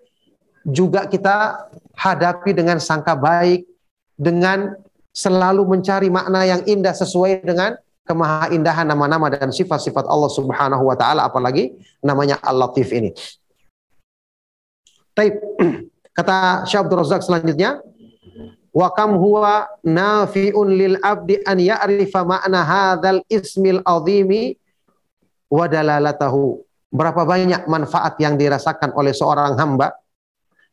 juga 0.66 1.06
kita 1.06 1.66
hadapi 1.94 2.50
dengan 2.54 2.82
sangka 2.82 3.14
baik, 3.14 3.66
dengan 4.18 4.74
selalu 5.10 5.66
mencari 5.66 6.10
makna 6.10 6.46
yang 6.46 6.62
indah 6.66 6.94
sesuai 6.94 7.42
dengan 7.42 7.74
kemahaindahan 8.06 8.86
nama-nama 8.86 9.30
dan 9.30 9.54
sifat-sifat 9.54 10.06
Allah 10.10 10.30
Subhanahu 10.30 10.82
wa 10.82 10.98
taala 10.98 11.30
apalagi 11.30 11.78
namanya 12.02 12.42
Al-Latif 12.42 12.90
ini. 12.90 13.14
Taib. 15.20 15.36
Kata 16.16 16.64
Syekh 16.64 16.80
Abdul 16.88 17.04
Razak 17.04 17.20
selanjutnya, 17.20 17.84
wa 18.72 18.88
kam 18.96 19.20
huwa 19.20 19.68
nafi'un 19.84 20.68
lil 20.72 20.96
abdi 21.04 21.36
an 21.44 21.60
ya'rifa 21.60 22.24
ma'na 22.24 22.64
hadzal 22.64 23.20
ismil 23.28 23.84
azimi 23.84 24.56
wa 25.52 25.68
dalalatahu. 25.68 26.64
Berapa 26.90 27.22
banyak 27.22 27.68
manfaat 27.68 28.18
yang 28.18 28.34
dirasakan 28.34 28.96
oleh 28.96 29.14
seorang 29.14 29.54
hamba 29.54 29.94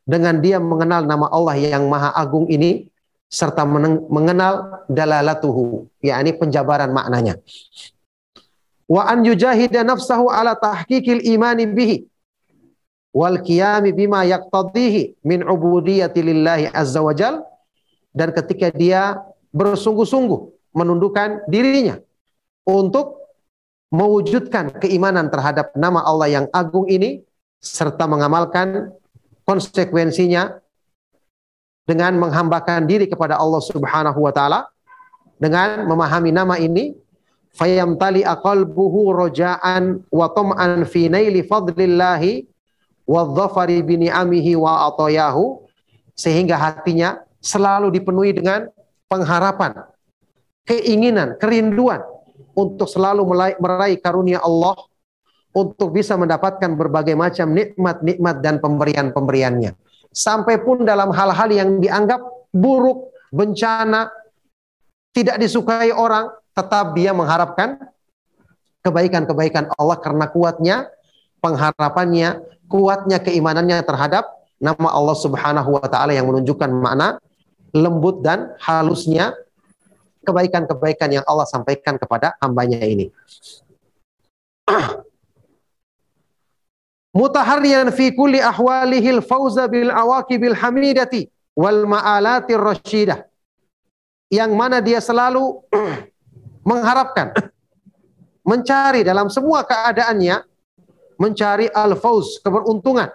dengan 0.08 0.40
dia 0.42 0.58
mengenal 0.58 1.06
nama 1.06 1.30
Allah 1.30 1.60
yang 1.60 1.86
maha 1.86 2.16
agung 2.16 2.50
ini 2.50 2.90
serta 3.28 3.68
mengenal 4.08 4.88
dalalatuhu, 4.88 5.86
yakni 6.00 6.34
penjabaran 6.34 6.90
maknanya. 6.90 7.38
Wa 8.88 9.12
an 9.12 9.22
yujahida 9.28 9.84
nafsahu 9.84 10.32
ala 10.32 10.56
tahqiqil 10.58 11.22
imani 11.28 11.68
bihi 11.68 12.08
wal 13.18 13.42
qiyami 13.42 13.98
bima 13.98 14.22
min 15.26 15.40
ubudiyyati 15.42 16.22
lillahi 16.22 16.70
azza 16.70 17.02
wajal 17.02 17.42
dan 18.14 18.30
ketika 18.30 18.70
dia 18.70 19.18
bersungguh-sungguh 19.50 20.74
menundukkan 20.78 21.50
dirinya 21.50 21.98
untuk 22.70 23.18
mewujudkan 23.90 24.78
keimanan 24.78 25.34
terhadap 25.34 25.74
nama 25.74 26.06
Allah 26.06 26.30
yang 26.30 26.46
agung 26.54 26.86
ini 26.86 27.26
serta 27.58 28.06
mengamalkan 28.06 28.94
konsekuensinya 29.50 30.62
dengan 31.90 32.20
menghambakan 32.22 32.86
diri 32.86 33.10
kepada 33.10 33.40
Allah 33.40 33.64
Subhanahu 33.64 34.20
wa 34.22 34.34
taala 34.36 34.70
dengan 35.42 35.90
memahami 35.90 36.30
nama 36.30 36.60
ini 36.62 36.94
fayamtali 37.56 38.22
aqalbuhu 38.28 39.16
raja'an 39.16 40.06
wa 40.14 40.28
fi 40.86 41.10
naili 41.10 41.42
fadlillahi 41.42 42.57
wa 43.08 43.24
dhafari 43.24 43.80
bi 43.82 44.06
ni'amihi 44.08 44.60
wa 44.60 44.92
atayahu 44.92 45.64
sehingga 46.12 46.60
hatinya 46.60 47.24
selalu 47.40 47.96
dipenuhi 47.96 48.36
dengan 48.36 48.68
pengharapan, 49.08 49.88
keinginan, 50.68 51.40
kerinduan 51.40 52.04
untuk 52.58 52.92
selalu 52.92 53.24
meraih 53.58 53.98
karunia 54.04 54.44
Allah 54.44 54.76
untuk 55.56 55.96
bisa 55.96 56.14
mendapatkan 56.20 56.76
berbagai 56.76 57.16
macam 57.18 57.50
nikmat-nikmat 57.56 58.36
dan 58.44 58.60
pemberian-pemberiannya. 58.62 59.74
Sampai 60.12 60.62
pun 60.62 60.84
dalam 60.84 61.10
hal-hal 61.10 61.50
yang 61.50 61.70
dianggap 61.82 62.22
buruk, 62.52 63.14
bencana, 63.32 64.12
tidak 65.14 65.42
disukai 65.42 65.90
orang, 65.90 66.30
tetap 66.54 66.94
dia 66.94 67.14
mengharapkan 67.14 67.78
kebaikan-kebaikan 68.86 69.74
Allah 69.78 69.98
karena 70.02 70.26
kuatnya 70.30 70.76
pengharapannya, 71.42 72.42
kuatnya 72.68 73.20
keimanannya 73.24 73.84
terhadap 73.84 74.28
nama 74.60 74.92
Allah 74.92 75.18
Subhanahu 75.18 75.80
wa 75.80 75.88
taala 75.88 76.14
yang 76.14 76.28
menunjukkan 76.28 76.70
makna 76.72 77.20
lembut 77.72 78.24
dan 78.24 78.56
halusnya 78.60 79.36
kebaikan-kebaikan 80.24 81.20
yang 81.20 81.26
Allah 81.28 81.48
sampaikan 81.48 81.96
kepada 81.96 82.36
hambanya 82.44 82.84
ini. 82.84 83.12
mutaharriyan 87.18 87.90
fi 87.90 88.14
kulli 88.14 88.38
ahwalihil 88.38 89.26
fauza 89.26 89.66
bil 89.66 89.90
awaqibil 89.90 90.54
hamidati 90.54 91.26
wal 91.58 91.90
ma'alatir 91.90 92.62
rasyidah 92.62 93.26
yang 94.30 94.54
mana 94.54 94.78
dia 94.84 95.02
selalu 95.02 95.66
mengharapkan 96.70 97.34
mencari 98.46 99.02
dalam 99.02 99.32
semua 99.34 99.66
keadaannya 99.66 100.46
mencari 101.18 101.68
al-fauz 101.74 102.40
keberuntungan 102.42 103.10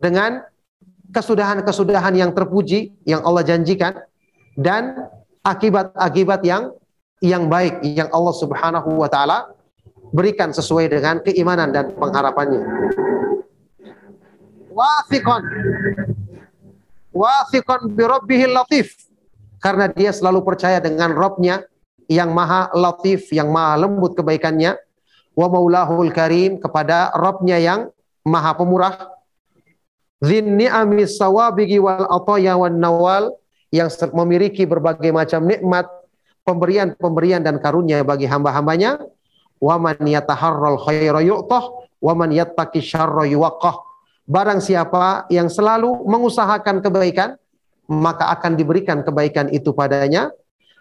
dengan 0.00 0.44
kesudahan-kesudahan 1.12 2.16
yang 2.16 2.30
terpuji 2.32 2.92
yang 3.08 3.24
Allah 3.24 3.44
janjikan 3.44 3.96
dan 4.56 5.08
akibat-akibat 5.44 6.40
yang 6.44 6.72
yang 7.24 7.48
baik 7.48 7.80
yang 7.82 8.08
Allah 8.12 8.34
Subhanahu 8.36 9.00
wa 9.00 9.08
taala 9.08 9.52
berikan 10.12 10.52
sesuai 10.52 10.88
dengan 10.88 11.20
keimanan 11.20 11.72
dan 11.72 11.92
pengharapannya. 11.96 12.62
Wathiqan 14.72 15.42
wathiqan 17.10 17.80
bi 17.92 18.02
rabbihil 18.06 18.54
latif 18.54 18.94
karena 19.58 19.90
dia 19.90 20.14
selalu 20.14 20.46
percaya 20.46 20.78
dengan 20.78 21.10
Robnya 21.10 21.66
yang 22.06 22.30
maha 22.30 22.70
latif 22.72 23.28
yang 23.34 23.50
maha 23.50 23.84
lembut 23.84 24.14
kebaikannya 24.14 24.78
wa 25.38 25.46
maulahul 25.46 26.10
karim 26.10 26.58
kepada 26.58 27.14
Robnya 27.14 27.62
yang 27.62 27.94
maha 28.26 28.58
pemurah 28.58 29.18
Zin 30.18 30.58
ni'amis 30.58 31.14
sawabigi 31.14 31.78
wal 31.78 32.10
ataya 32.10 32.58
wan 32.58 32.82
nawal 32.82 33.38
yang 33.70 33.86
memiliki 34.18 34.66
berbagai 34.66 35.14
macam 35.14 35.46
nikmat, 35.46 35.86
pemberian-pemberian 36.42 37.38
dan 37.38 37.62
karunia 37.62 38.02
bagi 38.02 38.26
hamba-hambanya. 38.26 38.98
Wa 39.58 39.78
man 39.78 39.98
yataharral 40.02 40.82
khaira 40.82 41.22
yu'tah 41.22 41.70
wa 42.02 42.12
man 42.18 42.34
yattaqi 42.34 42.82
syarra 42.82 43.26
yuwaqqah. 43.30 43.78
Barang 44.26 44.58
siapa 44.58 45.30
yang 45.30 45.46
selalu 45.46 46.02
mengusahakan 46.06 46.82
kebaikan, 46.82 47.38
maka 47.86 48.34
akan 48.34 48.58
diberikan 48.58 49.06
kebaikan 49.06 49.50
itu 49.54 49.70
padanya. 49.70 50.34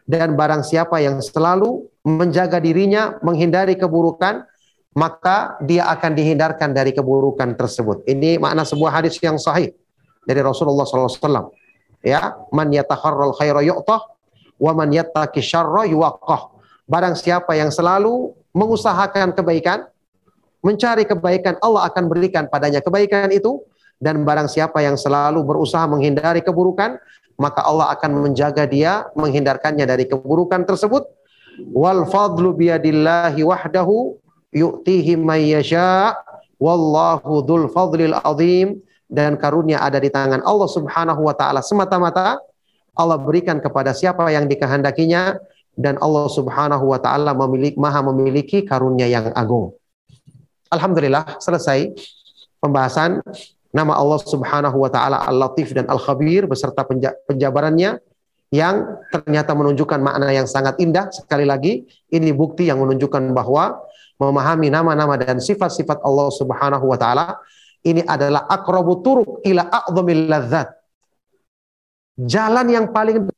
Dan 0.07 0.39
barang 0.39 0.63
siapa 0.63 1.03
yang 1.03 1.19
selalu 1.19 1.83
menjaga 2.07 2.63
dirinya, 2.63 3.19
menghindari 3.19 3.75
keburukan, 3.75 4.47
maka 4.95 5.59
dia 5.59 5.91
akan 5.91 6.15
dihindarkan 6.15 6.71
dari 6.71 6.95
keburukan 6.95 7.59
tersebut. 7.59 8.07
Ini 8.07 8.39
makna 8.39 8.63
sebuah 8.63 9.03
hadis 9.03 9.19
yang 9.19 9.35
sahih 9.35 9.75
dari 10.23 10.39
Rasulullah 10.39 10.87
SAW. 10.87 11.51
Ya, 11.99 12.39
man 12.55 12.71
yatakharral 12.71 13.35
khaira 13.35 13.59
yu'tah 13.59 14.07
wa 14.55 14.71
man 14.71 14.89
yattaqi 14.95 15.43
syarra 15.43 15.83
yuwaqqah. 15.83 16.55
Barang 16.87 17.19
siapa 17.19 17.51
yang 17.59 17.67
selalu 17.67 18.31
mengusahakan 18.55 19.35
kebaikan, 19.35 19.91
mencari 20.63 21.03
kebaikan, 21.03 21.59
Allah 21.59 21.91
akan 21.91 22.07
berikan 22.07 22.47
padanya 22.47 22.79
kebaikan 22.79 23.27
itu 23.35 23.59
dan 23.99 24.23
barang 24.23 24.47
siapa 24.47 24.79
yang 24.79 24.95
selalu 24.95 25.43
berusaha 25.43 25.83
menghindari 25.85 26.39
keburukan, 26.39 26.95
maka 27.37 27.61
Allah 27.61 27.91
akan 27.93 28.29
menjaga 28.29 28.65
dia 28.65 29.11
menghindarkannya 29.13 29.85
dari 29.85 30.07
keburukan 30.09 30.63
tersebut. 30.65 31.16
Wal 31.73 32.05
fadlu 32.05 32.53
biyadillahi 32.53 33.41
wahdahu 33.41 34.17
yu'tihi 34.53 35.17
may 35.17 35.53
yasha 35.53 36.13
wallahu 36.61 37.41
dzul 37.45 37.69
fadlil 37.73 38.13
azim. 38.21 38.81
Dan 39.07 39.39
karunia 39.39 39.79
ada 39.79 40.03
di 40.03 40.11
tangan 40.11 40.43
Allah 40.43 40.67
Subhanahu 40.67 41.23
wa 41.23 41.31
taala 41.31 41.63
semata-mata. 41.63 42.43
Allah 42.97 43.15
berikan 43.15 43.57
kepada 43.63 43.95
siapa 43.95 44.27
yang 44.29 44.45
dikehendakinya. 44.45 45.39
Dan 45.77 45.95
Allah 46.01 46.27
Subhanahu 46.27 46.89
wa 46.91 46.99
taala 46.99 47.31
memiliki 47.37 47.77
maha 47.77 48.01
memiliki 48.01 48.65
karunia 48.65 49.05
yang 49.07 49.31
agung. 49.37 49.77
Alhamdulillah 50.73 51.39
selesai 51.39 51.95
pembahasan. 52.59 53.23
Nama 53.71 53.93
Allah 53.93 54.19
Subhanahu 54.19 54.77
wa 54.81 54.89
taala 54.89 55.21
Al-Latif 55.23 55.71
dan 55.71 55.85
Al-Khabir 55.87 56.49
beserta 56.49 56.81
penja- 56.81 57.13
penjabarannya 57.29 58.01
yang 58.53 59.03
ternyata 59.11 59.51
menunjukkan 59.51 59.99
makna 59.99 60.31
yang 60.31 60.47
sangat 60.47 60.79
indah. 60.79 61.11
Sekali 61.11 61.43
lagi, 61.43 61.83
ini 62.11 62.31
bukti 62.31 62.67
yang 62.67 62.79
menunjukkan 62.79 63.35
bahwa 63.35 63.83
memahami 64.17 64.71
nama-nama 64.73 65.19
dan 65.19 65.37
sifat-sifat 65.37 66.01
Allah 66.01 66.27
Subhanahu 66.33 66.85
wa 66.89 66.97
taala 66.97 67.37
ini 67.85 68.01
adalah 68.03 68.49
akrabu 68.49 68.99
turuk 69.05 69.45
ila 69.45 69.67
a'dhamil 69.69 70.23
ladzat. 70.27 70.67
Jalan 72.17 72.67
yang 72.73 72.85
paling 72.89 73.29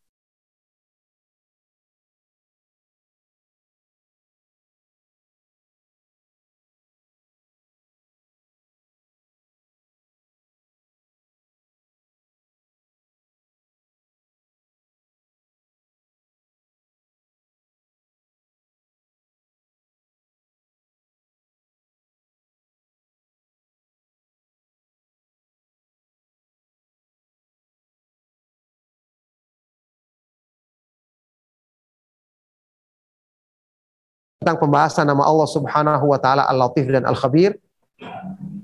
tentang 34.49 34.65
pembahasan 34.65 35.05
nama 35.05 35.29
Allah 35.29 35.45
Subhanahu 35.45 36.09
wa 36.09 36.17
taala 36.17 36.49
Al-Latif 36.49 36.89
dan 36.89 37.05
Al-Khabir. 37.05 37.53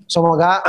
Semoga 0.10 0.66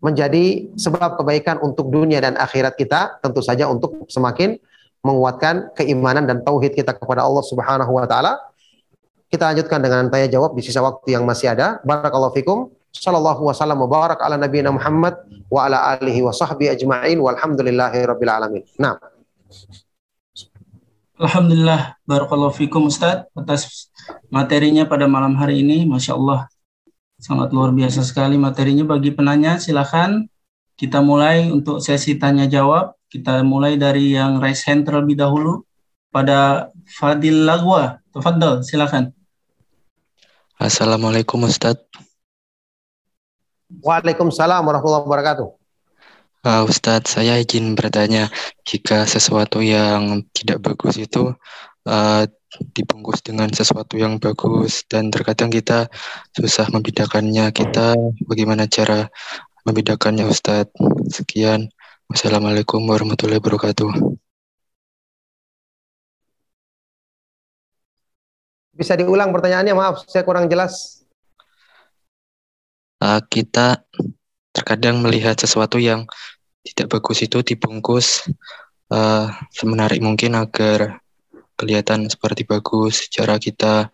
menjadi 0.00 0.72
sebab 0.80 1.20
kebaikan 1.20 1.60
untuk 1.60 1.92
dunia 1.92 2.24
dan 2.24 2.40
akhirat 2.40 2.72
kita, 2.80 3.20
tentu 3.20 3.44
saja 3.44 3.68
untuk 3.68 4.08
semakin 4.08 4.56
menguatkan 5.04 5.76
keimanan 5.76 6.24
dan 6.24 6.40
tauhid 6.40 6.72
kita 6.72 6.96
kepada 6.96 7.20
Allah 7.20 7.44
Subhanahu 7.44 7.92
wa 8.00 8.08
taala. 8.08 8.40
Kita 9.28 9.52
lanjutkan 9.52 9.84
dengan 9.84 10.08
tanya 10.08 10.32
jawab 10.32 10.56
di 10.56 10.64
sisa 10.64 10.80
waktu 10.80 11.12
yang 11.12 11.28
masih 11.28 11.52
ada. 11.52 11.76
Barakallahu 11.84 12.32
fikum. 12.32 12.72
Sallallahu 12.96 13.52
wasallam 13.52 13.84
wa 13.84 13.92
barak 13.92 14.24
ala 14.24 14.40
nabiyina 14.40 14.72
Muhammad 14.72 15.20
wa 15.52 15.68
ala 15.68 16.00
alihi 16.00 16.24
wa 16.24 16.32
sahbihi 16.32 16.80
ajma'in 16.80 17.20
walhamdulillahi 17.20 18.08
rabbil 18.08 18.32
alamin. 18.32 18.64
Nah, 18.80 18.96
Alhamdulillah, 21.16 21.96
barakallahu 22.04 22.52
fikum 22.52 22.92
Ustaz 22.92 23.24
atas 23.32 23.88
materinya 24.28 24.84
pada 24.84 25.08
malam 25.08 25.32
hari 25.40 25.64
ini, 25.64 25.88
masya 25.88 26.12
Allah 26.12 26.44
sangat 27.16 27.56
luar 27.56 27.72
biasa 27.72 28.04
sekali 28.04 28.36
materinya 28.36 28.84
bagi 28.84 29.16
penanya. 29.16 29.56
Silakan 29.56 30.28
kita 30.76 31.00
mulai 31.00 31.48
untuk 31.48 31.80
sesi 31.80 32.20
tanya 32.20 32.44
jawab. 32.44 33.00
Kita 33.08 33.40
mulai 33.40 33.80
dari 33.80 34.12
yang 34.12 34.44
raise 34.44 34.68
hand 34.68 34.84
terlebih 34.84 35.16
dahulu 35.16 35.64
pada 36.12 36.68
Fadil 36.84 37.48
Lagwa. 37.48 37.96
Tafadhal, 38.12 38.60
silakan. 38.60 39.08
Assalamualaikum 40.60 41.40
Ustadz. 41.48 41.80
Waalaikumsalam 43.80 44.60
warahmatullahi 44.68 45.04
wabarakatuh. 45.08 45.48
Uh, 46.46 46.62
Ustadz, 46.62 47.18
saya 47.18 47.42
izin 47.42 47.74
bertanya, 47.74 48.30
jika 48.62 49.02
sesuatu 49.02 49.58
yang 49.58 50.22
tidak 50.30 50.62
bagus 50.62 50.94
itu 50.94 51.34
uh, 51.90 52.22
dibungkus 52.70 53.18
dengan 53.18 53.50
sesuatu 53.50 53.98
yang 53.98 54.22
bagus 54.22 54.86
dan 54.86 55.10
terkadang 55.10 55.50
kita 55.50 55.90
susah 56.38 56.70
membedakannya, 56.70 57.50
kita 57.50 57.98
bagaimana 58.30 58.70
cara 58.70 59.10
membedakannya 59.66 60.30
Ustadz? 60.30 60.70
Sekian. 61.10 61.66
Wassalamualaikum 62.06 62.78
warahmatullahi 62.86 63.42
wabarakatuh. 63.42 63.90
Bisa 68.70 68.94
diulang 68.94 69.34
pertanyaannya, 69.34 69.74
maaf 69.74 70.06
saya 70.06 70.22
kurang 70.22 70.46
jelas. 70.46 71.02
Uh, 73.02 73.18
kita 73.26 73.82
terkadang 74.54 75.02
melihat 75.02 75.34
sesuatu 75.34 75.82
yang 75.82 76.06
tidak 76.66 76.98
bagus 76.98 77.22
itu 77.22 77.38
dibungkus 77.40 78.26
uh, 78.90 79.30
semenarik 79.54 80.02
mungkin 80.02 80.34
agar 80.34 80.98
kelihatan 81.54 82.10
seperti 82.10 82.42
bagus. 82.42 83.06
Cara 83.08 83.38
kita 83.38 83.88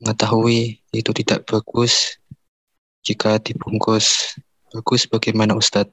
mengetahui 0.00 0.80
itu 0.90 1.10
tidak 1.12 1.44
bagus 1.44 2.16
jika 3.04 3.36
dibungkus 3.38 4.34
bagus 4.72 5.04
bagaimana 5.04 5.52
Ustadz? 5.54 5.92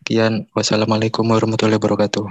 Sekian. 0.00 0.48
Wassalamualaikum 0.56 1.22
warahmatullahi 1.24 1.76
wabarakatuh. 1.78 2.24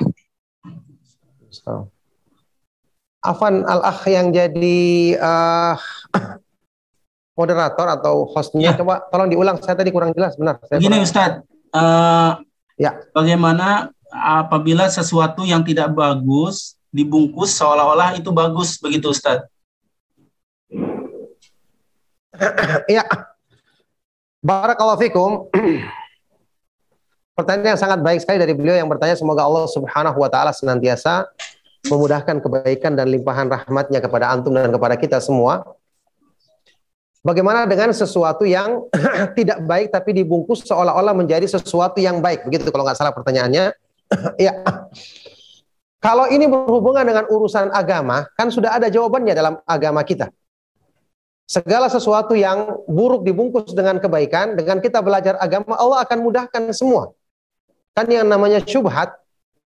Afan 3.19 3.67
Al-Akh 3.67 4.07
yang 4.07 4.31
jadi 4.31 4.79
uh, 5.19 5.75
moderator 7.39 7.87
atau 7.91 8.23
hostnya, 8.31 8.71
Ya. 8.71 8.79
coba 8.79 9.03
tolong 9.11 9.27
diulang. 9.27 9.59
Saya 9.59 9.75
tadi 9.75 9.91
kurang 9.91 10.15
jelas, 10.15 10.39
benar. 10.39 10.59
Saya 10.65 10.79
Begini 10.79 11.03
kurang- 11.03 11.07
Ustadz, 11.07 11.43
eh, 11.73 12.31
Ya. 12.79 12.95
bagaimana 13.11 13.91
apabila 14.07 14.87
sesuatu 14.87 15.43
yang 15.43 15.59
tidak 15.67 15.91
bagus 15.91 16.79
dibungkus 16.95 17.51
seolah-olah 17.59 18.15
itu 18.15 18.31
bagus 18.31 18.79
begitu 18.79 19.11
Ustadz? 19.11 19.45
Iya. 22.87 23.03
Barakallahu 24.47 24.95
fikum. 25.03 25.31
Pertanyaan 27.37 27.75
yang 27.75 27.79
sangat 27.79 27.99
baik 27.99 28.23
sekali 28.23 28.39
dari 28.39 28.55
beliau 28.55 28.79
yang 28.79 28.87
bertanya 28.87 29.15
semoga 29.19 29.43
Allah 29.43 29.67
Subhanahu 29.67 30.15
wa 30.19 30.31
taala 30.31 30.55
senantiasa 30.55 31.27
memudahkan 31.87 32.43
kebaikan 32.43 32.95
dan 32.95 33.07
limpahan 33.11 33.47
rahmatnya 33.47 34.03
kepada 34.03 34.31
antum 34.31 34.55
dan 34.55 34.71
kepada 34.71 34.95
kita 34.95 35.19
semua. 35.23 35.63
Bagaimana 37.19 37.67
dengan 37.67 37.91
sesuatu 37.91 38.47
yang 38.47 38.87
tidak 39.37 39.59
baik 39.67 39.91
tapi 39.91 40.15
dibungkus 40.15 40.63
seolah-olah 40.63 41.11
menjadi 41.11 41.43
sesuatu 41.51 41.99
yang 41.99 42.23
baik? 42.23 42.47
Begitu 42.47 42.71
kalau 42.71 42.87
nggak 42.87 42.95
salah 42.95 43.11
pertanyaannya. 43.11 43.75
ya. 44.39 44.63
Kalau 45.99 46.31
ini 46.31 46.47
berhubungan 46.47 47.03
dengan 47.03 47.27
urusan 47.27 47.75
agama, 47.75 48.23
kan 48.39 48.47
sudah 48.47 48.71
ada 48.71 48.87
jawabannya 48.87 49.35
dalam 49.35 49.59
agama 49.67 49.99
kita. 50.07 50.31
Segala 51.43 51.91
sesuatu 51.91 52.39
yang 52.39 52.87
buruk 52.87 53.27
dibungkus 53.27 53.75
dengan 53.75 53.99
kebaikan, 53.99 54.55
dengan 54.55 54.79
kita 54.79 55.03
belajar 55.03 55.35
agama, 55.43 55.75
Allah 55.75 56.07
akan 56.07 56.17
mudahkan 56.23 56.71
semua. 56.71 57.11
Kan 57.91 58.07
yang 58.07 58.31
namanya 58.31 58.63
syubhat, 58.63 59.11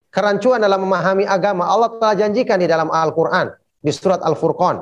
kerancuan 0.10 0.58
dalam 0.58 0.82
memahami 0.89 1.30
agama, 1.30 1.70
Allah 1.70 1.93
telah 2.01 2.18
janjikan 2.18 2.58
di 2.58 2.66
dalam 2.66 2.89
Al-Quran, 2.89 3.54
di 3.78 3.91
surat 3.93 4.26
Al-Furqan, 4.26 4.82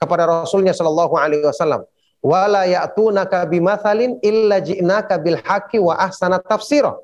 kepada 0.00 0.26
Rasulnya 0.26 0.72
Shallallahu 0.74 1.14
Alaihi 1.16 1.44
Wasallam, 1.46 1.86
wala 2.24 2.64
ya'tunaka 2.64 3.44
bimathalin 3.48 4.18
illa 4.24 4.58
ji'naka 4.60 5.20
bil 5.20 5.38
wa 5.80 5.94
ahsana 6.00 6.40
tafsira. 6.40 6.96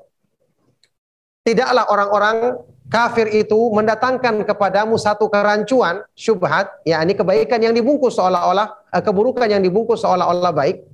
Tidaklah 1.41 1.89
orang-orang 1.89 2.37
kafir 2.91 3.31
itu 3.33 3.57
mendatangkan 3.73 4.45
kepadamu 4.45 4.99
satu 4.99 5.31
kerancuan 5.31 6.05
syubhat, 6.13 6.69
yakni 6.85 7.17
kebaikan 7.17 7.57
yang 7.63 7.73
dibungkus 7.73 8.19
seolah-olah 8.19 8.93
eh, 8.93 9.01
keburukan 9.01 9.47
yang 9.49 9.63
dibungkus 9.63 10.03
seolah-olah 10.05 10.51
baik. 10.53 10.85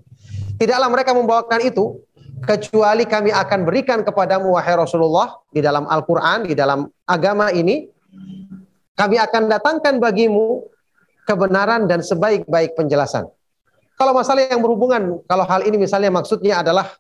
Tidaklah 0.62 0.88
mereka 0.88 1.12
membawakan 1.18 1.60
itu 1.66 2.00
kecuali 2.46 3.10
kami 3.10 3.34
akan 3.34 3.60
berikan 3.66 4.00
kepadamu 4.06 4.54
wahai 4.54 4.78
Rasulullah 4.78 5.42
di 5.50 5.60
dalam 5.60 5.90
Al-Qur'an, 5.90 6.46
di 6.46 6.54
dalam 6.54 6.86
agama 7.10 7.50
ini 7.50 7.90
kami 8.98 9.18
akan 9.18 9.50
datangkan 9.50 9.98
bagimu 9.98 10.66
kebenaran 11.28 11.86
dan 11.92 12.00
sebaik-baik 12.00 12.80
penjelasan. 12.80 13.28
Kalau 14.00 14.16
masalah 14.16 14.48
yang 14.48 14.64
berhubungan, 14.64 15.20
kalau 15.28 15.44
hal 15.44 15.68
ini 15.68 15.76
misalnya 15.76 16.08
maksudnya 16.08 16.64
adalah 16.64 16.96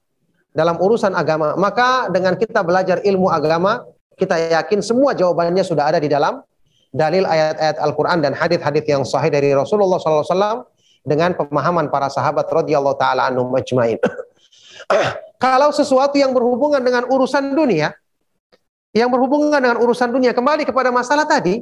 dalam 0.51 0.75
urusan 0.75 1.15
agama, 1.15 1.55
maka 1.55 2.11
dengan 2.11 2.35
kita 2.35 2.65
belajar 2.65 2.99
ilmu 3.05 3.31
agama, 3.31 3.87
kita 4.17 4.51
yakin 4.51 4.83
semua 4.83 5.13
jawabannya 5.15 5.61
sudah 5.61 5.93
ada 5.93 6.01
di 6.01 6.09
dalam 6.09 6.41
dalil 6.89 7.23
ayat-ayat 7.23 7.77
Al-Quran 7.77 8.25
dan 8.25 8.33
hadis-hadis 8.33 8.83
yang 8.89 9.05
sahih 9.05 9.29
dari 9.29 9.53
Rasulullah 9.53 10.01
SAW 10.01 10.65
dengan 11.05 11.37
pemahaman 11.37 11.93
para 11.93 12.09
sahabat 12.09 12.49
radhiyallahu 12.49 12.97
taala 12.97 13.29
anhum 13.29 13.47
majmain. 13.53 14.01
Kalau 15.45 15.69
sesuatu 15.69 16.17
yang 16.17 16.33
berhubungan 16.33 16.81
dengan 16.81 17.05
urusan 17.05 17.53
dunia, 17.53 17.93
yang 18.97 19.13
berhubungan 19.13 19.61
dengan 19.61 19.77
urusan 19.77 20.09
dunia 20.09 20.33
kembali 20.33 20.65
kepada 20.65 20.89
masalah 20.89 21.29
tadi, 21.29 21.61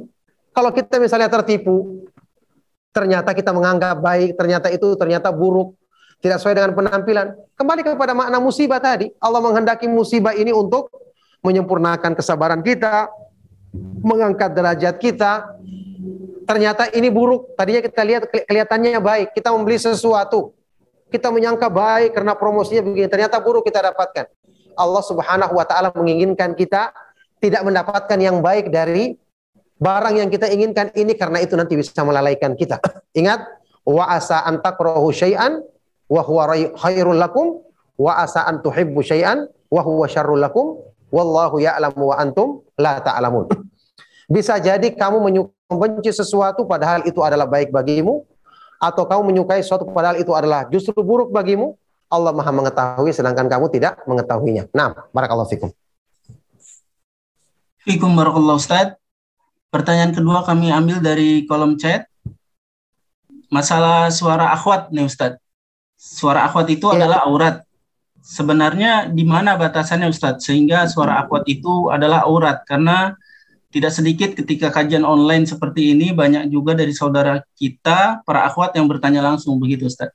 kalau 0.56 0.72
kita 0.72 0.96
misalnya 0.96 1.28
tertipu, 1.28 2.08
ternyata 2.96 3.36
kita 3.36 3.52
menganggap 3.52 4.00
baik, 4.00 4.40
ternyata 4.40 4.72
itu 4.72 4.96
ternyata 4.96 5.28
buruk, 5.28 5.76
tidak 6.24 6.40
sesuai 6.40 6.56
dengan 6.56 6.72
penampilan. 6.72 7.36
Kembali 7.52 7.84
kepada 7.84 8.16
makna 8.16 8.40
musibah 8.40 8.80
tadi, 8.80 9.12
Allah 9.20 9.44
menghendaki 9.44 9.84
musibah 9.84 10.32
ini 10.32 10.48
untuk 10.48 10.88
menyempurnakan 11.44 12.16
kesabaran 12.16 12.64
kita, 12.64 13.12
mengangkat 14.00 14.56
derajat 14.56 14.96
kita. 14.96 15.44
Ternyata 16.48 16.88
ini 16.96 17.12
buruk. 17.12 17.52
Tadinya 17.52 17.84
kita 17.84 18.02
lihat 18.06 18.22
keli- 18.32 18.46
kelihatannya 18.48 19.02
baik. 19.04 19.28
Kita 19.36 19.52
membeli 19.52 19.76
sesuatu. 19.76 20.56
kita 21.06 21.30
menyangka 21.30 21.70
baik 21.70 22.18
karena 22.18 22.34
promosinya 22.34 22.82
begini, 22.82 23.06
ternyata 23.06 23.38
buruk 23.38 23.62
kita 23.62 23.78
dapatkan. 23.78 24.26
Allah 24.74 25.02
Subhanahu 25.06 25.54
wa 25.54 25.62
taala 25.62 25.94
menginginkan 25.94 26.52
kita 26.52 26.90
tidak 27.38 27.62
mendapatkan 27.62 28.18
yang 28.18 28.42
baik 28.42 28.74
dari 28.74 29.14
barang 29.76 30.14
yang 30.16 30.28
kita 30.32 30.48
inginkan 30.48 30.92
ini 30.96 31.12
karena 31.16 31.40
itu 31.44 31.52
nanti 31.56 31.76
bisa 31.76 32.00
melalaikan 32.02 32.56
kita. 32.56 32.80
Ingat, 33.20 33.44
wa 33.86 34.04
asa 34.08 34.42
an 34.42 34.60
takrahu 34.60 35.12
syai'an 35.12 35.62
wa 36.10 36.22
huwa 36.26 36.54
khairul 36.74 37.18
lakum 37.18 37.62
wa 37.96 38.12
asa 38.18 38.44
an 38.48 38.60
tuhibbu 38.64 38.98
syai'an 39.04 39.46
wa 39.70 39.80
huwa 39.82 40.06
syarrul 40.10 40.40
lakum 40.40 40.82
wallahu 41.12 41.62
ya'lamu 41.62 42.12
wa 42.12 42.16
antum 42.18 42.66
la 42.80 42.98
ta'lamun. 42.98 43.46
Bisa 44.26 44.58
jadi 44.58 44.90
kamu 44.90 45.22
membenci 45.70 46.10
sesuatu 46.10 46.66
padahal 46.66 47.06
itu 47.06 47.22
adalah 47.22 47.46
baik 47.46 47.70
bagimu 47.70 48.26
atau 48.82 49.06
kamu 49.06 49.32
menyukai 49.32 49.62
sesuatu 49.62 49.86
padahal 49.86 50.18
itu 50.18 50.34
adalah 50.34 50.66
justru 50.66 50.98
buruk 51.00 51.30
bagimu. 51.30 51.78
Allah 52.06 52.30
Maha 52.30 52.54
mengetahui 52.54 53.10
sedangkan 53.10 53.50
kamu 53.50 53.66
tidak 53.74 53.98
mengetahuinya. 54.06 54.70
Nah, 54.70 54.94
barakallahu 55.10 55.50
fikum. 55.50 55.70
Fikum 57.82 58.14
barakallahu 58.14 58.62
Ustaz. 58.62 58.94
Pertanyaan 59.76 60.16
kedua 60.16 60.40
kami 60.40 60.72
ambil 60.72 61.04
dari 61.04 61.44
kolom 61.44 61.76
chat. 61.76 62.08
Masalah 63.52 64.08
suara 64.08 64.48
akhwat 64.56 64.88
nih 64.88 65.04
Ustaz. 65.04 65.36
Suara 66.00 66.48
akhwat 66.48 66.72
itu 66.72 66.88
ya. 66.88 66.96
adalah 66.96 67.28
aurat. 67.28 67.60
Sebenarnya 68.24 69.12
di 69.12 69.20
mana 69.28 69.52
batasannya 69.60 70.08
Ustadz? 70.08 70.48
Sehingga 70.48 70.88
suara 70.88 71.20
akhwat 71.20 71.44
itu 71.44 71.92
adalah 71.92 72.24
aurat. 72.24 72.64
Karena 72.64 73.12
tidak 73.68 73.92
sedikit 73.92 74.32
ketika 74.32 74.72
kajian 74.72 75.04
online 75.04 75.44
seperti 75.44 75.92
ini 75.92 76.08
banyak 76.16 76.48
juga 76.48 76.72
dari 76.72 76.96
saudara 76.96 77.44
kita 77.60 78.24
para 78.24 78.48
akhwat 78.48 78.72
yang 78.80 78.88
bertanya 78.88 79.20
langsung 79.20 79.60
begitu 79.60 79.92
Ustaz. 79.92 80.08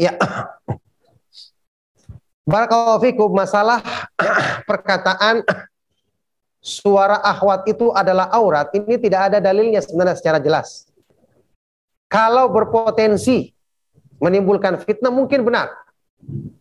Ya. 0.00 0.16
Barakallahu 2.50 2.98
fikum 2.98 3.30
masalah 3.30 3.78
perkataan 4.68 5.46
suara 6.58 7.22
akhwat 7.22 7.62
itu 7.70 7.94
adalah 7.94 8.26
aurat 8.34 8.74
ini 8.74 8.98
tidak 8.98 9.30
ada 9.30 9.38
dalilnya 9.38 9.78
sebenarnya 9.78 10.18
secara 10.18 10.42
jelas. 10.42 10.90
Kalau 12.10 12.50
berpotensi 12.50 13.54
menimbulkan 14.18 14.82
fitnah 14.82 15.14
mungkin 15.14 15.46
benar 15.46 15.70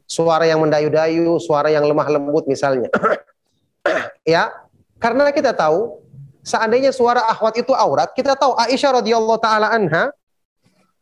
suara 0.05 0.45
yang 0.45 0.61
mendayu-dayu, 0.61 1.41
suara 1.41 1.73
yang 1.73 1.83
lemah 1.89 2.05
lembut 2.05 2.45
misalnya. 2.45 2.93
ya, 4.25 4.53
karena 5.01 5.33
kita 5.33 5.57
tahu 5.57 6.05
seandainya 6.45 6.93
suara 6.93 7.25
akhwat 7.25 7.57
itu 7.57 7.73
aurat, 7.73 8.13
kita 8.13 8.37
tahu 8.37 8.53
Aisyah 8.61 9.01
radhiyallahu 9.01 9.41
taala 9.41 9.73
anha 9.73 10.13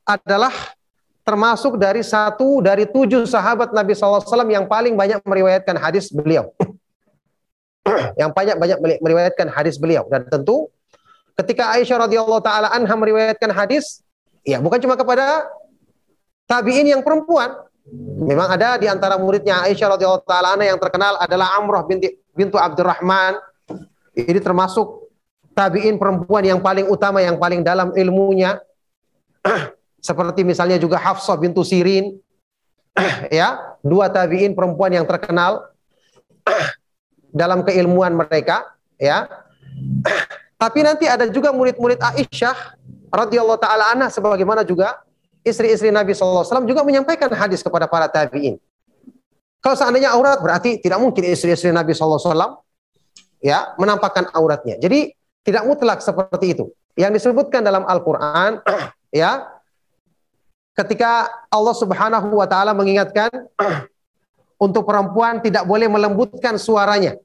adalah 0.08 0.52
termasuk 1.28 1.76
dari 1.76 2.00
satu 2.00 2.64
dari 2.64 2.88
tujuh 2.88 3.28
sahabat 3.28 3.76
Nabi 3.76 3.92
SAW 3.92 4.24
yang 4.48 4.64
paling 4.64 4.96
banyak 4.96 5.20
meriwayatkan 5.28 5.76
hadis 5.76 6.08
beliau. 6.08 6.56
yang 8.20 8.32
banyak 8.32 8.56
banyak 8.56 9.00
meriwayatkan 9.04 9.52
hadis 9.52 9.76
beliau 9.76 10.08
dan 10.08 10.24
tentu 10.32 10.72
ketika 11.36 11.76
Aisyah 11.76 12.08
radhiyallahu 12.08 12.40
taala 12.40 12.72
anha 12.72 12.96
meriwayatkan 12.96 13.52
hadis, 13.52 14.00
ya 14.48 14.64
bukan 14.64 14.80
cuma 14.80 14.96
kepada 14.96 15.46
tabiin 16.48 16.88
yang 16.88 17.04
perempuan, 17.04 17.68
Memang 18.18 18.52
ada 18.52 18.76
di 18.76 18.84
antara 18.92 19.16
muridnya 19.16 19.64
Aisyah 19.64 19.96
radhiyallahu 19.96 20.28
taala 20.28 20.60
yang 20.60 20.76
terkenal 20.76 21.16
adalah 21.24 21.56
Amrah 21.56 21.88
binti 21.88 22.20
bintu 22.36 22.60
Abdurrahman. 22.60 23.40
Ini 24.12 24.44
termasuk 24.44 25.08
tabi'in 25.56 25.96
perempuan 25.96 26.44
yang 26.44 26.60
paling 26.60 26.90
utama 26.90 27.24
yang 27.24 27.40
paling 27.40 27.64
dalam 27.64 27.96
ilmunya. 27.96 28.60
Seperti 30.08 30.48
misalnya 30.48 30.80
juga 30.80 30.96
Hafsah 30.96 31.36
bintu 31.36 31.68
Sirin. 31.68 32.16
ya, 33.28 33.76
dua 33.84 34.08
tabi'in 34.08 34.56
perempuan 34.56 34.96
yang 34.96 35.04
terkenal 35.04 35.68
dalam 37.44 37.68
keilmuan 37.68 38.16
mereka, 38.16 38.64
ya. 38.96 39.28
Tapi 40.64 40.80
nanti 40.82 41.06
ada 41.06 41.28
juga 41.28 41.52
murid-murid 41.52 42.00
Aisyah 42.00 42.80
radhiyallahu 43.12 43.60
taala 43.62 43.94
anha 43.94 44.08
sebagaimana 44.10 44.66
juga 44.66 45.06
istri-istri 45.46 45.94
Nabi 45.94 46.18
SAW 46.18 46.66
juga 46.66 46.82
menyampaikan 46.82 47.30
hadis 47.30 47.62
kepada 47.62 47.86
para 47.86 48.10
tabi'in. 48.10 48.58
Kalau 49.62 49.76
seandainya 49.78 50.16
aurat 50.18 50.42
berarti 50.42 50.82
tidak 50.82 50.98
mungkin 50.98 51.28
istri-istri 51.28 51.70
Nabi 51.70 51.94
SAW 51.94 52.64
ya 53.44 53.76
menampakkan 53.78 54.34
auratnya. 54.34 54.82
Jadi 54.82 55.14
tidak 55.46 55.64
mutlak 55.70 56.02
seperti 56.02 56.58
itu. 56.58 56.74
Yang 56.98 57.22
disebutkan 57.22 57.62
dalam 57.62 57.86
Al-Quran 57.86 58.66
ya 59.14 59.57
ketika 60.78 61.26
Allah 61.50 61.74
Subhanahu 61.74 62.38
Wa 62.38 62.46
Taala 62.46 62.78
mengingatkan 62.78 63.34
untuk 64.66 64.86
perempuan 64.86 65.42
tidak 65.42 65.66
boleh 65.66 65.90
melembutkan 65.90 66.62
suaranya. 66.62 67.18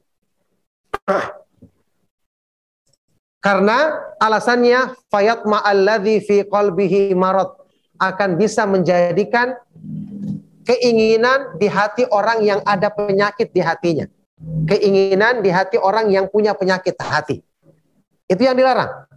Karena 3.43 3.99
alasannya 4.23 4.95
fayat 5.11 5.43
ma'alladhi 5.45 6.23
fi 6.23 6.37
qalbihi 6.47 7.13
marad 7.19 7.51
akan 7.99 8.39
bisa 8.39 8.65
menjadikan 8.65 9.59
keinginan 10.63 11.59
di 11.59 11.67
hati 11.67 12.07
orang 12.07 12.47
yang 12.47 12.63
ada 12.63 12.89
penyakit 12.89 13.51
di 13.51 13.59
hatinya. 13.59 14.07
Keinginan 14.71 15.43
di 15.43 15.51
hati 15.51 15.75
orang 15.75 16.11
yang 16.11 16.31
punya 16.31 16.55
penyakit 16.55 16.95
hati. 17.03 17.43
Itu 18.31 18.47
yang 18.47 18.55
dilarang. 18.55 19.11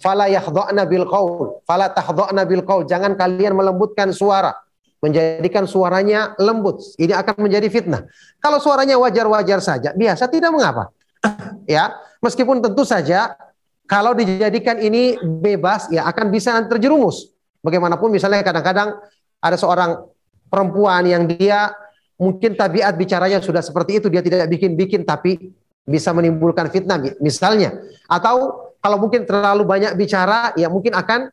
Fala 0.00 0.32
yakhdha'na 0.32 0.88
bil 0.88 1.04
qaul, 1.04 1.60
fala 1.68 1.92
tahdha'na 1.92 2.48
bil 2.48 2.64
qaul. 2.64 2.88
Jangan 2.88 3.20
kalian 3.20 3.52
melembutkan 3.52 4.10
suara, 4.16 4.56
menjadikan 5.04 5.68
suaranya 5.68 6.32
lembut. 6.40 6.80
Ini 6.96 7.12
akan 7.20 7.44
menjadi 7.44 7.68
fitnah. 7.68 8.08
Kalau 8.40 8.56
suaranya 8.56 8.96
wajar-wajar 8.96 9.60
saja, 9.60 9.92
biasa 9.92 10.24
tidak 10.32 10.56
mengapa. 10.56 10.88
ya, 11.68 11.92
meskipun 12.24 12.64
tentu 12.64 12.80
saja 12.88 13.36
kalau 13.84 14.16
dijadikan 14.16 14.80
ini 14.80 15.20
bebas 15.20 15.92
ya 15.92 16.08
akan 16.08 16.32
bisa 16.32 16.56
terjerumus 16.64 17.36
Bagaimanapun 17.60 18.08
misalnya 18.08 18.40
kadang-kadang 18.40 18.96
ada 19.40 19.56
seorang 19.56 20.00
perempuan 20.48 21.04
yang 21.04 21.28
dia 21.28 21.68
mungkin 22.16 22.56
tabiat 22.56 22.96
bicaranya 22.96 23.40
sudah 23.40 23.60
seperti 23.60 24.00
itu, 24.00 24.08
dia 24.08 24.24
tidak 24.24 24.48
bikin-bikin 24.48 25.04
tapi 25.04 25.52
bisa 25.84 26.12
menimbulkan 26.16 26.72
fitnah 26.72 26.96
misalnya. 27.20 27.76
Atau 28.08 28.69
kalau 28.80 28.96
mungkin 28.96 29.28
terlalu 29.28 29.62
banyak 29.68 29.92
bicara, 29.96 30.56
ya 30.56 30.72
mungkin 30.72 30.96
akan 30.96 31.28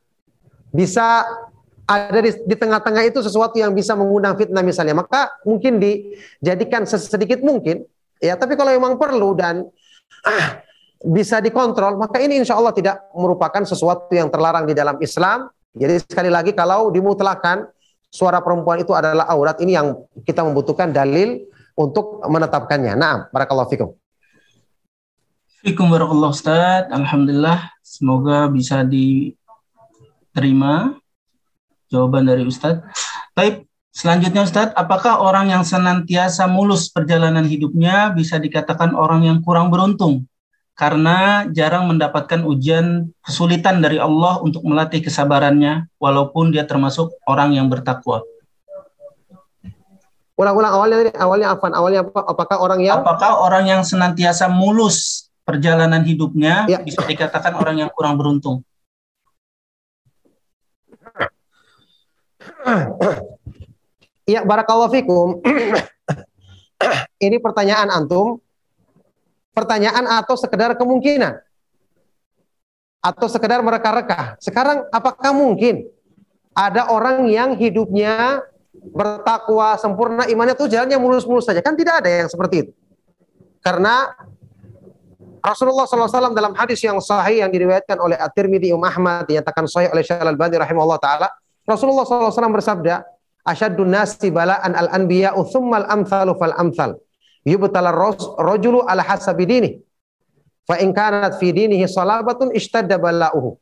bisa 0.72 1.24
ada 1.88 2.20
di, 2.20 2.56
tengah-tengah 2.56 3.08
itu 3.08 3.24
sesuatu 3.24 3.56
yang 3.56 3.72
bisa 3.72 3.96
mengundang 3.96 4.36
fitnah 4.36 4.62
misalnya. 4.62 5.00
Maka 5.00 5.32
mungkin 5.48 5.80
dijadikan 5.80 6.84
sedikit 6.84 7.40
mungkin, 7.40 7.88
ya. 8.20 8.36
Tapi 8.36 8.60
kalau 8.60 8.76
memang 8.76 9.00
perlu 9.00 9.32
dan 9.40 9.64
ah, 10.28 10.60
bisa 11.00 11.40
dikontrol, 11.40 11.96
maka 11.96 12.20
ini 12.20 12.44
insya 12.44 12.60
Allah 12.60 12.76
tidak 12.76 13.00
merupakan 13.16 13.64
sesuatu 13.64 14.12
yang 14.12 14.28
terlarang 14.28 14.68
di 14.68 14.76
dalam 14.76 15.00
Islam 15.00 15.48
jadi 15.78 16.02
sekali 16.02 16.34
lagi 16.34 16.52
kalau 16.58 16.90
dimutlakan 16.90 17.70
suara 18.10 18.42
perempuan 18.42 18.82
itu 18.82 18.98
adalah 18.98 19.30
aurat 19.30 19.62
ini 19.62 19.78
yang 19.78 19.94
kita 20.26 20.42
membutuhkan 20.42 20.90
dalil 20.90 21.46
untuk 21.78 22.26
menetapkannya. 22.26 22.98
Nah, 22.98 23.30
barakallahu 23.30 23.70
fikum. 23.70 23.90
Fikum 25.68 25.92
barakallahu 25.92 26.32
Ustaz. 26.32 26.88
Alhamdulillah 26.88 27.76
semoga 27.84 28.48
bisa 28.48 28.88
diterima 28.88 29.36
jawaban 31.92 32.24
dari 32.24 32.48
Ustaz. 32.48 32.80
Baik, 33.36 33.68
selanjutnya 33.92 34.48
Ustaz, 34.48 34.72
apakah 34.80 35.20
orang 35.20 35.52
yang 35.52 35.68
senantiasa 35.68 36.48
mulus 36.48 36.88
perjalanan 36.88 37.44
hidupnya 37.44 38.16
bisa 38.16 38.40
dikatakan 38.40 38.96
orang 38.96 39.28
yang 39.28 39.44
kurang 39.44 39.68
beruntung? 39.68 40.24
karena 40.78 41.50
jarang 41.58 41.90
mendapatkan 41.90 42.46
ujian 42.46 43.10
kesulitan 43.26 43.82
dari 43.82 43.98
Allah 43.98 44.38
untuk 44.46 44.62
melatih 44.62 45.02
kesabarannya 45.02 45.90
walaupun 45.98 46.54
dia 46.54 46.70
termasuk 46.70 47.18
orang 47.26 47.58
yang 47.58 47.66
bertakwa. 47.66 48.22
Ulang-ulang 50.38 50.70
awalnya 50.70 51.10
awalnya 51.18 51.48
apa? 51.58 51.66
Awalnya 51.74 52.06
apa? 52.06 52.22
Apakah 52.30 52.62
orang 52.62 52.86
yang 52.86 53.02
Apakah 53.02 53.42
orang 53.42 53.66
yang 53.66 53.82
senantiasa 53.82 54.46
mulus 54.54 55.27
perjalanan 55.48 56.04
hidupnya 56.04 56.68
ya. 56.68 56.84
bisa 56.84 57.00
dikatakan 57.08 57.56
orang 57.56 57.80
yang 57.80 57.90
kurang 57.96 58.20
beruntung? 58.20 58.68
Ya, 64.28 64.44
barakallahu 64.44 64.92
fikum. 64.92 65.40
Ini 67.24 67.40
pertanyaan 67.40 67.88
antum 67.88 68.44
pertanyaan 69.58 70.06
atau 70.06 70.38
sekedar 70.38 70.78
kemungkinan 70.78 71.42
atau 73.02 73.26
sekedar 73.26 73.66
mereka-reka. 73.66 74.38
Sekarang 74.38 74.86
apakah 74.94 75.34
mungkin 75.34 75.90
ada 76.54 76.94
orang 76.94 77.26
yang 77.26 77.58
hidupnya 77.58 78.46
bertakwa 78.94 79.74
sempurna 79.82 80.30
imannya 80.30 80.54
tuh 80.54 80.70
jalannya 80.70 81.02
mulus-mulus 81.02 81.50
saja? 81.50 81.66
Kan 81.66 81.74
tidak 81.74 82.06
ada 82.06 82.10
yang 82.22 82.30
seperti 82.30 82.70
itu. 82.70 82.72
Karena 83.66 84.14
Rasulullah 85.48 85.88
SAW 85.88 86.36
dalam 86.36 86.52
hadis 86.60 86.84
yang 86.84 87.00
sahih 87.00 87.40
yang 87.40 87.48
diriwayatkan 87.48 87.96
oleh 88.04 88.20
At-Tirmidzi 88.20 88.76
Imam 88.76 88.84
Ahmad 88.84 89.32
dinyatakan 89.32 89.64
sahih 89.64 89.88
oleh 89.96 90.04
Syekh 90.04 90.20
Al-Albani 90.20 90.60
rahimahullah 90.60 91.00
taala, 91.00 91.28
Rasulullah 91.64 92.04
SAW 92.04 92.52
bersabda, 92.52 93.08
"Asyaddun 93.48 93.88
nasi 93.88 94.28
bala'an 94.28 94.76
al-anbiya'u 94.76 95.40
tsummal 95.48 95.88
amthalu 95.88 96.36
fal 96.36 96.52
amthal." 96.60 97.00
Yubtala 97.48 97.96
rajulu 98.36 98.84
ala 98.84 99.00
hasabi 99.08 99.48
dinih. 99.48 99.74
Fa 100.68 100.84
in 100.84 100.92
kanat 100.92 101.40
fi 101.40 101.56
dinihi 101.56 101.88
salabatun 101.88 102.52
ishtadda 102.52 103.00
bala'uhu. 103.00 103.56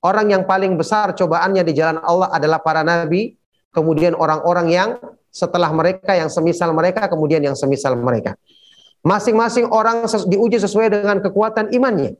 Orang 0.00 0.32
yang 0.32 0.48
paling 0.48 0.80
besar 0.80 1.12
cobaannya 1.12 1.60
di 1.60 1.76
jalan 1.76 2.00
Allah 2.00 2.32
adalah 2.32 2.56
para 2.64 2.80
nabi, 2.80 3.36
kemudian 3.68 4.16
orang-orang 4.16 4.72
yang 4.72 4.88
setelah 5.28 5.68
mereka 5.76 6.16
yang 6.16 6.32
semisal 6.32 6.72
mereka, 6.72 7.04
kemudian 7.04 7.44
yang 7.44 7.52
semisal 7.52 7.92
mereka. 8.00 8.32
Masing-masing 9.06 9.70
orang 9.70 10.04
diuji 10.26 10.58
sesuai 10.58 10.90
dengan 10.90 11.22
kekuatan 11.22 11.70
imannya. 11.70 12.18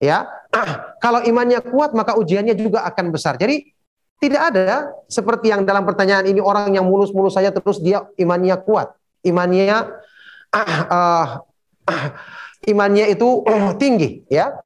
Ya, 0.00 0.24
kalau 1.04 1.20
imannya 1.20 1.60
kuat 1.60 1.92
maka 1.92 2.16
ujiannya 2.16 2.56
juga 2.56 2.88
akan 2.88 3.12
besar. 3.12 3.36
Jadi 3.36 3.68
tidak 4.20 4.52
ada 4.52 4.92
seperti 5.08 5.52
yang 5.52 5.64
dalam 5.64 5.84
pertanyaan 5.84 6.28
ini 6.28 6.40
orang 6.40 6.72
yang 6.76 6.84
mulus-mulus 6.88 7.36
saja 7.36 7.52
terus 7.52 7.80
dia 7.80 8.04
imannya 8.16 8.56
kuat, 8.64 8.92
imannya 9.24 9.96
uh, 10.52 10.80
uh, 10.96 11.28
imannya 12.72 13.12
itu 13.12 13.44
uh, 13.44 13.76
tinggi, 13.76 14.24
ya. 14.28 14.56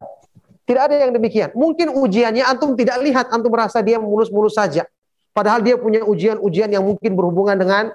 Tidak 0.64 0.80
ada 0.80 0.96
yang 0.96 1.12
demikian. 1.12 1.52
Mungkin 1.52 1.92
ujiannya 1.92 2.40
antum 2.40 2.72
tidak 2.72 2.96
lihat, 3.04 3.28
antum 3.28 3.52
merasa 3.52 3.84
dia 3.84 4.00
mulus-mulus 4.00 4.56
saja. 4.56 4.88
Padahal 5.36 5.60
dia 5.60 5.76
punya 5.76 6.00
ujian-ujian 6.06 6.72
yang 6.72 6.86
mungkin 6.86 7.12
berhubungan 7.12 7.58
dengan 7.58 7.92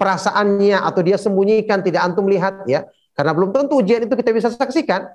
perasaannya 0.00 0.80
atau 0.80 1.00
dia 1.04 1.20
sembunyikan 1.20 1.84
tidak 1.84 2.08
antum 2.08 2.24
lihat 2.24 2.64
ya. 2.64 2.88
Karena 3.12 3.36
belum 3.36 3.52
tentu 3.52 3.76
ujian 3.84 4.08
itu 4.08 4.16
kita 4.16 4.32
bisa 4.32 4.48
saksikan 4.48 5.12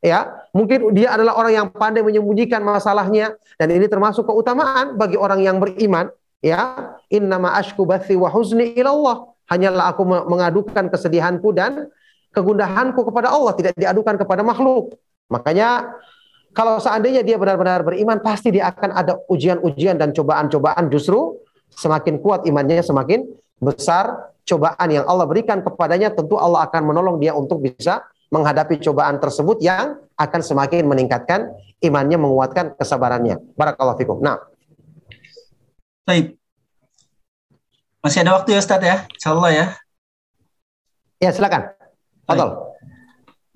ya. 0.00 0.48
Mungkin 0.56 0.96
dia 0.96 1.12
adalah 1.12 1.36
orang 1.36 1.52
yang 1.52 1.66
pandai 1.68 2.00
menyembunyikan 2.00 2.64
masalahnya 2.64 3.36
dan 3.60 3.68
ini 3.68 3.84
termasuk 3.84 4.24
keutamaan 4.24 4.96
bagi 4.96 5.20
orang 5.20 5.44
yang 5.44 5.60
beriman 5.60 6.08
ya. 6.40 6.96
Innama 7.12 7.52
ashku 7.60 7.84
bathi 7.84 8.16
wa 8.16 8.32
huzni 8.32 8.72
ilallah. 8.72 9.28
Hanyalah 9.46 9.94
aku 9.94 10.02
mengadukan 10.02 10.90
kesedihanku 10.90 11.54
dan 11.54 11.92
kegundahanku 12.34 13.04
kepada 13.06 13.30
Allah 13.30 13.54
tidak 13.54 13.76
diadukan 13.78 14.16
kepada 14.18 14.42
makhluk. 14.42 14.98
Makanya 15.30 15.94
kalau 16.56 16.80
seandainya 16.80 17.20
dia 17.20 17.36
benar-benar 17.36 17.84
beriman 17.84 18.18
pasti 18.24 18.48
dia 18.48 18.72
akan 18.72 18.90
ada 18.96 19.20
ujian-ujian 19.28 20.00
dan 20.00 20.16
cobaan-cobaan 20.16 20.88
justru 20.88 21.36
semakin 21.76 22.16
kuat 22.18 22.48
imannya 22.48 22.80
semakin 22.80 23.28
besar 23.60 24.32
cobaan 24.46 24.88
yang 24.88 25.04
Allah 25.04 25.26
berikan 25.26 25.60
kepadanya, 25.60 26.14
tentu 26.14 26.38
Allah 26.38 26.64
akan 26.68 26.82
menolong 26.86 27.16
dia 27.18 27.34
untuk 27.34 27.60
bisa 27.64 28.06
menghadapi 28.30 28.78
cobaan 28.82 29.18
tersebut 29.22 29.62
yang 29.62 29.98
akan 30.18 30.40
semakin 30.42 30.86
meningkatkan 30.86 31.52
imannya, 31.82 32.18
menguatkan 32.18 32.74
kesabarannya. 32.74 33.38
Barakallahu 33.54 33.98
fikum. 33.98 34.18
Nah. 34.22 34.38
Baik. 36.06 36.38
Masih 38.02 38.22
ada 38.22 38.38
waktu 38.38 38.54
ya 38.54 38.60
Ustaz 38.62 38.82
ya? 38.82 38.96
Insyaallah 39.10 39.50
ya. 39.50 39.66
Ya, 41.18 41.30
silakan. 41.34 41.74
Fadol. 42.22 42.76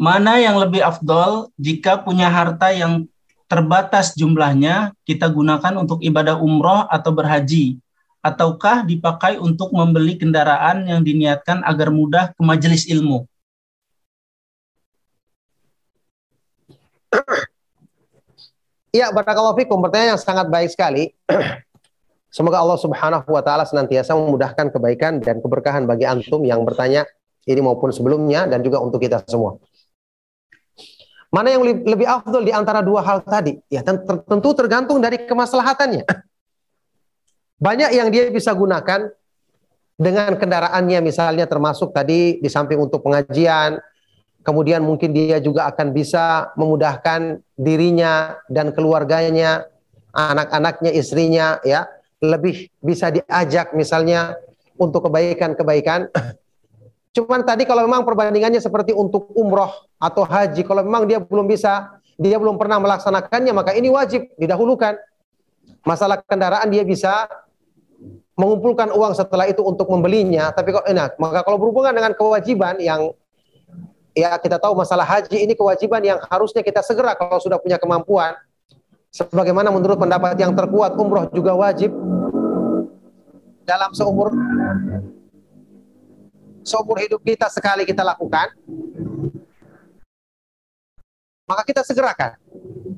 Mana 0.01 0.41
yang 0.41 0.57
lebih 0.57 0.81
afdol 0.81 1.53
jika 1.61 2.01
punya 2.01 2.33
harta 2.33 2.73
yang 2.73 3.05
terbatas 3.51 4.17
jumlahnya 4.17 4.97
kita 5.05 5.29
gunakan 5.29 5.75
untuk 5.77 6.01
ibadah 6.01 6.41
umroh 6.41 6.87
atau 6.89 7.11
berhaji 7.13 7.83
ataukah 8.21 8.85
dipakai 8.85 9.41
untuk 9.41 9.73
membeli 9.73 10.21
kendaraan 10.21 10.85
yang 10.85 11.01
diniatkan 11.01 11.65
agar 11.65 11.89
mudah 11.89 12.33
ke 12.37 12.43
majelis 12.45 12.85
ilmu? 12.89 13.25
Iya, 18.91 19.15
barakallahu 19.15 19.55
fikum. 19.55 19.79
Pertanyaan 19.87 20.19
yang 20.19 20.23
sangat 20.23 20.51
baik 20.51 20.71
sekali. 20.75 21.15
Semoga 22.37 22.63
Allah 22.63 22.79
Subhanahu 22.79 23.27
wa 23.27 23.43
taala 23.43 23.67
senantiasa 23.67 24.15
memudahkan 24.15 24.71
kebaikan 24.71 25.19
dan 25.19 25.43
keberkahan 25.43 25.83
bagi 25.83 26.07
antum 26.07 26.47
yang 26.47 26.63
bertanya 26.63 27.03
ini 27.47 27.59
maupun 27.59 27.91
sebelumnya 27.91 28.47
dan 28.47 28.63
juga 28.63 28.79
untuk 28.79 29.03
kita 29.03 29.23
semua. 29.27 29.59
Mana 31.31 31.55
yang 31.55 31.63
lebih 31.63 32.07
afdol 32.07 32.43
di 32.43 32.51
antara 32.55 32.83
dua 32.83 33.03
hal 33.03 33.23
tadi? 33.23 33.59
Ya 33.71 33.83
tentu 33.87 34.51
tergantung 34.55 34.99
dari 34.99 35.27
kemaslahatannya. 35.27 36.07
Banyak 37.61 37.93
yang 37.93 38.09
dia 38.09 38.33
bisa 38.33 38.57
gunakan 38.57 39.13
dengan 40.01 40.33
kendaraannya 40.33 41.05
misalnya 41.05 41.45
termasuk 41.45 41.93
tadi 41.93 42.41
di 42.41 42.49
samping 42.49 42.81
untuk 42.81 43.05
pengajian, 43.05 43.77
kemudian 44.41 44.81
mungkin 44.81 45.13
dia 45.13 45.37
juga 45.45 45.69
akan 45.69 45.93
bisa 45.93 46.57
memudahkan 46.57 47.45
dirinya 47.61 48.41
dan 48.49 48.73
keluarganya, 48.73 49.69
anak-anaknya, 50.17 50.97
istrinya 50.97 51.61
ya, 51.61 51.85
lebih 52.25 52.73
bisa 52.81 53.13
diajak 53.13 53.77
misalnya 53.77 54.41
untuk 54.81 55.13
kebaikan-kebaikan. 55.13 56.09
Cuman 57.17 57.45
tadi 57.45 57.69
kalau 57.69 57.85
memang 57.85 58.09
perbandingannya 58.09 58.65
seperti 58.65 58.97
untuk 58.97 59.37
umroh 59.37 59.85
atau 60.01 60.25
haji, 60.25 60.65
kalau 60.65 60.81
memang 60.81 61.05
dia 61.05 61.21
belum 61.21 61.45
bisa, 61.45 62.01
dia 62.17 62.41
belum 62.41 62.57
pernah 62.57 62.81
melaksanakannya, 62.81 63.53
maka 63.53 63.77
ini 63.77 63.93
wajib 63.93 64.33
didahulukan. 64.41 64.97
Masalah 65.85 66.25
kendaraan 66.25 66.69
dia 66.73 66.85
bisa 66.85 67.29
mengumpulkan 68.39 68.91
uang 68.95 69.13
setelah 69.15 69.51
itu 69.51 69.61
untuk 69.63 69.91
membelinya, 69.91 70.51
tapi 70.55 70.73
kok 70.75 70.87
enak. 70.87 71.19
Maka 71.19 71.43
kalau 71.43 71.59
berhubungan 71.59 71.93
dengan 71.93 72.13
kewajiban 72.15 72.79
yang 72.79 73.13
ya 74.15 74.35
kita 74.39 74.59
tahu 74.59 74.75
masalah 74.75 75.07
haji 75.07 75.47
ini 75.47 75.55
kewajiban 75.55 76.03
yang 76.03 76.19
harusnya 76.27 76.65
kita 76.65 76.83
segera 76.83 77.15
kalau 77.15 77.39
sudah 77.39 77.59
punya 77.59 77.77
kemampuan. 77.77 78.35
Sebagaimana 79.11 79.75
menurut 79.75 79.99
pendapat 79.99 80.39
yang 80.39 80.55
terkuat 80.55 80.95
umroh 80.95 81.27
juga 81.35 81.51
wajib 81.59 81.91
dalam 83.67 83.91
seumur 83.91 84.31
seumur 86.63 86.97
hidup 87.03 87.19
kita 87.27 87.51
sekali 87.51 87.83
kita 87.83 88.07
lakukan. 88.07 88.55
Maka 91.51 91.67
kita 91.67 91.83
segerakan 91.83 92.39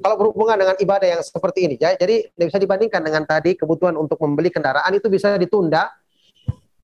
kalau 0.04 0.14
berhubungan 0.20 0.60
dengan 0.60 0.76
ibadah 0.76 1.08
yang 1.08 1.22
seperti 1.24 1.64
ini. 1.64 1.74
Ya, 1.80 1.96
jadi 1.96 2.28
bisa 2.36 2.60
dibandingkan 2.60 3.00
dengan 3.00 3.24
tadi 3.24 3.56
kebutuhan 3.56 3.96
untuk 3.96 4.20
membeli 4.20 4.52
kendaraan 4.52 4.92
itu 4.92 5.08
bisa 5.08 5.32
ditunda. 5.40 5.88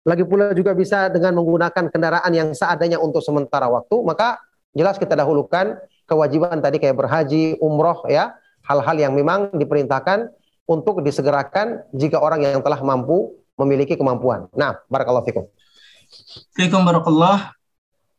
Lagi 0.08 0.24
pula 0.24 0.56
juga 0.56 0.72
bisa 0.72 1.12
dengan 1.12 1.36
menggunakan 1.36 1.92
kendaraan 1.92 2.32
yang 2.32 2.56
seadanya 2.56 2.96
untuk 2.96 3.20
sementara 3.20 3.68
waktu. 3.68 4.00
Maka 4.00 4.40
jelas 4.72 4.96
kita 4.96 5.12
dahulukan 5.12 5.76
kewajiban 6.08 6.64
tadi 6.64 6.80
kayak 6.80 6.96
berhaji, 6.96 7.60
umroh 7.60 8.08
ya, 8.08 8.32
hal-hal 8.64 8.96
yang 8.96 9.12
memang 9.12 9.52
diperintahkan 9.52 10.32
untuk 10.64 11.04
disegerakan 11.04 11.84
jika 11.92 12.16
orang 12.16 12.40
yang 12.40 12.64
telah 12.64 12.80
mampu 12.80 13.36
memiliki 13.60 13.98
kemampuan. 13.98 14.48
Nah, 14.56 14.80
barakallahu 14.88 15.28
fikum. 15.28 15.44
Assalamualaikum 16.08 16.80
warahmatullahi 16.88 17.40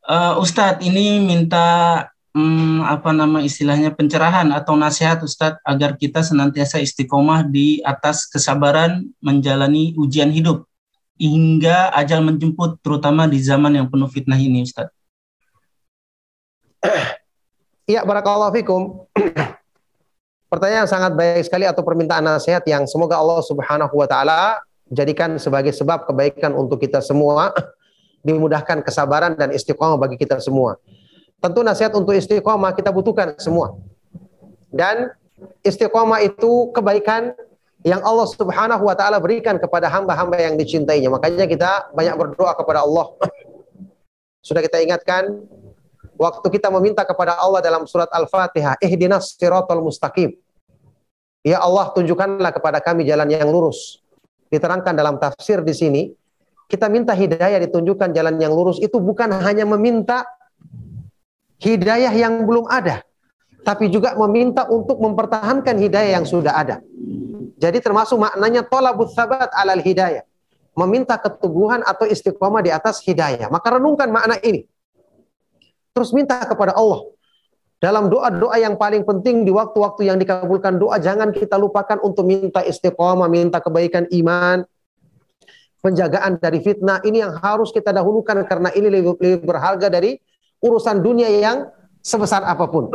uh, 0.06 0.34
Ustadz 0.42 0.86
ini 0.86 1.22
minta 1.26 2.06
hmm, 2.34 2.86
apa 2.86 3.10
nama 3.14 3.42
istilahnya 3.42 3.94
pencerahan 3.94 4.50
atau 4.54 4.78
nasihat 4.78 5.22
Ustadz 5.22 5.62
agar 5.66 5.98
kita 5.98 6.22
senantiasa 6.22 6.82
istiqomah 6.82 7.46
di 7.48 7.82
atas 7.82 8.30
kesabaran 8.30 9.10
menjalani 9.22 9.96
ujian 9.98 10.30
hidup 10.30 10.66
hingga 11.20 11.92
ajal 12.00 12.24
menjemput 12.24 12.80
terutama 12.80 13.28
di 13.28 13.44
zaman 13.44 13.76
yang 13.76 13.88
penuh 13.92 14.08
fitnah 14.08 14.40
ini 14.40 14.64
Ustadz. 14.64 14.94
Iya, 17.90 18.06
barakallahu 18.10 18.56
fikum. 18.56 18.82
Pertanyaan 20.52 20.90
sangat 20.90 21.14
baik 21.14 21.46
sekali 21.46 21.70
atau 21.70 21.86
permintaan 21.86 22.26
nasihat 22.26 22.66
yang 22.66 22.90
semoga 22.90 23.22
Allah 23.22 23.38
Subhanahu 23.46 23.94
wa 23.94 24.08
taala 24.10 24.58
jadikan 24.90 25.38
sebagai 25.38 25.70
sebab 25.70 26.10
kebaikan 26.10 26.58
untuk 26.58 26.82
kita 26.82 27.04
semua, 27.06 27.54
dimudahkan 28.26 28.82
kesabaran 28.82 29.38
dan 29.38 29.54
istiqomah 29.54 30.00
bagi 30.00 30.18
kita 30.18 30.42
semua. 30.42 30.80
Tentu 31.40 31.64
nasihat 31.64 31.96
untuk 31.96 32.12
istiqomah 32.12 32.76
kita 32.76 32.92
butuhkan 32.92 33.36
semua. 33.40 33.80
Dan 34.68 35.16
istiqomah 35.64 36.20
itu 36.20 36.68
kebaikan 36.76 37.32
yang 37.88 38.04
Allah 38.04 38.28
Subhanahu 38.28 38.84
wa 38.84 38.96
taala 38.96 39.24
berikan 39.24 39.56
kepada 39.56 39.88
hamba-hamba 39.88 40.36
yang 40.36 40.60
dicintainya. 40.60 41.08
Makanya 41.08 41.48
kita 41.48 41.96
banyak 41.96 42.16
berdoa 42.20 42.52
kepada 42.60 42.84
Allah. 42.84 43.16
Sudah 44.44 44.60
kita 44.60 44.84
ingatkan 44.84 45.48
waktu 46.20 46.48
kita 46.52 46.68
meminta 46.76 47.08
kepada 47.08 47.40
Allah 47.40 47.64
dalam 47.64 47.88
surat 47.88 48.12
Al-Fatihah, 48.12 48.76
ihdinas 48.84 49.40
siratal 49.40 49.80
mustaqim. 49.80 50.36
Ya 51.40 51.64
Allah, 51.64 51.96
tunjukkanlah 51.96 52.52
kepada 52.52 52.84
kami 52.84 53.08
jalan 53.08 53.32
yang 53.32 53.48
lurus. 53.48 54.04
Diterangkan 54.52 54.92
dalam 54.92 55.16
tafsir 55.16 55.64
di 55.64 55.72
sini, 55.72 56.02
kita 56.68 56.92
minta 56.92 57.16
hidayah 57.16 57.64
ditunjukkan 57.64 58.12
jalan 58.12 58.36
yang 58.44 58.52
lurus 58.52 58.76
itu 58.84 59.00
bukan 59.00 59.32
hanya 59.40 59.64
meminta 59.64 60.28
hidayah 61.60 62.12
yang 62.16 62.48
belum 62.48 62.66
ada, 62.72 63.04
tapi 63.68 63.92
juga 63.92 64.16
meminta 64.16 64.66
untuk 64.72 64.98
mempertahankan 64.98 65.76
hidayah 65.76 66.20
yang 66.20 66.26
sudah 66.26 66.56
ada. 66.56 66.80
Jadi 67.60 67.84
termasuk 67.84 68.16
maknanya 68.16 68.64
tolabut 68.64 69.12
sabat 69.12 69.52
alal 69.52 69.84
hidayah. 69.84 70.24
Meminta 70.80 71.20
keteguhan 71.20 71.84
atau 71.84 72.08
istiqomah 72.08 72.64
di 72.64 72.72
atas 72.72 73.04
hidayah. 73.04 73.52
Maka 73.52 73.76
renungkan 73.76 74.08
makna 74.08 74.40
ini. 74.40 74.64
Terus 75.92 76.16
minta 76.16 76.40
kepada 76.48 76.72
Allah. 76.80 77.04
dalam 77.80 78.12
doa-doa 78.12 78.60
yang 78.60 78.76
paling 78.76 79.08
penting 79.08 79.48
di 79.48 79.56
waktu-waktu 79.56 80.12
yang 80.12 80.20
dikabulkan 80.20 80.76
doa 80.76 81.00
jangan 81.00 81.32
kita 81.32 81.56
lupakan 81.56 81.96
untuk 82.04 82.28
minta 82.28 82.60
istiqomah, 82.60 83.32
minta 83.32 83.64
kebaikan 83.64 84.04
iman, 84.12 84.68
penjagaan 85.80 86.36
dari 86.44 86.60
fitnah. 86.60 87.00
Ini 87.08 87.24
yang 87.24 87.34
harus 87.40 87.72
kita 87.72 87.96
dahulukan 87.96 88.44
karena 88.44 88.68
ini 88.76 88.88
lebih, 88.92 89.16
lebih 89.16 89.48
berharga 89.48 89.88
dari 89.88 90.20
urusan 90.64 91.00
dunia 91.04 91.28
yang 91.32 91.68
sebesar 92.04 92.44
apa 92.44 92.68
pun. 92.68 92.92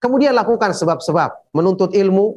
Kemudian 0.00 0.32
lakukan 0.32 0.72
sebab-sebab. 0.72 1.52
Menuntut 1.52 1.92
ilmu 1.92 2.32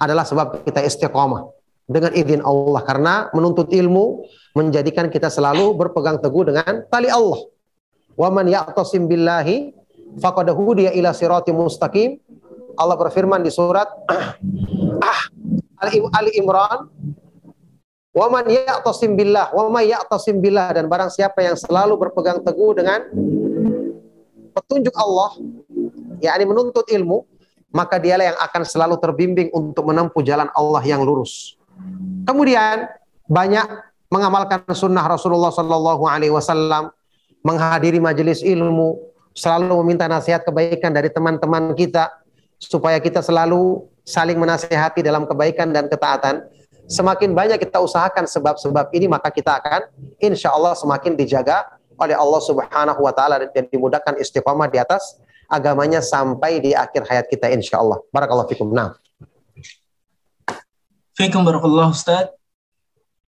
adalah 0.00 0.24
sebab 0.24 0.64
kita 0.64 0.80
istiqomah 0.80 1.44
dengan 1.84 2.14
izin 2.16 2.40
Allah 2.40 2.80
karena 2.86 3.14
menuntut 3.36 3.68
ilmu 3.68 4.24
menjadikan 4.56 5.12
kita 5.12 5.28
selalu 5.28 5.76
berpegang 5.76 6.16
teguh 6.22 6.48
dengan 6.48 6.88
tali 6.88 7.12
Allah. 7.12 7.42
Wa 8.16 8.32
man 8.32 8.48
ya'tasim 8.48 9.04
billahi 9.10 9.76
faqad 10.16 10.48
hudiya 10.52 10.96
ila 10.96 11.12
siratim 11.12 11.60
mustaqim. 11.60 12.16
Allah 12.72 12.96
berfirman 12.96 13.44
di 13.44 13.52
surat 13.52 13.84
ah, 15.04 15.22
Imran 16.32 16.88
Wa 18.12 18.28
man 18.28 18.44
ya'tasim 18.44 19.16
billah 19.16 19.56
wa 19.56 19.72
may 19.72 19.88
ya'tasim 19.88 20.36
billah 20.36 20.68
dan 20.76 20.84
barang 20.84 21.08
siapa 21.08 21.48
yang 21.48 21.56
selalu 21.56 21.96
berpegang 21.96 22.44
teguh 22.44 22.76
dengan 22.76 23.08
petunjuk 24.52 24.94
Allah 24.94 25.40
yakni 26.22 26.44
menuntut 26.46 26.86
ilmu 26.86 27.26
maka 27.72 27.96
dialah 27.96 28.36
yang 28.36 28.38
akan 28.38 28.62
selalu 28.68 29.00
terbimbing 29.00 29.48
untuk 29.50 29.88
menempuh 29.88 30.20
jalan 30.20 30.46
Allah 30.52 30.84
yang 30.84 31.00
lurus. 31.00 31.56
Kemudian 32.28 32.86
banyak 33.26 33.64
mengamalkan 34.12 34.60
sunnah 34.76 35.08
Rasulullah 35.08 35.48
Sallallahu 35.48 36.04
Alaihi 36.04 36.30
Wasallam, 36.30 36.92
menghadiri 37.40 37.96
majelis 37.96 38.44
ilmu, 38.44 39.00
selalu 39.32 39.72
meminta 39.80 40.04
nasihat 40.04 40.44
kebaikan 40.44 40.92
dari 40.92 41.08
teman-teman 41.08 41.72
kita 41.72 42.12
supaya 42.60 43.00
kita 43.00 43.24
selalu 43.24 43.88
saling 44.04 44.36
menasehati 44.36 45.00
dalam 45.00 45.24
kebaikan 45.24 45.72
dan 45.72 45.88
ketaatan. 45.88 46.44
Semakin 46.92 47.32
banyak 47.32 47.56
kita 47.56 47.80
usahakan 47.80 48.28
sebab-sebab 48.28 48.92
ini 48.92 49.08
maka 49.08 49.32
kita 49.32 49.64
akan 49.64 49.88
insya 50.20 50.52
Allah 50.52 50.76
semakin 50.76 51.16
dijaga 51.16 51.80
oleh 51.98 52.16
Allah 52.16 52.40
Subhanahu 52.40 53.00
Wa 53.02 53.12
Taala 53.12 53.42
dan 53.42 53.64
dimudahkan 53.68 54.16
istiqomah 54.18 54.68
di 54.68 54.78
atas 54.80 55.20
agamanya 55.52 56.00
sampai 56.00 56.64
di 56.64 56.72
akhir 56.72 57.04
hayat 57.04 57.26
kita 57.28 57.52
insya 57.52 57.80
Allah. 57.84 58.00
Barakallahu 58.08 58.48
fikum. 58.48 58.72
Nah. 58.72 58.96
Fikum 61.12 61.44
barakallah 61.44 61.92
Ustaz. 61.92 62.32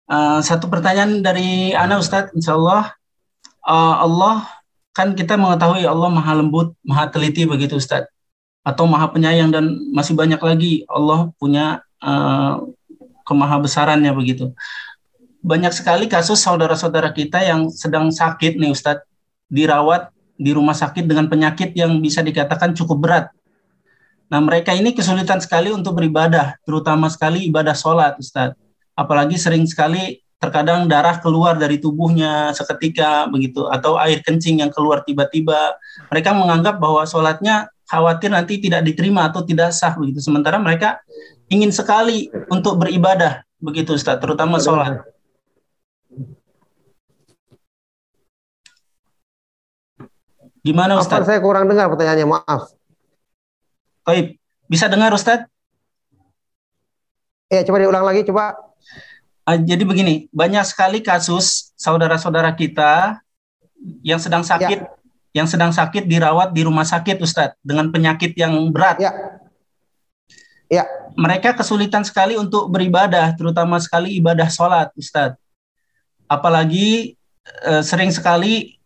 Uh, 0.07 0.39
satu 0.45 0.71
pertanyaan 0.71 1.19
dari 1.25 1.75
Ana 1.75 1.99
Ustaz, 1.99 2.31
insya 2.31 2.55
Allah. 2.55 2.95
Uh, 3.67 3.95
Allah 4.07 4.37
kan 4.95 5.19
kita 5.19 5.35
mengetahui 5.35 5.83
Allah 5.83 6.11
maha 6.13 6.39
lembut, 6.39 6.79
maha 6.87 7.11
teliti 7.11 7.43
begitu 7.43 7.75
Ustaz. 7.75 8.07
Atau 8.63 8.87
maha 8.87 9.11
penyayang 9.11 9.51
dan 9.51 9.67
masih 9.91 10.15
banyak 10.15 10.39
lagi 10.39 10.87
Allah 10.87 11.35
punya 11.43 11.83
uh, 11.99 12.63
kemahabesarannya 13.27 14.15
begitu. 14.15 14.55
Banyak 15.43 15.75
sekali 15.75 16.07
kasus 16.07 16.39
saudara-saudara 16.39 17.11
kita 17.11 17.43
yang 17.43 17.67
sedang 17.67 18.15
sakit 18.15 18.63
nih 18.63 18.71
Ustadz, 18.71 19.03
dirawat 19.51 20.15
di 20.39 20.55
rumah 20.55 20.75
sakit 20.75 21.03
dengan 21.03 21.27
penyakit 21.27 21.75
yang 21.75 21.99
bisa 21.99 22.23
dikatakan 22.23 22.79
cukup 22.79 22.99
berat. 23.03 23.27
Nah 24.31 24.39
mereka 24.39 24.71
ini 24.71 24.95
kesulitan 24.95 25.43
sekali 25.43 25.75
untuk 25.75 25.99
beribadah, 25.99 26.57
terutama 26.63 27.11
sekali 27.11 27.51
ibadah 27.51 27.75
sholat 27.75 28.15
Ustadz. 28.23 28.57
Apalagi 28.95 29.35
sering 29.35 29.67
sekali 29.67 30.23
terkadang 30.43 30.91
darah 30.91 31.23
keluar 31.23 31.55
dari 31.55 31.79
tubuhnya 31.79 32.51
seketika 32.51 33.31
begitu 33.31 33.67
atau 33.71 33.95
air 33.99 34.19
kencing 34.27 34.59
yang 34.59 34.75
keluar 34.75 35.07
tiba-tiba 35.07 35.79
mereka 36.11 36.35
menganggap 36.35 36.83
bahwa 36.83 37.07
sholatnya 37.07 37.71
khawatir 37.87 38.35
nanti 38.35 38.59
tidak 38.59 38.83
diterima 38.83 39.31
atau 39.31 39.47
tidak 39.47 39.71
sah 39.71 39.95
begitu 39.95 40.19
sementara 40.19 40.59
mereka 40.59 40.99
ingin 41.47 41.71
sekali 41.71 42.27
untuk 42.51 42.75
beribadah 42.75 43.47
begitu 43.63 43.95
Ustaz 43.95 44.19
terutama 44.19 44.59
sholat 44.59 45.07
gimana 50.63 50.99
Ustaz? 50.99 51.23
Apa 51.23 51.29
saya 51.29 51.41
kurang 51.43 51.67
dengar 51.67 51.91
pertanyaannya 51.91 52.27
maaf 52.27 52.73
Baik 54.03 54.39
bisa 54.67 54.87
dengar 54.89 55.13
Ustaz? 55.15 55.47
Ya 57.53 57.63
coba 57.67 57.83
diulang 57.85 58.07
lagi 58.07 58.25
coba 58.25 58.57
Uh, 59.43 59.59
jadi 59.59 59.83
begini, 59.83 60.31
banyak 60.31 60.63
sekali 60.63 61.03
kasus 61.03 61.75
saudara-saudara 61.75 62.55
kita 62.55 63.19
yang 64.07 64.23
sedang 64.23 64.47
sakit, 64.47 64.79
ya. 64.87 65.43
yang 65.43 65.51
sedang 65.51 65.75
sakit 65.75 66.07
dirawat 66.07 66.55
di 66.55 66.63
rumah 66.63 66.87
sakit, 66.87 67.19
Ustadz, 67.19 67.59
dengan 67.59 67.91
penyakit 67.91 68.39
yang 68.39 68.55
berat. 68.71 69.03
Ya. 69.03 69.11
Ya. 70.71 70.87
Mereka 71.19 71.59
kesulitan 71.59 72.07
sekali 72.07 72.39
untuk 72.39 72.71
beribadah, 72.71 73.35
terutama 73.35 73.83
sekali 73.83 74.15
ibadah 74.15 74.47
sholat, 74.47 74.95
Ustadz. 74.95 75.35
Apalagi 76.31 77.19
uh, 77.67 77.83
sering 77.83 78.15
sekali 78.15 78.79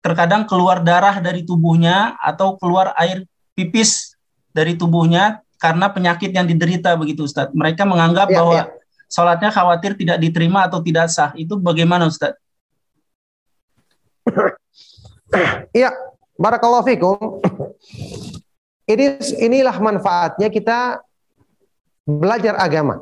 terkadang 0.00 0.48
keluar 0.48 0.80
darah 0.80 1.20
dari 1.20 1.44
tubuhnya 1.44 2.16
atau 2.20 2.56
keluar 2.56 2.96
air 2.96 3.28
pipis 3.52 4.16
dari 4.50 4.74
tubuhnya 4.74 5.44
karena 5.60 5.92
penyakit 5.92 6.32
yang 6.32 6.48
diderita 6.48 6.96
begitu, 6.96 7.28
Ustadz. 7.28 7.52
Mereka 7.52 7.84
menganggap 7.84 8.32
ya, 8.32 8.36
bahwa 8.40 8.56
ya 8.56 8.80
sholatnya 9.10 9.50
khawatir 9.50 9.98
tidak 9.98 10.22
diterima 10.22 10.70
atau 10.70 10.78
tidak 10.78 11.10
sah. 11.10 11.34
Itu 11.34 11.58
bagaimana 11.58 12.06
Ustaz? 12.06 12.38
Iya, 15.70 15.94
barakallahu 16.34 16.82
fikum. 16.90 17.38
Ini 18.90 19.22
inilah 19.38 19.78
manfaatnya 19.78 20.50
kita 20.50 20.98
belajar 22.02 22.58
agama. 22.58 22.98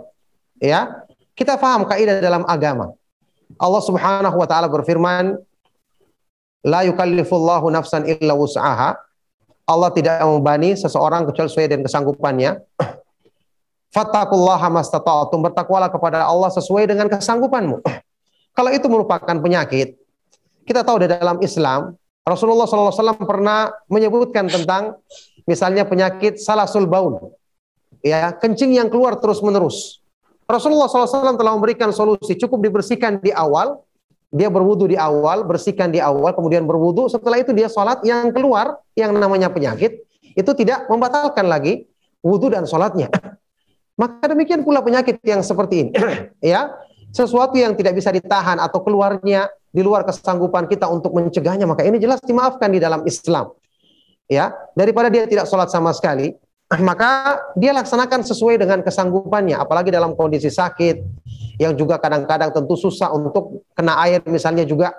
Ya. 0.60 1.08
Kita 1.32 1.56
paham 1.56 1.88
kaidah 1.88 2.20
dalam 2.20 2.44
agama. 2.44 2.92
Allah 3.56 3.80
Subhanahu 3.80 4.36
wa 4.36 4.44
taala 4.44 4.68
berfirman, 4.68 5.40
"La 6.66 6.82
yukallifullahu 6.86 7.70
nafsan 7.70 8.08
illa 8.08 8.34
wus'aha." 8.34 8.98
Allah 9.68 9.90
tidak 9.92 10.24
membani 10.24 10.72
seseorang 10.72 11.28
kecuali 11.28 11.48
sesuai 11.52 11.68
dengan 11.68 11.84
kesanggupannya. 11.84 12.50
Fattakullaha 13.92 14.72
mastata'tum. 14.72 15.44
Bertakwalah 15.44 15.92
kepada 15.92 16.24
Allah 16.24 16.48
sesuai 16.48 16.88
dengan 16.88 17.12
kesanggupanmu. 17.12 17.84
Kalau 18.56 18.70
itu 18.72 18.88
merupakan 18.88 19.36
penyakit, 19.38 20.00
kita 20.64 20.82
tahu 20.82 21.04
di 21.04 21.08
dalam 21.12 21.38
Islam, 21.44 21.94
Rasulullah 22.28 22.68
SAW 22.68 23.16
pernah 23.24 23.72
menyebutkan 23.88 24.48
tentang 24.48 25.00
misalnya 25.48 25.88
penyakit 25.88 26.36
salasul 26.36 26.84
baun. 26.84 27.32
Ya, 28.04 28.32
kencing 28.36 28.76
yang 28.76 28.92
keluar 28.92 29.16
terus-menerus. 29.16 30.04
Rasulullah 30.44 30.88
SAW 30.88 31.36
telah 31.36 31.52
memberikan 31.56 31.92
solusi, 31.92 32.36
cukup 32.36 32.64
dibersihkan 32.64 33.20
di 33.20 33.32
awal, 33.32 33.84
dia 34.28 34.52
berwudu 34.52 34.92
di 34.92 34.96
awal, 34.96 35.44
bersihkan 35.48 35.88
di 35.88 36.00
awal, 36.04 36.36
kemudian 36.36 36.68
berwudu, 36.68 37.08
setelah 37.08 37.40
itu 37.40 37.56
dia 37.56 37.68
sholat 37.72 38.04
yang 38.04 38.28
keluar, 38.28 38.76
yang 38.92 39.16
namanya 39.16 39.48
penyakit, 39.48 40.04
itu 40.36 40.50
tidak 40.52 40.84
membatalkan 40.92 41.48
lagi 41.48 41.88
wudu 42.20 42.52
dan 42.52 42.68
sholatnya. 42.68 43.08
Maka 44.00 44.30
demikian 44.30 44.62
pula 44.62 44.84
penyakit 44.84 45.18
yang 45.24 45.40
seperti 45.40 45.88
ini. 45.88 45.90
ya, 46.52 46.68
sesuatu 47.08 47.56
yang 47.56 47.72
tidak 47.72 47.96
bisa 47.96 48.12
ditahan 48.12 48.60
atau 48.60 48.84
keluarnya 48.84 49.48
di 49.72 49.80
luar 49.80 50.04
kesanggupan 50.04 50.68
kita 50.68 50.84
untuk 50.92 51.16
mencegahnya, 51.16 51.64
maka 51.64 51.84
ini 51.88 51.96
jelas 51.96 52.20
dimaafkan 52.20 52.68
di 52.68 52.80
dalam 52.80 53.08
Islam. 53.08 53.48
Ya, 54.28 54.52
daripada 54.76 55.08
dia 55.08 55.24
tidak 55.24 55.48
sholat 55.48 55.72
sama 55.72 55.96
sekali, 55.96 56.36
maka 56.84 57.40
dia 57.56 57.72
laksanakan 57.72 58.28
sesuai 58.28 58.60
dengan 58.60 58.84
kesanggupannya, 58.84 59.56
apalagi 59.56 59.88
dalam 59.88 60.12
kondisi 60.12 60.52
sakit 60.52 61.00
yang 61.58 61.74
juga 61.74 61.98
kadang-kadang 61.98 62.54
tentu 62.54 62.78
susah 62.78 63.10
untuk 63.10 63.66
kena 63.74 63.98
air 64.06 64.22
misalnya 64.24 64.62
juga 64.62 64.94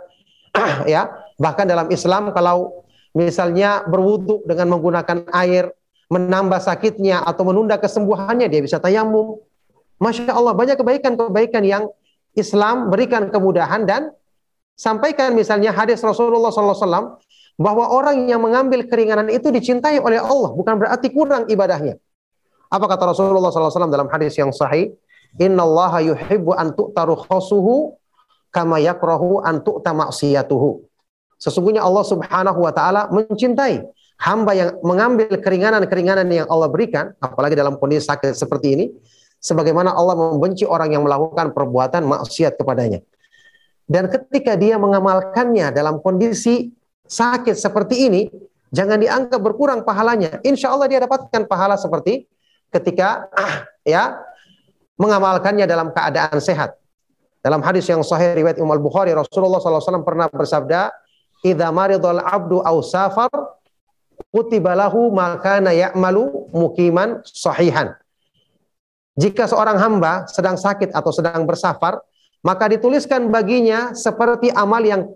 ya. 0.85 1.07
Bahkan 1.39 1.65
dalam 1.65 1.87
Islam 1.87 2.35
kalau 2.35 2.83
misalnya 3.15 3.87
berwudhu 3.87 4.43
dengan 4.43 4.75
menggunakan 4.75 5.31
air 5.31 5.71
menambah 6.09 6.59
sakitnya 6.59 7.21
atau 7.23 7.45
menunda 7.47 7.77
kesembuhannya, 7.77 8.49
dia 8.49 8.59
bisa 8.59 8.81
tayamum. 8.81 9.39
Masya 10.01 10.33
Allah, 10.33 10.57
banyak 10.57 10.75
kebaikan-kebaikan 10.79 11.63
yang 11.63 11.83
Islam 12.33 12.89
berikan 12.89 13.29
kemudahan 13.29 13.85
dan 13.85 14.11
sampaikan 14.73 15.35
misalnya 15.35 15.75
hadis 15.75 15.99
Rasulullah 16.01 16.49
SAW 16.49 17.19
bahwa 17.59 17.85
orang 17.91 18.31
yang 18.31 18.39
mengambil 18.39 18.87
keringanan 18.87 19.27
itu 19.27 19.51
dicintai 19.51 19.99
oleh 19.99 20.17
Allah, 20.17 20.55
bukan 20.55 20.79
berarti 20.79 21.11
kurang 21.11 21.45
ibadahnya. 21.51 21.99
Apa 22.71 22.85
kata 22.87 23.11
Rasulullah 23.11 23.51
SAW 23.51 23.91
dalam 23.91 24.07
hadis 24.07 24.39
yang 24.39 24.55
sahih? 24.55 24.95
Inna 25.37 25.61
Allah 25.61 26.15
yuhibbu 26.15 26.57
an 26.57 26.73
tu'taru 26.73 27.13
khosuhu 27.29 27.93
kama 28.49 28.81
yakrahu 28.81 29.45
an 29.45 29.61
tu'ta 29.61 29.93
maksiyatuhu. 29.93 30.81
Sesungguhnya 31.37 31.85
Allah 31.85 32.03
Subhanahu 32.03 32.59
wa 32.65 32.73
taala 32.73 33.07
mencintai 33.13 33.85
hamba 34.19 34.51
yang 34.57 34.69
mengambil 34.81 35.37
keringanan-keringanan 35.39 36.27
yang 36.27 36.47
Allah 36.49 36.67
berikan, 36.67 37.13
apalagi 37.21 37.55
dalam 37.55 37.79
kondisi 37.79 38.09
sakit 38.09 38.35
seperti 38.35 38.67
ini, 38.75 38.85
sebagaimana 39.39 39.95
Allah 39.95 40.17
membenci 40.17 40.67
orang 40.67 40.91
yang 40.91 41.05
melakukan 41.07 41.55
perbuatan 41.55 42.03
maksiat 42.03 42.59
kepadanya. 42.59 42.99
Dan 43.87 44.11
ketika 44.11 44.59
dia 44.59 44.75
mengamalkannya 44.75 45.71
dalam 45.71 46.03
kondisi 46.03 46.75
sakit 47.07 47.55
seperti 47.55 47.95
ini, 48.11 48.21
Jangan 48.69 49.01
dianggap 49.01 49.41
berkurang 49.41 49.81
pahalanya. 49.81 50.41
Insya 50.45 50.69
Allah 50.69 50.85
dia 50.85 51.01
dapatkan 51.01 51.49
pahala 51.49 51.73
seperti 51.73 52.29
ketika 52.69 53.25
ya 53.81 54.21
mengamalkannya 54.99 55.65
dalam 55.65 55.95
keadaan 55.95 56.37
sehat. 56.43 56.75
Dalam 57.39 57.63
hadis 57.63 57.87
yang 57.87 58.03
sahih 58.03 58.35
riwayat 58.35 58.59
Imam 58.59 58.75
Al-Bukhari 58.75 59.15
Rasulullah 59.15 59.63
SAW 59.63 60.03
pernah 60.03 60.27
bersabda, 60.27 60.91
"Idza 61.47 61.71
maridul 61.71 62.19
abdu 62.19 62.59
aw 62.59 62.75
safar 62.83 63.31
kutiba 64.27 64.75
lahu 64.75 65.07
makana 65.07 65.71
ya'malu 65.71 66.51
mukiman 66.51 67.23
sahihan." 67.23 67.95
Jika 69.15 69.47
seorang 69.47 69.79
hamba 69.79 70.27
sedang 70.27 70.59
sakit 70.59 70.91
atau 70.91 71.11
sedang 71.15 71.47
bersafar, 71.47 72.03
maka 72.43 72.67
dituliskan 72.67 73.31
baginya 73.31 73.95
seperti 73.95 74.51
amal 74.51 74.83
yang 74.83 75.07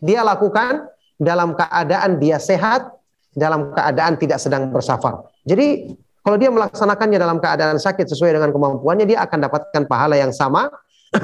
dia 0.00 0.24
lakukan 0.24 0.88
dalam 1.16 1.56
keadaan 1.56 2.20
dia 2.20 2.36
sehat, 2.36 2.88
dalam 3.32 3.72
keadaan 3.72 4.16
tidak 4.20 4.40
sedang 4.40 4.68
bersafar. 4.72 5.28
Jadi 5.44 5.92
kalau 6.26 6.42
dia 6.42 6.50
melaksanakannya 6.50 7.22
dalam 7.22 7.38
keadaan 7.38 7.78
sakit 7.78 8.10
sesuai 8.10 8.34
dengan 8.34 8.50
kemampuannya, 8.50 9.06
dia 9.06 9.22
akan 9.22 9.46
dapatkan 9.46 9.86
pahala 9.86 10.18
yang 10.18 10.34
sama 10.34 10.66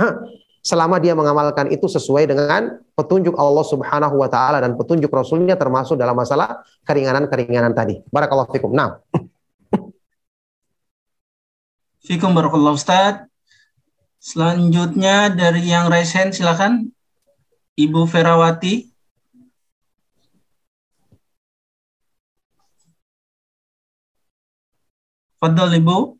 selama 0.63 1.03
dia 1.03 1.19
mengamalkan 1.19 1.75
itu 1.75 1.91
sesuai 1.91 2.31
dengan 2.31 2.79
petunjuk 2.95 3.35
Allah 3.35 3.67
Subhanahu 3.67 4.15
wa 4.15 4.31
taala 4.31 4.63
dan 4.63 4.79
petunjuk 4.79 5.11
Rasulnya 5.11 5.59
termasuk 5.59 5.99
dalam 5.99 6.15
masalah 6.15 6.63
keringanan-keringanan 6.87 7.75
tadi. 7.75 7.99
Barakallahu 8.15 8.55
fikum. 8.55 8.71
Nah. 8.71 9.03
Fikum 12.07 12.31
barakallahu 12.31 12.79
Ustaz. 12.79 13.27
Selanjutnya 14.23 15.35
dari 15.35 15.67
yang 15.67 15.91
raise 15.91 16.15
hand 16.15 16.31
silakan 16.31 16.95
Ibu 17.75 18.07
Ferawati. 18.07 18.92
Fadol 25.43 25.75
Ibu. 25.75 26.15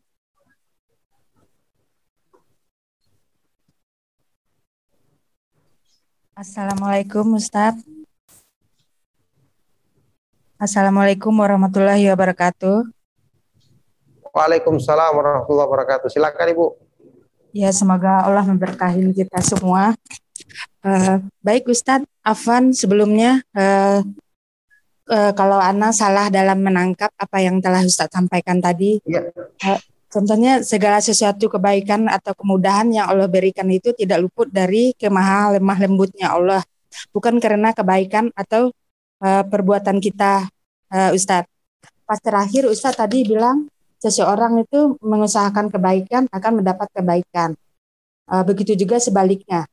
Assalamualaikum 6.35 7.39
Ustaz. 7.39 7.79
Assalamualaikum 10.59 11.31
warahmatullahi 11.39 12.03
wabarakatuh. 12.11 12.83
Waalaikumsalam 14.35 15.15
warahmatullahi 15.15 15.71
wabarakatuh. 15.71 16.11
Silakan 16.11 16.59
Ibu. 16.59 16.65
Ya, 17.55 17.71
semoga 17.71 18.27
Allah 18.27 18.43
memberkahi 18.43 19.07
kita 19.15 19.39
semua. 19.39 19.95
Uh, 20.83 21.23
baik 21.39 21.71
Ustadz, 21.71 22.11
Afan 22.27 22.75
sebelumnya 22.75 23.39
uh, 23.55 24.03
uh, 25.09 25.31
kalau 25.35 25.59
Ana 25.59 25.91
salah 25.91 26.29
dalam 26.29 26.61
menangkap 26.61 27.11
apa 27.17 27.37
yang 27.41 27.59
telah 27.59 27.83
Ustadz 27.83 28.13
sampaikan 28.13 28.59
tadi. 28.63 28.99
Ya. 29.07 29.27
Uh, 29.63 29.79
Contohnya 30.13 30.61
segala 30.61 31.01
sesuatu 31.01 31.49
kebaikan 31.49 32.05
atau 32.05 32.37
kemudahan 32.37 32.85
yang 32.93 33.09
Allah 33.09 33.25
berikan 33.25 33.65
itu 33.73 33.97
tidak 33.97 34.21
luput 34.21 34.45
dari 34.45 34.93
kemahal 34.93 35.57
lemah 35.57 35.77
lembutnya 35.81 36.37
Allah. 36.37 36.61
Bukan 37.09 37.41
karena 37.41 37.73
kebaikan 37.73 38.29
atau 38.37 38.69
uh, 39.25 39.41
perbuatan 39.41 39.97
kita, 39.97 40.45
uh, 40.93 41.17
Ustadz. 41.17 41.49
Pas 42.05 42.21
terakhir 42.21 42.69
Ustadz 42.69 43.01
tadi 43.01 43.25
bilang 43.25 43.65
seseorang 43.97 44.61
itu 44.61 45.01
mengusahakan 45.01 45.73
kebaikan 45.73 46.29
akan 46.29 46.61
mendapat 46.61 46.93
kebaikan. 46.93 47.57
Uh, 48.29 48.45
begitu 48.45 48.77
juga 48.77 49.01
sebaliknya. 49.01 49.65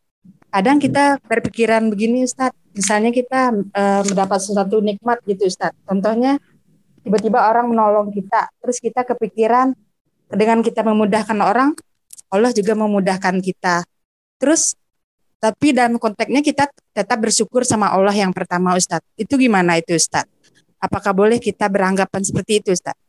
Kadang 0.48 0.80
kita 0.80 1.20
berpikiran 1.20 1.92
begini 1.92 2.24
Ustadz, 2.24 2.56
misalnya 2.74 3.10
kita 3.10 3.52
uh, 3.52 4.02
mendapat 4.06 4.38
sesuatu 4.38 4.78
nikmat 4.82 5.18
gitu 5.26 5.46
Ustadz. 5.46 5.78
Contohnya 5.86 6.38
tiba-tiba 7.02 7.48
orang 7.50 7.70
menolong 7.70 8.12
kita, 8.12 8.50
terus 8.60 8.78
kita 8.78 9.02
kepikiran 9.06 9.74
dengan 10.30 10.62
kita 10.62 10.86
memudahkan 10.86 11.38
orang, 11.42 11.74
Allah 12.30 12.54
juga 12.54 12.78
memudahkan 12.78 13.42
kita. 13.42 13.82
Terus 14.38 14.78
tapi 15.40 15.72
dalam 15.72 15.96
konteksnya 15.96 16.44
kita 16.44 16.68
tetap 16.92 17.16
bersyukur 17.16 17.64
sama 17.64 17.88
Allah 17.88 18.12
yang 18.12 18.30
pertama 18.30 18.76
Ustadz. 18.76 19.08
Itu 19.16 19.40
gimana 19.40 19.80
itu 19.80 19.96
Ustadz? 19.96 20.28
Apakah 20.76 21.16
boleh 21.16 21.40
kita 21.40 21.68
beranggapan 21.72 22.20
seperti 22.20 22.60
itu 22.60 22.68
Ustadz? 22.76 23.00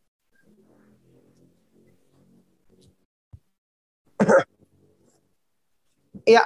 Iya, 6.21 6.45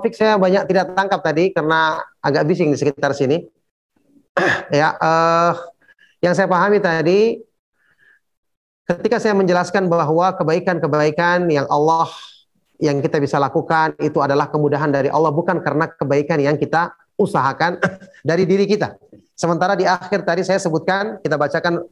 Fik 0.00 0.14
saya 0.16 0.40
banyak 0.40 0.64
tidak 0.64 0.96
tangkap 0.96 1.20
tadi 1.20 1.52
karena 1.52 2.00
agak 2.24 2.48
bising 2.48 2.72
di 2.72 2.78
sekitar 2.80 3.12
sini. 3.12 3.44
ya, 4.72 4.96
uh, 4.96 5.52
yang 6.24 6.32
saya 6.32 6.48
pahami 6.48 6.80
tadi 6.80 7.40
Ketika 8.90 9.22
saya 9.22 9.38
menjelaskan 9.38 9.86
bahwa 9.86 10.34
kebaikan-kebaikan 10.34 11.46
yang 11.46 11.62
Allah 11.70 12.10
yang 12.82 12.98
kita 12.98 13.22
bisa 13.22 13.38
lakukan 13.38 13.94
itu 14.02 14.18
adalah 14.18 14.50
kemudahan 14.50 14.90
dari 14.90 15.06
Allah 15.06 15.30
bukan 15.30 15.62
karena 15.62 15.86
kebaikan 15.86 16.42
yang 16.42 16.58
kita 16.58 16.90
usahakan 17.14 17.78
dari 18.26 18.50
diri 18.50 18.66
kita. 18.66 18.98
Sementara 19.38 19.78
di 19.78 19.86
akhir 19.86 20.26
tadi 20.26 20.42
saya 20.42 20.58
sebutkan 20.58 21.22
kita 21.22 21.38
bacakan 21.38 21.86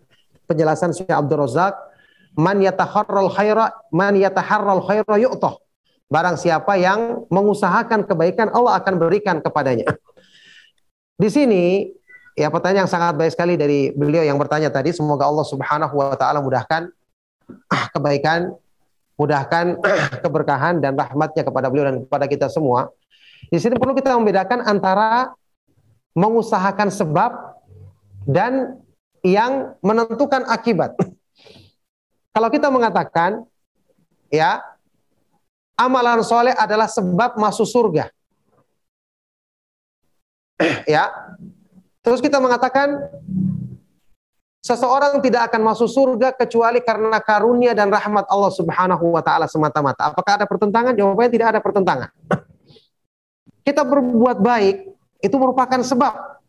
penjelasan 0.51 0.91
Syekh 0.91 1.15
Abdul 1.15 1.47
Razak 1.47 1.79
man 2.35 2.59
yataharral 2.59 3.31
khaira 3.31 3.71
man 3.95 4.19
yataharral 4.19 4.83
khaira 4.83 5.23
yu'tah. 5.23 5.55
Barang 6.09 6.41
siapa 6.41 6.81
yang 6.81 7.29
mengusahakan 7.29 8.09
kebaikan 8.09 8.49
Allah 8.53 8.81
akan 8.81 8.97
berikan 8.97 9.45
kepadanya. 9.45 9.93
Di 11.21 11.29
sini 11.29 11.93
Ya 12.39 12.55
pertanyaan 12.55 12.87
yang 12.87 12.93
sangat 12.95 13.19
baik 13.19 13.35
sekali 13.35 13.59
dari 13.59 13.91
beliau 13.91 14.23
yang 14.23 14.39
bertanya 14.39 14.71
tadi. 14.71 14.95
Semoga 14.95 15.27
Allah 15.27 15.43
Subhanahu 15.43 15.91
wa 15.91 16.15
taala 16.15 16.39
mudahkan 16.39 16.87
ah, 17.67 17.91
kebaikan, 17.91 18.55
mudahkan 19.19 19.75
keberkahan 20.23 20.79
dan 20.79 20.95
rahmatnya 20.95 21.43
kepada 21.43 21.67
beliau 21.67 21.91
dan 21.91 22.07
kepada 22.07 22.31
kita 22.31 22.47
semua. 22.47 22.95
Di 23.51 23.59
sini 23.59 23.75
perlu 23.75 23.91
kita 23.91 24.15
membedakan 24.15 24.63
antara 24.63 25.35
mengusahakan 26.15 26.95
sebab 26.95 27.59
dan 28.23 28.79
yang 29.27 29.75
menentukan 29.83 30.47
akibat. 30.47 30.95
Kalau 32.31 32.49
kita 32.55 32.71
mengatakan 32.71 33.43
ya 34.31 34.63
amalan 35.79 36.27
soleh 36.27 36.53
adalah 36.59 36.91
sebab 36.91 37.39
masuk 37.39 37.65
surga. 37.65 38.11
ya, 40.91 41.07
Terus 42.09 42.25
kita 42.25 42.41
mengatakan 42.41 43.05
seseorang 44.65 45.21
tidak 45.21 45.53
akan 45.53 45.61
masuk 45.61 45.93
surga 45.93 46.33
kecuali 46.33 46.81
karena 46.81 47.21
karunia 47.21 47.77
dan 47.77 47.93
rahmat 47.93 48.25
Allah 48.33 48.49
Subhanahu 48.49 49.13
wa 49.13 49.21
taala 49.21 49.45
semata-mata. 49.45 50.09
Apakah 50.09 50.41
ada 50.41 50.49
pertentangan? 50.49 50.97
Jawabannya 50.97 51.29
tidak 51.29 51.49
ada 51.53 51.61
pertentangan. 51.61 52.09
Kita 53.69 53.85
berbuat 53.85 54.41
baik 54.41 54.77
itu 55.21 55.37
merupakan 55.37 55.85
sebab. 55.85 56.41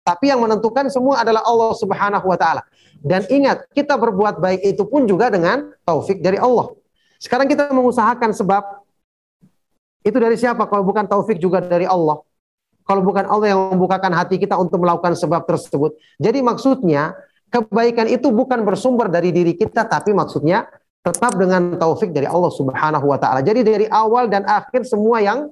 Tapi 0.00 0.32
yang 0.32 0.40
menentukan 0.40 0.88
semua 0.88 1.20
adalah 1.20 1.44
Allah 1.44 1.72
Subhanahu 1.76 2.24
wa 2.24 2.38
taala. 2.40 2.64
Dan 3.04 3.28
ingat, 3.28 3.68
kita 3.76 4.00
berbuat 4.00 4.40
baik 4.40 4.64
itu 4.64 4.84
pun 4.88 5.04
juga 5.04 5.28
dengan 5.28 5.76
taufik 5.84 6.24
dari 6.24 6.40
Allah. 6.40 6.72
Sekarang 7.24 7.48
kita 7.48 7.72
mengusahakan 7.72 8.36
sebab 8.36 8.84
itu 10.04 10.16
dari 10.20 10.36
siapa 10.36 10.68
kalau 10.68 10.84
bukan 10.84 11.08
taufik 11.08 11.40
juga 11.40 11.64
dari 11.64 11.88
Allah? 11.88 12.20
kalau 12.84 13.00
bukan 13.00 13.24
Allah 13.26 13.56
yang 13.56 13.60
membukakan 13.74 14.12
hati 14.12 14.36
kita 14.36 14.54
untuk 14.60 14.84
melakukan 14.84 15.16
sebab 15.16 15.48
tersebut. 15.48 15.96
Jadi 16.20 16.44
maksudnya 16.44 17.16
kebaikan 17.48 18.06
itu 18.12 18.28
bukan 18.28 18.60
bersumber 18.62 19.08
dari 19.08 19.32
diri 19.32 19.56
kita 19.56 19.88
tapi 19.88 20.12
maksudnya 20.12 20.68
tetap 21.00 21.36
dengan 21.36 21.76
taufik 21.80 22.12
dari 22.12 22.28
Allah 22.28 22.52
Subhanahu 22.52 23.08
wa 23.08 23.16
taala. 23.16 23.40
Jadi 23.40 23.60
dari 23.64 23.86
awal 23.88 24.28
dan 24.28 24.44
akhir 24.44 24.84
semua 24.84 25.20
yang 25.24 25.48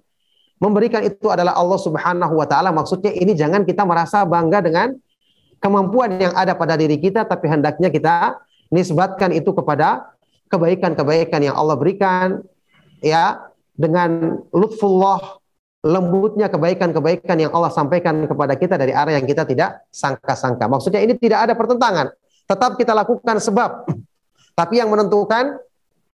memberikan 0.61 1.01
itu 1.05 1.29
adalah 1.33 1.57
Allah 1.57 1.81
Subhanahu 1.81 2.37
wa 2.37 2.45
taala. 2.45 2.69
Maksudnya 2.69 3.17
ini 3.17 3.33
jangan 3.33 3.65
kita 3.65 3.89
merasa 3.89 4.29
bangga 4.29 4.61
dengan 4.61 4.93
kemampuan 5.57 6.21
yang 6.21 6.37
ada 6.37 6.53
pada 6.53 6.77
diri 6.77 7.01
kita 7.01 7.25
tapi 7.25 7.49
hendaknya 7.49 7.89
kita 7.89 8.45
nisbatkan 8.69 9.33
itu 9.33 9.53
kepada 9.57 10.12
kebaikan-kebaikan 10.53 11.41
yang 11.41 11.57
Allah 11.57 11.81
berikan 11.81 12.45
ya 13.01 13.41
dengan 13.73 14.39
lutfullah 14.53 15.43
lembutnya 15.83 16.47
kebaikan-kebaikan 16.47 17.37
yang 17.43 17.51
Allah 17.51 17.75
sampaikan 17.75 18.23
kepada 18.29 18.55
kita 18.55 18.79
dari 18.79 18.95
arah 18.95 19.19
yang 19.19 19.27
kita 19.27 19.43
tidak 19.43 19.83
sangka-sangka. 19.91 20.71
Maksudnya 20.71 21.03
ini 21.03 21.19
tidak 21.19 21.51
ada 21.51 21.59
pertentangan. 21.59 22.15
Tetap 22.47 22.79
kita 22.79 22.95
lakukan 22.95 23.43
sebab. 23.43 23.91
Tapi 24.55 24.79
yang 24.79 24.93
menentukan 24.93 25.59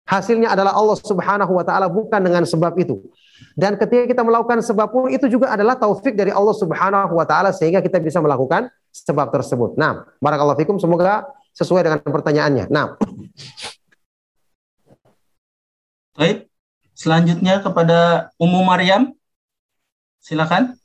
hasilnya 0.04 0.52
adalah 0.52 0.76
Allah 0.76 1.00
Subhanahu 1.00 1.54
wa 1.56 1.64
taala 1.64 1.88
bukan 1.88 2.20
dengan 2.20 2.44
sebab 2.44 2.76
itu. 2.76 3.00
Dan 3.56 3.80
ketika 3.80 4.04
kita 4.04 4.22
melakukan 4.26 4.60
sebab 4.60 4.92
pun 4.92 5.08
itu 5.08 5.32
juga 5.32 5.56
adalah 5.56 5.80
taufik 5.80 6.18
dari 6.18 6.34
Allah 6.34 6.56
Subhanahu 6.58 7.16
wa 7.16 7.24
taala 7.24 7.56
sehingga 7.56 7.80
kita 7.80 8.04
bisa 8.04 8.20
melakukan 8.20 8.68
sebab 8.92 9.32
tersebut. 9.32 9.80
Nah, 9.80 10.04
barakallahu 10.20 10.60
fikum 10.60 10.76
semoga 10.76 11.24
sesuai 11.56 11.88
dengan 11.88 12.00
pertanyaannya. 12.04 12.68
Nah. 12.68 13.00
Baik. 16.14 16.46
Selanjutnya 16.94 17.58
kepada 17.66 18.30
Ummu 18.38 18.62
Maryam. 18.62 19.18
Silakan. 20.22 20.78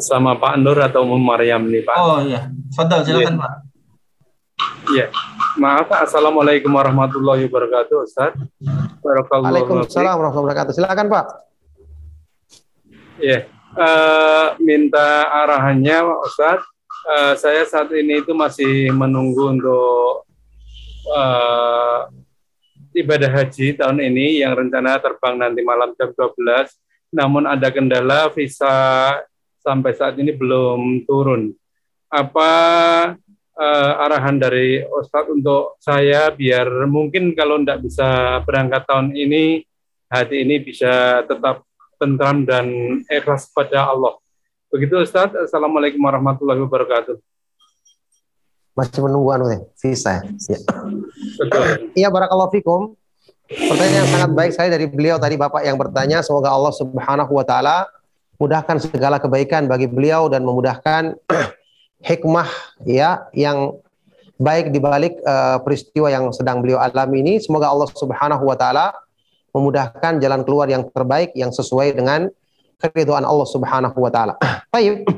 sama 0.00 0.34
Pak 0.40 0.54
Nur 0.58 0.78
atau 0.80 1.04
Umum 1.04 1.20
Maryam 1.20 1.60
nih 1.68 1.84
Pak. 1.84 1.96
Oh 2.00 2.18
iya, 2.24 2.50
Fadal 2.72 3.04
silakan 3.04 3.36
Pak. 3.36 3.52
Iya. 4.90 5.06
Maaf, 5.54 5.86
Assalamualaikum 5.92 6.72
warahmatullahi 6.72 7.46
wabarakatuh, 7.46 7.96
Ustaz. 8.02 8.34
Waalaikumsalam 9.04 10.14
warahmatullahi 10.18 10.44
wabarakatuh. 10.50 10.72
Silakan 10.74 11.06
Pak. 11.12 11.26
Iya. 13.22 13.46
Eh, 13.74 14.46
minta 14.62 15.30
arahannya, 15.30 16.26
Ustaz. 16.26 16.64
Eh, 17.04 17.34
saya 17.36 17.68
saat 17.68 17.92
ini 17.92 18.24
itu 18.24 18.32
masih 18.32 18.88
menunggu 18.88 19.52
untuk 19.52 20.24
eh, 21.12 22.00
ibadah 22.96 23.28
haji 23.28 23.76
tahun 23.76 24.00
ini 24.00 24.40
yang 24.40 24.56
rencana 24.56 24.96
terbang 24.96 25.36
nanti 25.36 25.60
malam 25.60 25.92
jam 26.00 26.08
12. 26.16 26.32
Namun 27.12 27.44
ada 27.44 27.68
kendala 27.68 28.32
visa 28.32 28.72
sampai 29.60 29.92
saat 29.92 30.16
ini 30.16 30.32
belum 30.32 31.04
turun. 31.04 31.52
Apa 32.08 32.52
eh, 33.52 33.92
arahan 34.00 34.40
dari 34.40 34.80
Ustadz 34.80 35.28
untuk 35.28 35.76
saya 35.84 36.32
biar 36.32 36.88
mungkin 36.88 37.36
kalau 37.36 37.60
tidak 37.60 37.84
bisa 37.84 38.40
berangkat 38.48 38.80
tahun 38.88 39.12
ini, 39.12 39.60
hati 40.08 40.40
ini 40.40 40.56
bisa 40.56 41.20
tetap 41.28 41.68
tentram 42.00 42.48
dan 42.48 42.64
ikhlas 43.12 43.52
pada 43.52 43.92
Allah. 43.92 44.23
Begitu 44.74 45.06
Ustadz. 45.06 45.38
Assalamualaikum 45.38 46.02
warahmatullahi 46.02 46.58
wabarakatuh. 46.66 47.14
Masih 48.74 49.06
menunggu 49.06 49.30
anu 49.30 49.46
nih, 49.46 49.62
visa. 49.78 50.26
Ya. 50.50 50.58
Iya 51.94 52.10
barakallahu 52.10 52.50
fikum. 52.50 52.98
Pertanyaan 53.46 54.02
yang 54.02 54.10
sangat 54.10 54.30
baik 54.34 54.50
saya 54.50 54.74
dari 54.74 54.90
beliau 54.90 55.14
tadi 55.22 55.38
Bapak 55.38 55.62
yang 55.62 55.78
bertanya 55.78 56.26
semoga 56.26 56.50
Allah 56.50 56.74
Subhanahu 56.74 57.38
wa 57.38 57.46
taala 57.46 57.86
mudahkan 58.34 58.82
segala 58.82 59.22
kebaikan 59.22 59.70
bagi 59.70 59.86
beliau 59.86 60.26
dan 60.26 60.42
memudahkan 60.42 61.22
hikmah 62.10 62.50
ya 62.82 63.30
yang 63.30 63.78
baik 64.42 64.74
di 64.74 64.82
balik 64.82 65.22
uh, 65.22 65.62
peristiwa 65.62 66.10
yang 66.10 66.34
sedang 66.34 66.58
beliau 66.58 66.82
alami 66.82 67.22
ini 67.22 67.38
semoga 67.38 67.70
Allah 67.70 67.86
Subhanahu 67.94 68.42
wa 68.42 68.58
taala 68.58 68.90
memudahkan 69.54 70.18
jalan 70.18 70.42
keluar 70.42 70.66
yang 70.66 70.82
terbaik 70.90 71.30
yang 71.38 71.54
sesuai 71.54 71.94
dengan 71.94 72.26
keridhaan 72.90 73.24
Allah 73.24 73.48
Subhanahu 73.48 73.96
wa 73.96 74.10
taala. 74.12 74.34
Baik. 74.74 75.08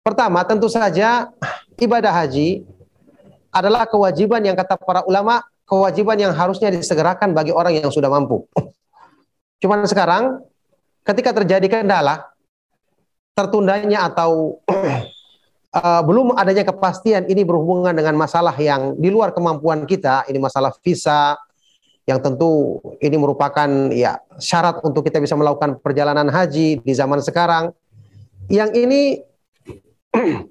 Pertama, 0.00 0.40
tentu 0.48 0.66
saja 0.70 1.28
ibadah 1.76 2.12
haji 2.12 2.64
adalah 3.50 3.84
kewajiban 3.84 4.40
yang 4.40 4.56
kata 4.56 4.78
para 4.78 5.02
ulama, 5.04 5.42
kewajiban 5.66 6.16
yang 6.16 6.32
harusnya 6.32 6.70
disegerakan 6.72 7.34
bagi 7.34 7.52
orang 7.52 7.76
yang 7.78 7.92
sudah 7.92 8.08
mampu. 8.08 8.46
Cuman 9.62 9.84
sekarang 9.84 10.40
ketika 11.04 11.36
terjadi 11.36 11.66
kendala, 11.68 12.30
tertundanya 13.34 14.08
atau 14.08 14.62
uh, 15.76 16.02
belum 16.06 16.34
adanya 16.38 16.64
kepastian 16.66 17.26
ini 17.28 17.44
berhubungan 17.44 17.92
dengan 17.92 18.16
masalah 18.16 18.54
yang 18.56 18.96
di 18.96 19.08
luar 19.12 19.34
kemampuan 19.36 19.84
kita, 19.84 20.26
ini 20.30 20.38
masalah 20.40 20.74
visa 20.80 21.36
yang 22.10 22.18
tentu 22.18 22.82
ini 22.98 23.14
merupakan 23.14 23.70
ya 23.94 24.18
syarat 24.42 24.82
untuk 24.82 25.06
kita 25.06 25.22
bisa 25.22 25.38
melakukan 25.38 25.78
perjalanan 25.78 26.26
haji 26.26 26.82
di 26.82 26.92
zaman 26.92 27.22
sekarang. 27.22 27.70
Yang 28.50 28.70
ini 28.82 29.02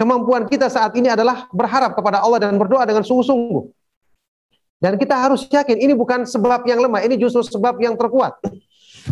kemampuan 0.00 0.44
kita 0.44 0.68
saat 0.68 0.92
ini 1.00 1.08
adalah 1.08 1.48
berharap 1.48 1.96
kepada 1.96 2.20
Allah 2.20 2.44
dan 2.44 2.60
berdoa 2.60 2.84
dengan 2.84 3.00
sungguh-sungguh. 3.00 3.72
Dan 4.76 5.00
kita 5.00 5.16
harus 5.16 5.48
yakin 5.48 5.80
ini 5.80 5.96
bukan 5.96 6.28
sebab 6.28 6.68
yang 6.68 6.84
lemah, 6.84 7.00
ini 7.00 7.16
justru 7.16 7.40
sebab 7.40 7.80
yang 7.80 7.96
terkuat. 7.96 8.36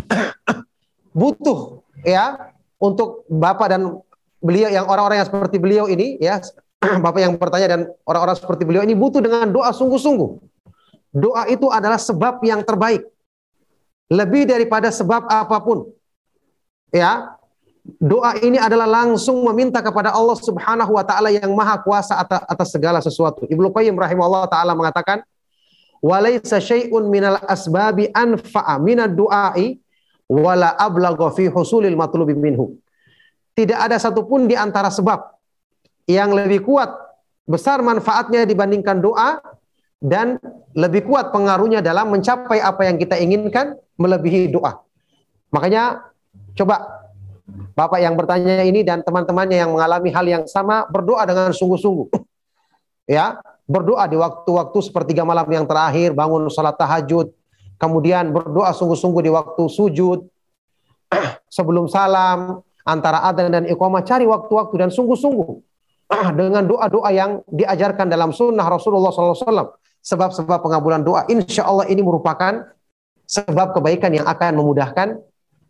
Butuh 1.17 1.81
ya 2.05 2.53
untuk 2.77 3.25
Bapak 3.25 3.73
dan 3.73 3.97
beliau 4.37 4.69
yang 4.69 4.85
orang-orang 4.85 5.25
yang 5.25 5.29
seperti 5.33 5.57
beliau 5.57 5.89
ini 5.89 6.21
ya 6.21 6.37
Bapak 7.05 7.17
yang 7.17 7.33
bertanya 7.41 7.67
dan 7.73 7.81
orang-orang 8.05 8.37
seperti 8.37 8.61
beliau 8.69 8.85
ini 8.85 8.93
butuh 8.93 9.17
dengan 9.17 9.49
doa 9.49 9.73
sungguh-sungguh. 9.73 10.53
Doa 11.15 11.47
itu 11.47 11.71
adalah 11.71 11.95
sebab 11.95 12.43
yang 12.43 12.59
terbaik. 12.59 13.07
Lebih 14.11 14.51
daripada 14.51 14.91
sebab 14.91 15.23
apa 15.31 15.57
pun. 15.63 15.87
Ya, 16.91 17.35
doa 18.01 18.35
ini 18.43 18.59
adalah 18.59 18.83
langsung 18.83 19.39
meminta 19.47 19.79
kepada 19.79 20.11
Allah 20.11 20.35
Subhanahu 20.35 20.91
wa 20.91 21.03
taala 21.07 21.31
yang 21.31 21.49
maha 21.55 21.79
kuasa 21.79 22.19
atas, 22.19 22.67
segala 22.67 22.99
sesuatu. 22.99 23.47
Ibnu 23.47 23.71
Qayyim 23.71 23.95
rahimahullah 23.95 24.51
taala 24.51 24.75
mengatakan, 24.75 25.23
"Walaisa 26.03 26.59
syai'un 26.59 27.07
minal 27.07 27.39
asbabi 27.47 28.11
anfa'a 28.11 28.75
minad 28.83 29.15
du'ai 29.15 29.79
wala 30.27 30.75
ablagha 30.75 31.31
fi 31.31 31.47
husulil 31.47 31.95
matlubi 31.95 32.35
minhu." 32.35 32.75
Tidak 33.55 33.79
ada 33.79 33.95
satupun 33.95 34.51
di 34.51 34.55
antara 34.59 34.91
sebab 34.91 35.31
yang 36.11 36.35
lebih 36.35 36.67
kuat 36.67 36.91
besar 37.47 37.79
manfaatnya 37.79 38.43
dibandingkan 38.43 38.99
doa 38.99 39.39
dan 40.05 40.37
lebih 40.77 41.09
kuat 41.09 41.33
pengaruhnya 41.33 41.81
dalam 41.81 42.13
mencapai 42.13 42.61
apa 42.61 42.85
yang 42.85 43.01
kita 43.01 43.17
inginkan 43.17 43.73
melebihi 43.97 44.53
doa. 44.53 44.85
Makanya 45.49 46.05
coba 46.53 47.05
Bapak 47.75 48.01
yang 48.01 48.17
bertanya 48.17 48.65
ini 48.65 48.81
dan 48.81 49.05
teman-temannya 49.05 49.57
yang 49.61 49.71
mengalami 49.73 50.09
hal 50.09 50.25
yang 50.25 50.43
sama 50.49 50.87
berdoa 50.89 51.27
dengan 51.29 51.53
sungguh-sungguh. 51.53 52.09
Ya, 53.05 53.37
berdoa 53.69 54.09
di 54.09 54.17
waktu-waktu 54.17 54.77
sepertiga 54.81 55.21
malam 55.21 55.45
yang 55.53 55.69
terakhir, 55.69 56.17
bangun 56.17 56.49
salat 56.49 56.73
tahajud, 56.73 57.29
kemudian 57.77 58.33
berdoa 58.33 58.73
sungguh-sungguh 58.73 59.21
di 59.21 59.29
waktu 59.29 59.61
sujud, 59.69 60.25
sebelum 61.55 61.85
salam, 61.85 62.65
antara 62.81 63.21
adzan 63.29 63.53
dan 63.53 63.69
iqamah, 63.69 64.01
cari 64.01 64.25
waktu-waktu 64.25 64.75
dan 64.81 64.89
sungguh-sungguh 64.89 65.49
dengan 66.39 66.65
doa-doa 66.65 67.09
yang 67.13 67.45
diajarkan 67.45 68.09
dalam 68.09 68.33
sunnah 68.33 68.65
Rasulullah 68.65 69.13
SAW 69.13 69.84
sebab-sebab 70.05 70.61
pengabulan 70.61 71.01
doa. 71.01 71.25
Insya 71.25 71.65
Allah 71.65 71.89
ini 71.89 72.05
merupakan 72.05 72.61
sebab 73.25 73.73
kebaikan 73.73 74.13
yang 74.13 74.29
akan 74.29 74.61
memudahkan 74.61 75.17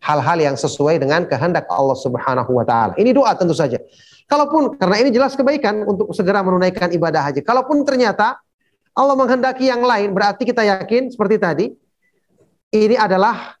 hal-hal 0.04 0.38
yang 0.38 0.56
sesuai 0.60 1.00
dengan 1.00 1.24
kehendak 1.24 1.64
Allah 1.72 1.96
Subhanahu 1.96 2.52
wa 2.52 2.64
taala. 2.68 2.92
Ini 3.00 3.16
doa 3.16 3.32
tentu 3.32 3.56
saja. 3.56 3.80
Kalaupun 4.28 4.76
karena 4.76 4.96
ini 5.00 5.10
jelas 5.14 5.32
kebaikan 5.32 5.88
untuk 5.88 6.12
segera 6.12 6.44
menunaikan 6.44 6.92
ibadah 6.92 7.32
haji. 7.32 7.40
Kalaupun 7.40 7.80
ternyata 7.88 8.36
Allah 8.92 9.16
menghendaki 9.16 9.72
yang 9.72 9.80
lain, 9.80 10.12
berarti 10.12 10.44
kita 10.44 10.66
yakin 10.66 11.08
seperti 11.08 11.36
tadi 11.40 11.66
ini 12.76 12.96
adalah 12.98 13.56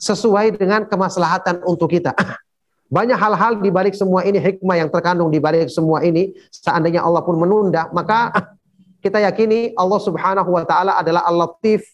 sesuai 0.00 0.56
dengan 0.56 0.88
kemaslahatan 0.88 1.60
untuk 1.68 1.92
kita. 1.92 2.16
Banyak 2.96 3.18
hal-hal 3.18 3.58
di 3.58 3.68
balik 3.68 3.98
semua 3.98 4.22
ini 4.22 4.38
hikmah 4.38 4.78
yang 4.78 4.88
terkandung 4.88 5.28
di 5.28 5.42
balik 5.42 5.66
semua 5.66 6.06
ini. 6.06 6.30
Seandainya 6.54 7.02
Allah 7.02 7.20
pun 7.26 7.34
menunda, 7.34 7.90
maka 7.90 8.30
kita 9.06 9.22
yakini 9.22 9.70
Allah 9.78 10.00
Subhanahu 10.02 10.50
wa 10.50 10.66
taala 10.66 10.98
adalah 10.98 11.22
Al-Latif, 11.30 11.86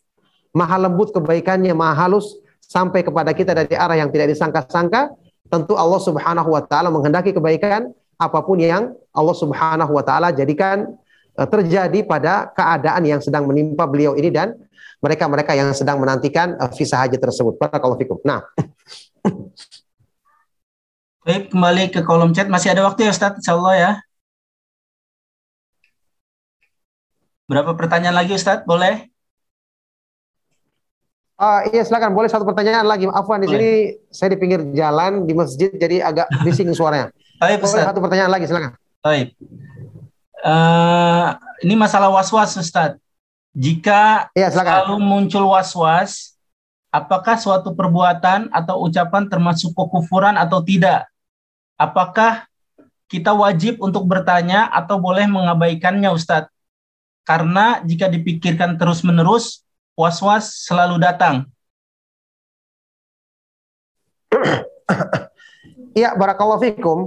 Maha 0.56 0.88
lembut 0.88 1.12
kebaikannya, 1.12 1.76
Maha 1.76 2.08
halus 2.08 2.40
sampai 2.64 3.04
kepada 3.04 3.36
kita 3.36 3.52
dari 3.52 3.76
arah 3.76 4.00
yang 4.00 4.08
tidak 4.08 4.32
disangka-sangka. 4.32 5.12
Tentu 5.52 5.76
Allah 5.76 6.00
Subhanahu 6.00 6.48
wa 6.48 6.64
taala 6.64 6.88
menghendaki 6.88 7.36
kebaikan 7.36 7.92
apa 8.16 8.40
pun 8.40 8.56
yang 8.56 8.96
Allah 9.12 9.36
Subhanahu 9.36 9.92
wa 9.92 10.00
taala 10.00 10.32
jadikan 10.32 10.96
eh, 11.36 11.44
terjadi 11.44 12.00
pada 12.08 12.48
keadaan 12.56 13.04
yang 13.04 13.20
sedang 13.20 13.44
menimpa 13.44 13.84
beliau 13.84 14.16
ini 14.16 14.32
dan 14.32 14.56
mereka-mereka 15.04 15.52
yang 15.52 15.68
sedang 15.76 16.00
menantikan 16.00 16.56
eh, 16.56 16.70
visa 16.72 16.96
haji 16.96 17.20
tersebut. 17.20 17.60
Barakallahu 17.60 18.00
fikum. 18.00 18.18
Nah, 18.24 18.40
Baik, 21.22 21.54
kembali 21.54 21.94
ke 21.94 22.00
kolom 22.02 22.34
chat. 22.34 22.50
Masih 22.50 22.74
ada 22.74 22.82
waktu 22.82 23.06
ya 23.06 23.14
Ustaz, 23.14 23.38
insya 23.38 23.54
Allah 23.54 23.74
ya. 23.78 23.90
Berapa 27.52 27.76
pertanyaan 27.76 28.16
lagi 28.16 28.32
Ustadz? 28.32 28.64
Boleh? 28.64 29.12
Uh, 31.36 31.68
iya 31.68 31.84
silakan 31.84 32.16
boleh 32.16 32.32
satu 32.32 32.48
pertanyaan 32.48 32.88
lagi. 32.88 33.04
Afwan 33.12 33.44
di 33.44 33.52
sini 33.52 33.70
saya 34.08 34.32
di 34.32 34.40
pinggir 34.40 34.64
jalan 34.72 35.28
di 35.28 35.36
masjid 35.36 35.68
jadi 35.68 36.00
agak 36.00 36.32
bising 36.48 36.72
suaranya. 36.72 37.12
Baik, 37.36 37.60
boleh 37.60 37.84
satu 37.84 38.00
pertanyaan 38.00 38.32
lagi 38.32 38.48
silakan. 38.48 38.72
Baik. 39.04 39.36
Uh, 40.40 41.36
ini 41.60 41.76
masalah 41.76 42.08
was-was 42.08 42.56
Ustadz. 42.56 42.96
Jika 43.52 44.32
ya, 44.32 44.48
selalu 44.48 44.96
muncul 44.96 45.52
was-was, 45.52 46.40
apakah 46.88 47.36
suatu 47.36 47.76
perbuatan 47.76 48.48
atau 48.48 48.80
ucapan 48.88 49.28
termasuk 49.28 49.76
kekufuran 49.76 50.40
atau 50.40 50.64
tidak? 50.64 51.04
Apakah 51.76 52.48
kita 53.12 53.36
wajib 53.36 53.76
untuk 53.84 54.08
bertanya 54.08 54.72
atau 54.72 54.96
boleh 54.96 55.28
mengabaikannya 55.28 56.08
Ustadz? 56.16 56.48
Karena 57.22 57.78
jika 57.86 58.10
dipikirkan 58.10 58.74
terus-menerus, 58.74 59.62
was-was 59.94 60.66
selalu 60.66 60.98
datang. 60.98 61.46
Iya, 65.94 66.16
barakallahu 66.20 66.62
fikum. 66.62 66.98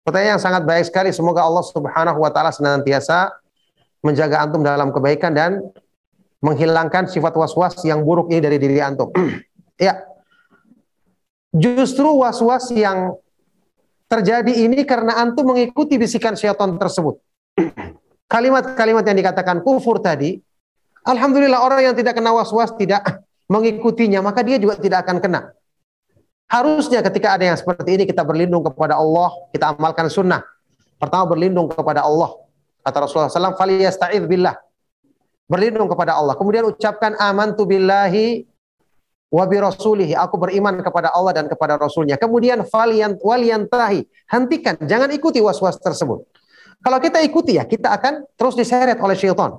Pertanyaan 0.00 0.40
yang 0.40 0.42
sangat 0.42 0.62
baik 0.64 0.88
sekali. 0.88 1.12
Semoga 1.12 1.44
Allah 1.44 1.64
Subhanahu 1.66 2.18
wa 2.24 2.30
taala 2.32 2.54
senantiasa 2.54 3.36
menjaga 4.00 4.40
antum 4.40 4.64
dalam 4.64 4.88
kebaikan 4.88 5.36
dan 5.36 5.60
menghilangkan 6.40 7.04
sifat 7.04 7.36
was-was 7.36 7.76
yang 7.84 8.00
buruk 8.00 8.32
ini 8.32 8.40
dari 8.40 8.56
diri 8.56 8.80
antum. 8.80 9.12
ya. 9.76 10.00
Justru 11.52 12.24
was-was 12.24 12.72
yang 12.72 13.20
terjadi 14.08 14.64
ini 14.64 14.86
karena 14.88 15.20
antum 15.20 15.52
mengikuti 15.52 16.00
bisikan 16.00 16.32
syaitan 16.32 16.72
tersebut. 16.80 17.20
Kalimat-kalimat 18.29 19.05
yang 19.05 19.17
dikatakan 19.21 19.61
kufur 19.61 20.01
tadi, 20.01 20.41
alhamdulillah 21.05 21.61
orang 21.61 21.91
yang 21.91 21.95
tidak 21.95 22.17
kena 22.17 22.33
was-was 22.33 22.73
tidak 22.73 23.21
mengikutinya, 23.45 24.25
maka 24.25 24.41
dia 24.41 24.57
juga 24.57 24.81
tidak 24.81 25.05
akan 25.05 25.21
kena. 25.21 25.41
Harusnya 26.49 27.01
ketika 27.05 27.37
ada 27.37 27.53
yang 27.53 27.57
seperti 27.57 27.97
ini 27.97 28.03
kita 28.05 28.21
berlindung 28.25 28.65
kepada 28.65 28.97
Allah, 28.97 29.33
kita 29.53 29.77
amalkan 29.77 30.09
sunnah. 30.09 30.45
Pertama 30.97 31.25
berlindung 31.29 31.69
kepada 31.69 32.05
Allah. 32.05 32.33
Kata 32.85 33.05
Rasulullah 33.05 33.33
SAW, 33.33 33.57
فَلِيَسْتَعِذْ 33.57 34.29
billah. 34.29 34.53
Berlindung 35.49 35.89
kepada 35.89 36.17
Allah. 36.17 36.37
Kemudian 36.37 36.65
ucapkan 36.69 37.17
amantu 37.17 37.65
billahi 37.65 38.45
wa 39.33 39.43
bi 39.49 39.57
rasulihi. 39.57 40.13
Aku 40.13 40.37
beriman 40.37 40.81
kepada 40.81 41.09
Allah 41.13 41.33
dan 41.33 41.45
kepada 41.49 41.81
Rasulnya. 41.81 42.17
Kemudian 42.17 42.61
waliyantahi. 42.65 44.05
Hentikan, 44.29 44.77
jangan 44.85 45.09
ikuti 45.13 45.41
was-was 45.41 45.77
tersebut. 45.81 46.25
Kalau 46.80 46.98
kita 46.98 47.20
ikuti 47.20 47.60
ya, 47.60 47.68
kita 47.68 47.92
akan 47.92 48.24
terus 48.36 48.56
diseret 48.56 48.96
oleh 49.00 49.12
syaitan. 49.12 49.52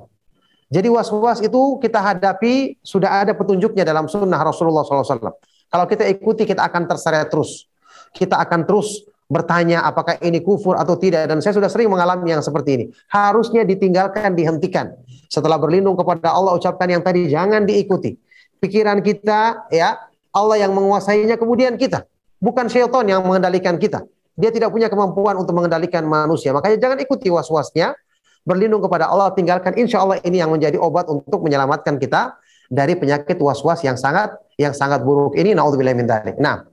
Jadi 0.72 0.88
was-was 0.88 1.44
itu 1.44 1.78
kita 1.84 2.00
hadapi 2.00 2.80
sudah 2.80 3.22
ada 3.28 3.36
petunjuknya 3.36 3.84
dalam 3.84 4.08
sunnah 4.08 4.40
Rasulullah 4.40 4.88
SAW. 4.88 5.36
Kalau 5.68 5.86
kita 5.86 6.08
ikuti 6.08 6.48
kita 6.48 6.64
akan 6.64 6.88
terseret 6.88 7.28
terus. 7.28 7.68
Kita 8.16 8.40
akan 8.40 8.64
terus 8.64 9.04
bertanya 9.32 9.88
apakah 9.88 10.20
ini 10.20 10.44
kufur 10.44 10.76
atau 10.76 11.00
tidak 11.00 11.32
dan 11.32 11.40
saya 11.40 11.56
sudah 11.56 11.72
sering 11.72 11.88
mengalami 11.88 12.36
yang 12.36 12.44
seperti 12.44 12.70
ini. 12.76 12.86
Harusnya 13.08 13.64
ditinggalkan, 13.64 14.36
dihentikan. 14.36 14.96
Setelah 15.32 15.56
berlindung 15.56 15.96
kepada 15.96 16.36
Allah 16.36 16.56
ucapkan 16.56 16.88
yang 16.88 17.04
tadi 17.04 17.32
jangan 17.32 17.64
diikuti. 17.64 18.16
Pikiran 18.60 19.00
kita 19.04 19.72
ya 19.72 19.96
Allah 20.32 20.68
yang 20.68 20.72
menguasainya 20.72 21.36
kemudian 21.36 21.76
kita. 21.76 22.08
Bukan 22.40 22.68
syaitan 22.68 23.04
yang 23.08 23.24
mengendalikan 23.24 23.76
kita. 23.76 24.08
Dia 24.40 24.50
tidak 24.50 24.72
punya 24.72 24.88
kemampuan 24.88 25.36
untuk 25.36 25.56
mengendalikan 25.56 26.08
manusia. 26.08 26.56
Makanya 26.56 26.78
jangan 26.80 26.98
ikuti 27.04 27.28
was-wasnya. 27.28 27.96
Berlindung 28.42 28.82
kepada 28.82 29.06
Allah, 29.06 29.30
tinggalkan. 29.38 29.78
Insya 29.78 30.02
Allah 30.02 30.18
ini 30.26 30.42
yang 30.42 30.50
menjadi 30.50 30.80
obat 30.82 31.06
untuk 31.06 31.46
menyelamatkan 31.46 32.02
kita 32.02 32.42
dari 32.72 32.98
penyakit 32.98 33.38
was-was 33.38 33.86
yang 33.86 34.00
sangat 34.00 34.34
yang 34.58 34.74
sangat 34.74 35.06
buruk 35.06 35.38
ini. 35.38 35.54
Naudzubillah 35.54 35.94
min 35.94 36.10
Nah, 36.42 36.66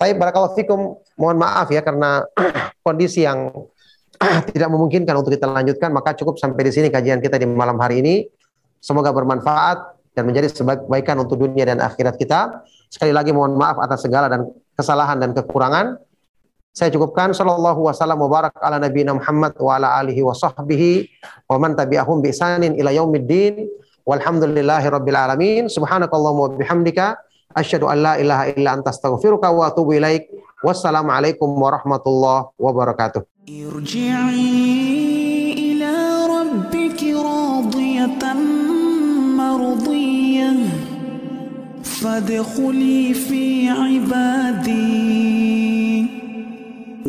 Baik, 0.00 0.16
barakallahu 0.16 0.56
fikum. 0.56 0.96
Mohon 1.20 1.36
maaf 1.44 1.68
ya 1.68 1.84
karena 1.84 2.24
kondisi 2.86 3.28
yang 3.28 3.52
tidak 4.56 4.68
memungkinkan 4.72 5.12
untuk 5.12 5.36
kita 5.36 5.44
lanjutkan, 5.44 5.92
maka 5.92 6.16
cukup 6.16 6.40
sampai 6.40 6.64
di 6.64 6.72
sini 6.72 6.88
kajian 6.88 7.20
kita 7.20 7.36
di 7.36 7.44
malam 7.44 7.76
hari 7.76 8.00
ini. 8.00 8.24
Semoga 8.80 9.12
bermanfaat 9.12 10.00
dan 10.16 10.24
menjadi 10.24 10.48
kebaikan 10.56 11.20
untuk 11.20 11.44
dunia 11.44 11.68
dan 11.68 11.84
akhirat 11.84 12.16
kita. 12.16 12.64
Sekali 12.88 13.12
lagi 13.12 13.36
mohon 13.36 13.60
maaf 13.60 13.76
atas 13.76 14.00
segala 14.00 14.32
dan 14.32 14.48
kesalahan 14.72 15.20
dan 15.20 15.36
kekurangan. 15.36 16.00
Saya 16.70 16.94
cukupkan. 16.94 17.34
Sallallahu 17.34 17.90
wasallam 17.90 18.22
mubarak 18.22 18.54
ala 18.62 18.78
Nabi 18.78 19.02
Muhammad 19.02 19.58
wa 19.58 19.74
ala 19.74 19.98
alihi 19.98 20.22
wa 20.22 20.30
sahbihi 20.30 21.10
wa 21.50 21.58
man 21.58 21.74
tabi'ahum 21.74 22.22
bi 22.22 22.30
ihsanin 22.30 22.78
ila 22.78 22.94
yaumiddin. 22.94 23.66
Walhamdulillahi 24.06 24.86
rabbil 24.86 25.18
alamin. 25.18 25.66
Subhanakallahumma 25.66 26.54
wa 26.54 26.54
bihamdika. 26.54 27.18
Asyhadu 27.50 27.90
an 27.90 27.98
la 27.98 28.14
ilaha 28.22 28.54
illa 28.54 28.78
anta 28.78 28.94
astaghfiruka 28.94 29.50
wa 29.50 29.66
atubu 29.66 29.98
ilaik. 29.98 30.30
Wassalamualaikum 30.62 31.50
warahmatullahi 31.58 32.54
wabarakatuh. 32.54 33.26
Irji'i 33.50 34.54
ila 35.74 35.94
rabbiki 36.30 37.18
radiyatan 37.18 38.38
mardiyah. 39.34 40.54
Fadkhuli 41.82 43.10
fi 43.10 43.66
ibadi. 43.98 45.59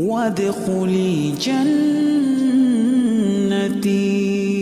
وادخلي 0.07 1.31
جنتي. 3.71 4.60